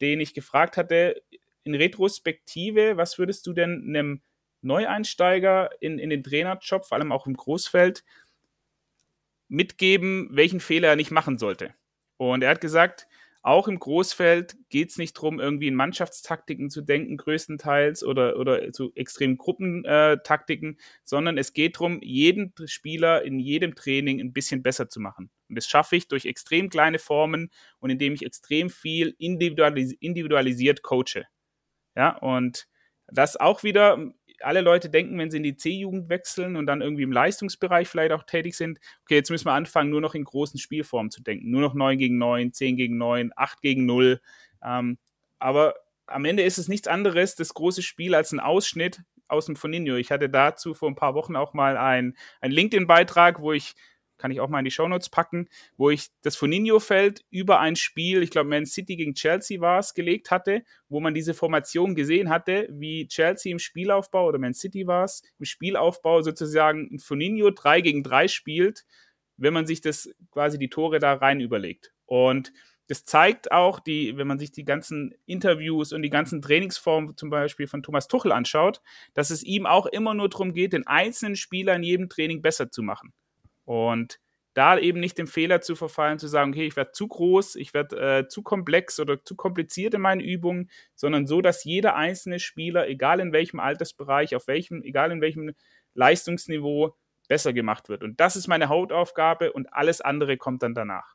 den 0.00 0.20
ich 0.20 0.34
gefragt 0.34 0.76
hatte, 0.76 1.22
in 1.62 1.74
Retrospektive, 1.74 2.96
was 2.96 3.18
würdest 3.18 3.46
du 3.46 3.52
denn 3.52 3.84
einem 3.88 4.22
Neueinsteiger 4.64 5.70
in, 5.80 5.98
in 5.98 6.10
den 6.10 6.22
Trainerjob, 6.22 6.86
vor 6.86 6.98
allem 6.98 7.12
auch 7.12 7.26
im 7.26 7.34
Großfeld, 7.34 8.04
mitgeben, 9.48 10.28
welchen 10.32 10.60
Fehler 10.60 10.88
er 10.88 10.96
nicht 10.96 11.10
machen 11.10 11.38
sollte. 11.38 11.74
Und 12.16 12.42
er 12.42 12.50
hat 12.50 12.60
gesagt, 12.60 13.06
auch 13.44 13.68
im 13.68 13.78
Großfeld 13.78 14.56
geht 14.70 14.88
es 14.88 14.96
nicht 14.96 15.18
darum, 15.18 15.38
irgendwie 15.38 15.66
in 15.66 15.74
Mannschaftstaktiken 15.74 16.70
zu 16.70 16.80
denken, 16.80 17.18
größtenteils, 17.18 18.02
oder, 18.02 18.38
oder 18.38 18.72
zu 18.72 18.90
extremen 18.94 19.36
Gruppentaktiken, 19.36 20.78
sondern 21.04 21.36
es 21.36 21.52
geht 21.52 21.76
darum, 21.76 22.00
jeden 22.00 22.54
Spieler 22.64 23.22
in 23.22 23.38
jedem 23.38 23.74
Training 23.74 24.18
ein 24.18 24.32
bisschen 24.32 24.62
besser 24.62 24.88
zu 24.88 24.98
machen. 24.98 25.28
Und 25.50 25.56
das 25.56 25.66
schaffe 25.66 25.94
ich 25.96 26.08
durch 26.08 26.24
extrem 26.24 26.70
kleine 26.70 26.98
Formen 26.98 27.50
und 27.80 27.90
indem 27.90 28.14
ich 28.14 28.24
extrem 28.24 28.70
viel 28.70 29.14
individualis 29.18 29.92
individualisiert 30.00 30.82
coache. 30.82 31.26
Ja, 31.94 32.16
und 32.16 32.66
das 33.08 33.36
auch 33.36 33.62
wieder 33.62 34.10
alle 34.44 34.60
Leute 34.60 34.90
denken, 34.90 35.18
wenn 35.18 35.30
sie 35.30 35.38
in 35.38 35.42
die 35.42 35.56
C-Jugend 35.56 36.08
wechseln 36.08 36.56
und 36.56 36.66
dann 36.66 36.80
irgendwie 36.80 37.02
im 37.02 37.12
Leistungsbereich 37.12 37.88
vielleicht 37.88 38.12
auch 38.12 38.24
tätig 38.24 38.56
sind, 38.56 38.78
okay, 39.02 39.16
jetzt 39.16 39.30
müssen 39.30 39.46
wir 39.46 39.52
anfangen, 39.52 39.90
nur 39.90 40.00
noch 40.00 40.14
in 40.14 40.24
großen 40.24 40.58
Spielformen 40.58 41.10
zu 41.10 41.22
denken. 41.22 41.50
Nur 41.50 41.60
noch 41.60 41.74
9 41.74 41.98
gegen 41.98 42.18
9, 42.18 42.52
10 42.52 42.76
gegen 42.76 42.98
9, 42.98 43.32
8 43.34 43.60
gegen 43.62 43.86
0. 43.86 44.20
Ähm, 44.62 44.98
aber 45.38 45.74
am 46.06 46.24
Ende 46.24 46.42
ist 46.42 46.58
es 46.58 46.68
nichts 46.68 46.88
anderes, 46.88 47.34
das 47.34 47.54
große 47.54 47.82
Spiel, 47.82 48.14
als 48.14 48.32
ein 48.32 48.40
Ausschnitt 48.40 49.02
aus 49.28 49.46
dem 49.46 49.56
Foninho. 49.56 49.96
Ich 49.96 50.10
hatte 50.10 50.28
dazu 50.28 50.74
vor 50.74 50.90
ein 50.90 50.94
paar 50.94 51.14
Wochen 51.14 51.36
auch 51.36 51.54
mal 51.54 51.76
einen 51.76 52.14
LinkedIn-Beitrag, 52.42 53.40
wo 53.40 53.52
ich 53.52 53.74
kann 54.18 54.30
ich 54.30 54.40
auch 54.40 54.48
mal 54.48 54.60
in 54.60 54.64
die 54.64 54.70
Shownotes 54.70 55.08
packen, 55.08 55.48
wo 55.76 55.90
ich 55.90 56.08
das 56.22 56.36
Foninho-Feld 56.36 57.24
über 57.30 57.60
ein 57.60 57.76
Spiel, 57.76 58.22
ich 58.22 58.30
glaube 58.30 58.48
Man 58.48 58.66
City 58.66 58.96
gegen 58.96 59.14
Chelsea 59.14 59.60
war 59.60 59.78
es, 59.78 59.94
gelegt 59.94 60.30
hatte, 60.30 60.62
wo 60.88 61.00
man 61.00 61.14
diese 61.14 61.34
Formation 61.34 61.94
gesehen 61.94 62.30
hatte, 62.30 62.68
wie 62.70 63.06
Chelsea 63.08 63.52
im 63.52 63.58
Spielaufbau 63.58 64.28
oder 64.28 64.38
Man 64.38 64.54
City 64.54 64.86
war 64.86 65.04
es, 65.04 65.22
im 65.38 65.44
Spielaufbau 65.44 66.22
sozusagen 66.22 66.88
ein 66.92 66.98
Foninho 66.98 67.50
3 67.50 67.80
gegen 67.80 68.02
3 68.02 68.28
spielt, 68.28 68.84
wenn 69.36 69.54
man 69.54 69.66
sich 69.66 69.80
das 69.80 70.08
quasi 70.30 70.58
die 70.58 70.70
Tore 70.70 70.98
da 70.98 71.14
rein 71.14 71.40
überlegt. 71.40 71.92
Und 72.06 72.52
das 72.88 73.04
zeigt 73.04 73.50
auch, 73.50 73.80
die, 73.80 74.16
wenn 74.16 74.26
man 74.26 74.38
sich 74.38 74.52
die 74.52 74.64
ganzen 74.64 75.14
Interviews 75.24 75.92
und 75.92 76.02
die 76.02 76.10
ganzen 76.10 76.42
Trainingsformen 76.42 77.16
zum 77.16 77.30
Beispiel 77.30 77.66
von 77.66 77.82
Thomas 77.82 78.08
Tuchel 78.08 78.30
anschaut, 78.30 78.82
dass 79.14 79.30
es 79.30 79.42
ihm 79.42 79.64
auch 79.64 79.86
immer 79.86 80.12
nur 80.12 80.28
darum 80.28 80.52
geht, 80.52 80.74
den 80.74 80.86
einzelnen 80.86 81.36
Spieler 81.36 81.74
in 81.76 81.82
jedem 81.82 82.08
Training 82.08 82.42
besser 82.42 82.70
zu 82.70 82.82
machen. 82.82 83.14
Und 83.64 84.18
da 84.54 84.78
eben 84.78 85.00
nicht 85.00 85.18
dem 85.18 85.26
Fehler 85.26 85.60
zu 85.60 85.74
verfallen, 85.74 86.18
zu 86.18 86.28
sagen, 86.28 86.52
okay, 86.52 86.66
ich 86.66 86.76
werde 86.76 86.92
zu 86.92 87.08
groß, 87.08 87.56
ich 87.56 87.74
werde 87.74 87.96
äh, 87.96 88.28
zu 88.28 88.42
komplex 88.42 89.00
oder 89.00 89.22
zu 89.22 89.34
kompliziert 89.34 89.94
in 89.94 90.00
meinen 90.00 90.20
Übungen, 90.20 90.70
sondern 90.94 91.26
so, 91.26 91.40
dass 91.40 91.64
jeder 91.64 91.96
einzelne 91.96 92.38
Spieler, 92.38 92.88
egal 92.88 93.18
in 93.18 93.32
welchem 93.32 93.58
Altersbereich, 93.58 94.36
auf 94.36 94.46
welchem, 94.46 94.82
egal 94.82 95.10
in 95.10 95.20
welchem 95.20 95.52
Leistungsniveau, 95.94 96.94
besser 97.28 97.52
gemacht 97.52 97.88
wird. 97.88 98.02
Und 98.02 98.20
das 98.20 98.36
ist 98.36 98.46
meine 98.46 98.68
Hauptaufgabe 98.68 99.52
und 99.52 99.72
alles 99.72 100.00
andere 100.00 100.36
kommt 100.36 100.62
dann 100.62 100.74
danach. 100.74 101.14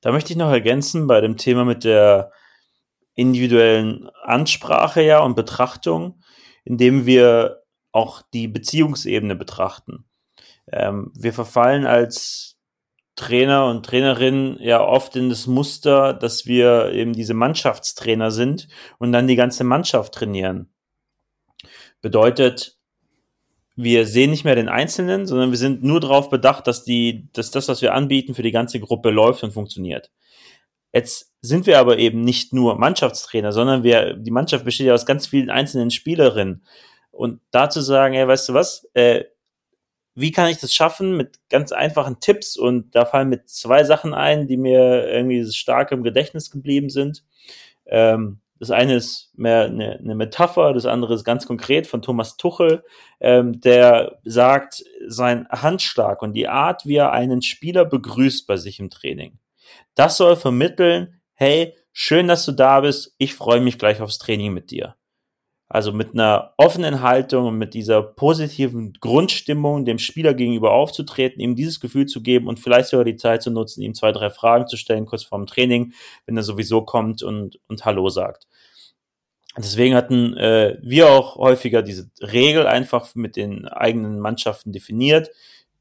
Da 0.00 0.10
möchte 0.10 0.32
ich 0.32 0.38
noch 0.38 0.50
ergänzen 0.50 1.06
bei 1.06 1.20
dem 1.20 1.36
Thema 1.36 1.64
mit 1.64 1.84
der 1.84 2.32
individuellen 3.14 4.08
Ansprache 4.22 5.02
ja 5.02 5.20
und 5.20 5.36
Betrachtung, 5.36 6.20
indem 6.64 7.06
wir 7.06 7.62
auch 7.92 8.22
die 8.32 8.48
Beziehungsebene 8.48 9.36
betrachten. 9.36 10.05
Ähm, 10.70 11.12
wir 11.14 11.32
verfallen 11.32 11.86
als 11.86 12.56
Trainer 13.16 13.66
und 13.66 13.86
Trainerinnen 13.86 14.58
ja 14.60 14.84
oft 14.84 15.16
in 15.16 15.30
das 15.30 15.46
Muster, 15.46 16.12
dass 16.12 16.46
wir 16.46 16.92
eben 16.92 17.14
diese 17.14 17.34
Mannschaftstrainer 17.34 18.30
sind 18.30 18.68
und 18.98 19.12
dann 19.12 19.26
die 19.26 19.36
ganze 19.36 19.64
Mannschaft 19.64 20.12
trainieren. 20.12 20.68
Bedeutet, 22.02 22.76
wir 23.74 24.06
sehen 24.06 24.30
nicht 24.30 24.44
mehr 24.44 24.54
den 24.54 24.68
Einzelnen, 24.68 25.26
sondern 25.26 25.50
wir 25.50 25.58
sind 25.58 25.82
nur 25.82 26.00
darauf 26.00 26.30
bedacht, 26.30 26.66
dass 26.66 26.84
die, 26.84 27.28
dass 27.32 27.50
das, 27.50 27.68
was 27.68 27.82
wir 27.82 27.94
anbieten, 27.94 28.34
für 28.34 28.42
die 28.42 28.52
ganze 28.52 28.80
Gruppe 28.80 29.10
läuft 29.10 29.42
und 29.42 29.52
funktioniert. 29.52 30.10
Jetzt 30.92 31.34
sind 31.42 31.66
wir 31.66 31.78
aber 31.78 31.98
eben 31.98 32.22
nicht 32.22 32.54
nur 32.54 32.78
Mannschaftstrainer, 32.78 33.52
sondern 33.52 33.82
wir, 33.82 34.14
die 34.14 34.30
Mannschaft 34.30 34.64
besteht 34.64 34.86
ja 34.86 34.94
aus 34.94 35.04
ganz 35.04 35.26
vielen 35.26 35.50
einzelnen 35.50 35.90
Spielerinnen. 35.90 36.64
Und 37.10 37.40
dazu 37.50 37.80
sagen, 37.80 38.14
ja, 38.14 38.26
weißt 38.26 38.48
du 38.48 38.54
was, 38.54 38.88
äh, 38.94 39.24
wie 40.16 40.32
kann 40.32 40.48
ich 40.48 40.58
das 40.58 40.72
schaffen 40.72 41.16
mit 41.16 41.38
ganz 41.50 41.72
einfachen 41.72 42.20
Tipps 42.20 42.56
und 42.56 42.94
da 42.94 43.04
fallen 43.04 43.28
mir 43.28 43.44
zwei 43.44 43.84
Sachen 43.84 44.14
ein, 44.14 44.48
die 44.48 44.56
mir 44.56 45.06
irgendwie 45.06 45.44
stark 45.52 45.92
im 45.92 46.02
Gedächtnis 46.02 46.50
geblieben 46.50 46.88
sind. 46.88 47.22
Ähm, 47.84 48.40
das 48.58 48.70
eine 48.70 48.94
ist 48.94 49.30
mehr 49.36 49.64
eine, 49.66 49.98
eine, 49.98 50.14
Metapher, 50.14 50.72
das 50.72 50.86
andere 50.86 51.14
ist 51.14 51.24
ganz 51.24 51.46
konkret 51.46 51.86
von 51.86 52.00
Thomas 52.00 52.38
Tuchel, 52.38 52.82
ähm, 53.20 53.60
der 53.60 54.18
sagt, 54.24 54.82
sein 55.06 55.46
Handschlag 55.50 56.22
und 56.22 56.32
die 56.32 56.48
Art, 56.48 56.86
wie 56.86 56.96
er 56.96 57.12
einen 57.12 57.42
Spieler 57.42 57.84
begrüßt 57.84 58.46
bei 58.46 58.56
sich 58.56 58.80
im 58.80 58.88
Training, 58.88 59.38
das 59.94 60.16
soll 60.16 60.36
vermitteln, 60.36 61.20
hey, 61.34 61.74
schön, 61.92 62.26
dass 62.28 62.46
du 62.46 62.52
da 62.52 62.80
bist, 62.80 63.14
ich 63.18 63.34
freue 63.34 63.60
mich 63.60 63.78
gleich 63.78 64.00
aufs 64.00 64.16
Training 64.16 64.54
mit 64.54 64.70
dir. 64.70 64.96
Also 65.68 65.92
mit 65.92 66.14
einer 66.14 66.54
offenen 66.58 67.02
Haltung 67.02 67.46
und 67.46 67.58
mit 67.58 67.74
dieser 67.74 68.00
positiven 68.00 68.92
Grundstimmung 69.00 69.84
dem 69.84 69.98
Spieler 69.98 70.32
gegenüber 70.32 70.72
aufzutreten, 70.72 71.40
ihm 71.40 71.56
dieses 71.56 71.80
Gefühl 71.80 72.06
zu 72.06 72.22
geben 72.22 72.46
und 72.46 72.60
vielleicht 72.60 72.88
sogar 72.88 73.04
die 73.04 73.16
Zeit 73.16 73.42
zu 73.42 73.50
nutzen, 73.50 73.82
ihm 73.82 73.94
zwei, 73.94 74.12
drei 74.12 74.30
Fragen 74.30 74.68
zu 74.68 74.76
stellen, 74.76 75.06
kurz 75.06 75.24
vorm 75.24 75.46
Training, 75.46 75.92
wenn 76.24 76.36
er 76.36 76.44
sowieso 76.44 76.82
kommt 76.82 77.24
und, 77.24 77.58
und 77.66 77.84
Hallo 77.84 78.08
sagt. 78.08 78.46
Deswegen 79.58 79.94
hatten 79.94 80.36
äh, 80.36 80.78
wir 80.82 81.10
auch 81.10 81.36
häufiger 81.36 81.82
diese 81.82 82.10
Regel 82.20 82.66
einfach 82.66 83.14
mit 83.14 83.36
den 83.36 83.66
eigenen 83.66 84.20
Mannschaften 84.20 84.70
definiert. 84.70 85.30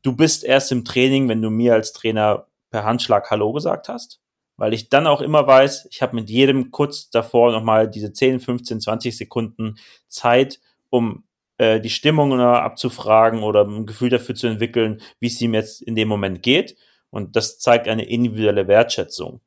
Du 0.01 0.15
bist 0.15 0.43
erst 0.43 0.71
im 0.71 0.86
Training, 0.86 1.27
wenn 1.27 1.41
du 1.41 1.49
mir 1.49 1.73
als 1.73 1.91
Trainer 1.91 2.47
per 2.71 2.86
Handschlag 2.86 3.29
Hallo 3.29 3.51
gesagt 3.51 3.89
hast, 3.89 4.21
weil 4.58 4.74
ich 4.74 4.89
dann 4.89 5.08
auch 5.08 5.22
immer 5.22 5.45
weiß, 5.45 5.88
ich 5.91 6.01
habe 6.01 6.16
mit 6.16 6.30
jedem 6.30 6.72
kurz 6.72 7.10
davor 7.10 7.51
nochmal 7.51 7.89
diese 7.89 8.14
10, 8.14 8.39
15, 8.39 8.82
20 8.82 9.18
Sekunden 9.18 9.78
Zeit, 10.08 10.60
um 10.89 11.24
äh, 11.58 11.80
die 11.80 11.89
Stimmung 11.89 12.39
abzufragen 12.39 13.43
oder 13.43 13.66
ein 13.66 13.86
Gefühl 13.86 14.10
dafür 14.10 14.36
zu 14.36 14.47
entwickeln, 14.47 15.01
wie 15.20 15.28
es 15.28 15.41
ihm 15.41 15.53
jetzt 15.53 15.82
in 15.82 15.95
dem 15.95 16.08
Moment 16.08 16.41
geht. 16.43 16.76
Und 17.10 17.36
das 17.36 17.60
zeigt 17.60 17.88
eine 17.88 18.06
individuelle 18.06 18.68
Wertschätzung. 18.68 19.41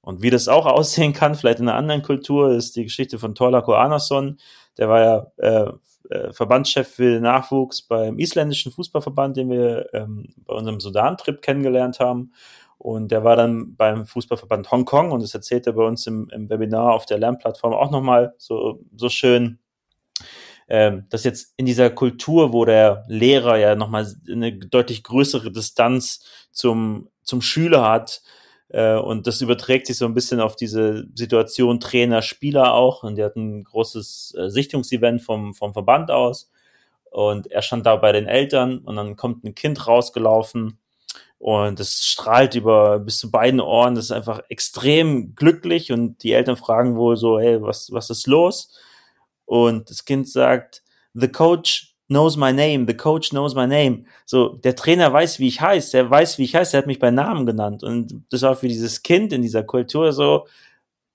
Und 0.00 0.22
wie 0.22 0.30
das 0.30 0.48
auch 0.48 0.66
aussehen 0.66 1.12
kann, 1.12 1.34
vielleicht 1.34 1.60
in 1.60 1.68
einer 1.68 1.78
anderen 1.78 2.02
Kultur, 2.02 2.52
ist 2.52 2.76
die 2.76 2.84
Geschichte 2.84 3.18
von 3.18 3.34
Torlako 3.34 3.74
Arnason. 3.74 4.38
Der 4.76 4.88
war 4.88 5.00
ja 5.00 5.32
äh, 5.36 5.72
äh, 6.10 6.32
Verbandschef 6.32 6.88
für 6.88 7.10
den 7.10 7.22
Nachwuchs 7.22 7.82
beim 7.82 8.18
isländischen 8.18 8.72
Fußballverband, 8.72 9.36
den 9.36 9.50
wir 9.50 9.92
ähm, 9.92 10.32
bei 10.46 10.54
unserem 10.54 10.80
Sudan-Trip 10.80 11.42
kennengelernt 11.42 12.00
haben. 12.00 12.32
Und 12.78 13.10
der 13.10 13.24
war 13.24 13.36
dann 13.36 13.74
beim 13.76 14.06
Fußballverband 14.06 14.70
Hongkong 14.70 15.10
und 15.10 15.22
das 15.22 15.34
erzählt 15.34 15.66
er 15.66 15.72
bei 15.72 15.84
uns 15.84 16.06
im, 16.06 16.28
im 16.30 16.48
Webinar 16.48 16.92
auf 16.94 17.06
der 17.06 17.18
Lernplattform 17.18 17.74
auch 17.74 17.90
nochmal 17.90 18.34
so, 18.38 18.80
so 18.94 19.08
schön, 19.08 19.58
ähm, 20.68 21.06
dass 21.10 21.24
jetzt 21.24 21.54
in 21.56 21.66
dieser 21.66 21.90
Kultur, 21.90 22.52
wo 22.52 22.64
der 22.64 23.04
Lehrer 23.08 23.56
ja 23.56 23.74
nochmal 23.74 24.06
eine 24.30 24.56
deutlich 24.56 25.02
größere 25.02 25.50
Distanz 25.50 26.24
zum, 26.52 27.08
zum 27.22 27.42
Schüler 27.42 27.88
hat, 27.88 28.22
äh, 28.68 28.96
und 28.96 29.26
das 29.26 29.40
überträgt 29.40 29.86
sich 29.86 29.96
so 29.96 30.04
ein 30.04 30.14
bisschen 30.14 30.40
auf 30.40 30.56
diese 30.56 31.06
Situation 31.14 31.80
Trainer, 31.80 32.22
Spieler 32.22 32.74
auch. 32.74 33.02
Und 33.02 33.16
die 33.16 33.24
hatten 33.24 33.60
ein 33.60 33.64
großes 33.64 34.34
äh, 34.38 34.50
Sichtungsevent 34.50 35.22
vom, 35.22 35.54
vom 35.54 35.72
Verband 35.72 36.10
aus. 36.10 36.50
Und 37.10 37.50
er 37.50 37.62
stand 37.62 37.86
da 37.86 37.96
bei 37.96 38.12
den 38.12 38.26
Eltern 38.26 38.78
und 38.78 38.96
dann 38.96 39.16
kommt 39.16 39.44
ein 39.44 39.54
Kind 39.54 39.86
rausgelaufen 39.86 40.78
und 41.38 41.78
es 41.80 42.04
strahlt 42.04 42.54
über 42.54 42.98
bis 42.98 43.18
zu 43.18 43.30
beiden 43.30 43.60
Ohren. 43.60 43.94
Das 43.94 44.06
ist 44.06 44.12
einfach 44.12 44.40
extrem 44.48 45.34
glücklich 45.34 45.92
und 45.92 46.22
die 46.22 46.32
Eltern 46.32 46.56
fragen 46.56 46.96
wohl 46.96 47.16
so, 47.16 47.38
hey, 47.38 47.62
was, 47.62 47.92
was 47.92 48.10
ist 48.10 48.26
los? 48.26 48.76
Und 49.44 49.88
das 49.88 50.04
Kind 50.04 50.28
sagt, 50.28 50.82
the 51.14 51.28
coach 51.28 51.94
knows 52.08 52.36
my 52.36 52.52
name, 52.52 52.86
the 52.86 52.96
coach 52.96 53.30
knows 53.30 53.54
my 53.54 53.66
name. 53.66 54.04
So, 54.26 54.48
der 54.56 54.74
Trainer 54.74 55.12
weiß, 55.12 55.38
wie 55.38 55.48
ich 55.48 55.60
heiße, 55.60 55.92
der 55.92 56.10
weiß, 56.10 56.38
wie 56.38 56.44
ich 56.44 56.54
heiße, 56.54 56.72
der 56.72 56.78
hat 56.78 56.86
mich 56.86 56.98
bei 56.98 57.10
Namen 57.10 57.46
genannt. 57.46 57.82
Und 57.82 58.24
das 58.30 58.42
war 58.42 58.56
für 58.56 58.68
dieses 58.68 59.02
Kind 59.02 59.32
in 59.32 59.42
dieser 59.42 59.62
Kultur 59.62 60.12
so 60.12 60.46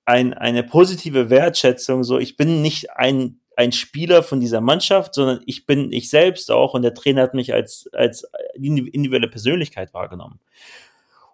ein, 0.06 0.34
eine 0.34 0.64
positive 0.64 1.30
Wertschätzung. 1.30 2.04
So, 2.04 2.20
ich 2.20 2.38
bin 2.38 2.62
nicht 2.62 2.92
ein, 2.92 3.40
ein 3.56 3.72
Spieler 3.72 4.24
von 4.24 4.40
dieser 4.40 4.62
Mannschaft, 4.62 5.14
sondern 5.14 5.42
ich 5.46 5.66
bin 5.66 5.92
ich 5.92 6.10
selbst 6.10 6.52
auch 6.52 6.74
und 6.74 6.82
der 6.82 6.94
Trainer 6.94 7.22
hat 7.22 7.34
mich 7.34 7.54
als, 7.54 7.90
als 7.94 8.28
individuelle 8.56 9.28
Persönlichkeit 9.28 9.94
wahrgenommen. 9.94 10.40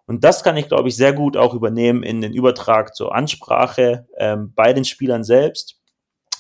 Und 0.06 0.24
das 0.24 0.44
kann 0.44 0.58
ich, 0.58 0.68
glaube 0.68 0.90
ich, 0.90 0.96
sehr 0.96 1.14
gut 1.14 1.38
auch 1.38 1.54
übernehmen 1.54 2.02
in 2.02 2.22
den 2.22 2.34
Übertrag 2.34 2.96
zur 2.96 3.14
Ansprache 3.14 4.08
ähm, 4.18 4.54
bei 4.56 4.74
den 4.74 4.86
Spielern 4.86 5.24
selbst 5.24 5.80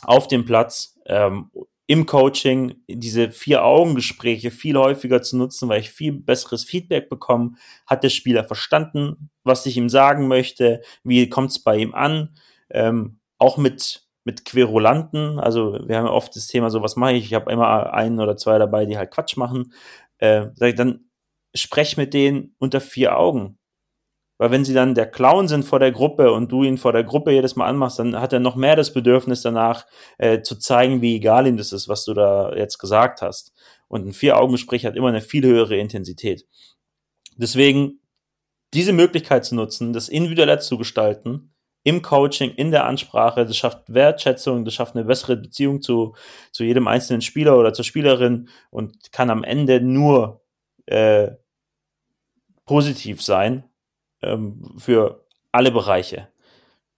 auf 0.01 0.27
dem 0.27 0.45
Platz 0.45 0.97
ähm, 1.05 1.51
im 1.86 2.05
Coaching 2.05 2.75
diese 2.88 3.32
Vier-Augen-Gespräche 3.32 4.51
viel 4.51 4.77
häufiger 4.77 5.21
zu 5.21 5.38
nutzen, 5.38 5.69
weil 5.69 5.82
ich 5.82 5.89
viel 5.89 6.13
besseres 6.13 6.63
Feedback 6.63 7.09
bekomme. 7.09 7.53
Hat 7.88 8.03
der 8.03 8.09
Spieler 8.09 8.43
verstanden, 8.43 9.32
was 9.43 9.65
ich 9.65 9.75
ihm 9.75 9.89
sagen 9.89 10.27
möchte? 10.27 10.82
Wie 11.03 11.30
kommt 11.30 11.49
es 11.49 11.63
bei 11.63 11.77
ihm 11.77 11.95
an? 11.95 12.36
Ähm, 12.69 13.19
auch 13.39 13.57
mit, 13.57 14.07
mit 14.24 14.45
Querulanten. 14.45 15.39
Also 15.39 15.80
wir 15.86 15.97
haben 15.97 16.05
ja 16.05 16.11
oft 16.11 16.36
das 16.36 16.47
Thema, 16.47 16.70
so 16.70 16.82
was 16.82 16.95
mache 16.95 17.13
ich? 17.13 17.26
Ich 17.26 17.34
habe 17.34 17.51
immer 17.51 17.93
einen 17.93 18.20
oder 18.20 18.38
zwei 18.38 18.57
dabei, 18.57 18.86
die 18.86 18.97
halt 18.97 19.11
Quatsch 19.11 19.38
machen. 19.38 19.74
Äh, 20.17 20.47
sag 20.55 20.70
ich, 20.70 20.76
dann 20.76 21.09
sprech 21.55 21.97
mit 21.97 22.13
denen 22.13 22.55
unter 22.59 22.82
vier 22.82 23.17
Augen. 23.17 23.57
Weil 24.38 24.51
wenn 24.51 24.63
sie 24.63 24.74
dann 24.74 24.95
der 24.95 25.11
Clown 25.11 25.49
sind 25.49 25.65
vor 25.65 25.80
der 25.80 25.91
Gruppe 25.91 26.32
und 26.32 26.49
du 26.51 26.63
ihn 26.63 26.78
vor 26.78 26.93
der 26.93 27.03
Gruppe 27.03 27.32
jedes 27.32 27.57
Mal 27.57 27.67
anmachst, 27.67 27.99
dann 27.99 28.20
hat 28.20 28.32
er 28.32 28.39
noch 28.39 28.55
mehr 28.55 28.78
das 28.78 28.93
Bedürfnis 28.93 29.41
danach 29.41 29.86
äh, 30.17 30.41
zu 30.41 30.57
zeigen, 30.57 31.01
wie 31.01 31.17
egal 31.17 31.45
ihm 31.45 31.57
das 31.57 31.74
ist, 31.74 31.89
was 31.89 32.05
du 32.05 32.13
da 32.13 32.55
jetzt 32.55 32.78
gesagt 32.78 33.22
hast. 33.22 33.53
Und 33.89 34.07
ein 34.07 34.13
Vier-Augen-Gespräch 34.13 34.86
hat 34.86 34.95
immer 34.95 35.09
eine 35.09 35.22
viel 35.22 35.45
höhere 35.45 35.76
Intensität. 35.76 36.47
Deswegen 37.36 37.99
diese 38.74 38.93
Möglichkeit 38.93 39.43
zu 39.43 39.55
nutzen, 39.55 39.91
das 39.91 40.07
individueller 40.07 40.59
zu 40.59 40.78
gestalten, 40.78 41.53
im 41.84 42.01
Coaching, 42.01 42.51
in 42.51 42.71
der 42.71 42.86
Ansprache, 42.86 43.45
das 43.45 43.57
schafft 43.57 43.93
Wertschätzung, 43.93 44.65
das 44.65 44.73
schafft 44.73 44.95
eine 44.95 45.05
bessere 45.05 45.38
Beziehung 45.38 45.82
zu, 45.82 46.15
zu 46.51 46.63
jedem 46.63 46.88
einzelnen 46.88 47.21
Spieler 47.21 47.57
oder 47.57 47.73
zur 47.73 47.86
Spielerin 47.86 48.49
und 48.69 49.11
kann 49.11 49.30
am 49.30 49.43
Ende 49.43 49.82
nur 49.82 50.41
äh, 50.86 51.32
positiv 52.65 53.21
sein 53.21 53.63
ähm, 54.21 54.75
für 54.77 55.25
alle 55.51 55.71
Bereiche. 55.71 56.27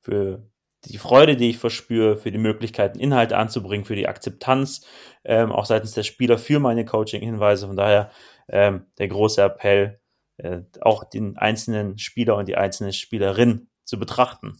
Für 0.02 0.52
die 0.86 0.98
Freude, 0.98 1.36
die 1.36 1.52
ich 1.52 1.60
verspüre, 1.60 2.18
für 2.18 2.32
die 2.32 2.40
Möglichkeiten, 2.40 3.00
Inhalte 3.00 3.38
anzubringen, 3.38 3.86
für 3.86 3.96
die 3.96 4.08
Akzeptanz, 4.08 4.86
ähm, 5.24 5.52
auch 5.52 5.66
seitens 5.66 5.94
der 5.94 6.04
Spieler 6.04 6.38
für 6.38 6.60
meine 6.60 6.86
Coaching-Hinweise. 6.86 7.68
Von 7.68 7.76
daher 7.76 8.12
ähm, 8.50 8.86
der 8.98 9.08
große 9.08 9.42
Appell, 9.42 10.00
äh, 10.38 10.62
auch 10.82 11.04
den 11.04 11.38
einzelnen 11.38 12.00
Spieler 12.00 12.36
und 12.36 12.48
die 12.48 12.58
einzelne 12.58 12.94
Spielerin 12.94 13.70
zu 13.84 14.00
betrachten. 14.00 14.58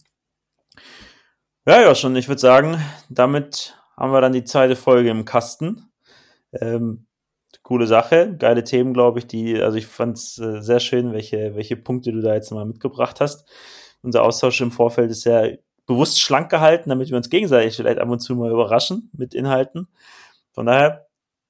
Ja, 1.64 1.80
ja, 1.80 1.94
schon. 1.94 2.16
Ich 2.16 2.28
würde 2.28 2.40
sagen, 2.40 2.82
damit 3.08 3.78
haben 3.96 4.12
wir 4.12 4.20
dann 4.20 4.32
die 4.32 4.42
zweite 4.42 4.74
Folge 4.74 5.10
im 5.10 5.24
Kasten. 5.24 5.92
Ähm, 6.52 7.06
coole 7.62 7.86
Sache, 7.86 8.34
geile 8.36 8.64
Themen, 8.64 8.92
glaube 8.92 9.20
ich, 9.20 9.28
die, 9.28 9.60
also 9.62 9.78
ich 9.78 9.86
fand 9.86 10.18
es 10.18 10.38
äh, 10.38 10.60
sehr 10.60 10.80
schön, 10.80 11.12
welche, 11.12 11.54
welche 11.54 11.76
Punkte 11.76 12.10
du 12.10 12.20
da 12.20 12.34
jetzt 12.34 12.50
mal 12.50 12.64
mitgebracht 12.64 13.20
hast. 13.20 13.48
Unser 14.02 14.24
Austausch 14.24 14.60
im 14.60 14.72
Vorfeld 14.72 15.12
ist 15.12 15.22
sehr 15.22 15.58
bewusst 15.86 16.20
schlank 16.20 16.50
gehalten, 16.50 16.90
damit 16.90 17.10
wir 17.10 17.16
uns 17.16 17.30
gegenseitig 17.30 17.76
vielleicht 17.76 17.98
ab 17.98 18.08
und 18.08 18.18
zu 18.18 18.34
mal 18.34 18.50
überraschen 18.50 19.10
mit 19.12 19.32
Inhalten. 19.32 19.86
Von 20.50 20.66
daher, 20.66 21.06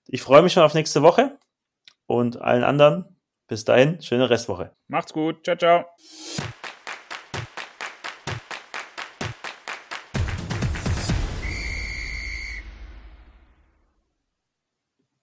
ich 0.06 0.20
freue 0.20 0.42
mich 0.42 0.52
schon 0.52 0.62
auf 0.62 0.74
nächste 0.74 1.00
Woche 1.00 1.38
und 2.06 2.40
allen 2.40 2.64
anderen 2.64 3.16
bis 3.48 3.64
dahin, 3.64 4.00
schöne 4.02 4.28
Restwoche. 4.28 4.72
Macht's 4.88 5.12
gut, 5.14 5.44
ciao, 5.44 5.56
ciao. 5.56 5.84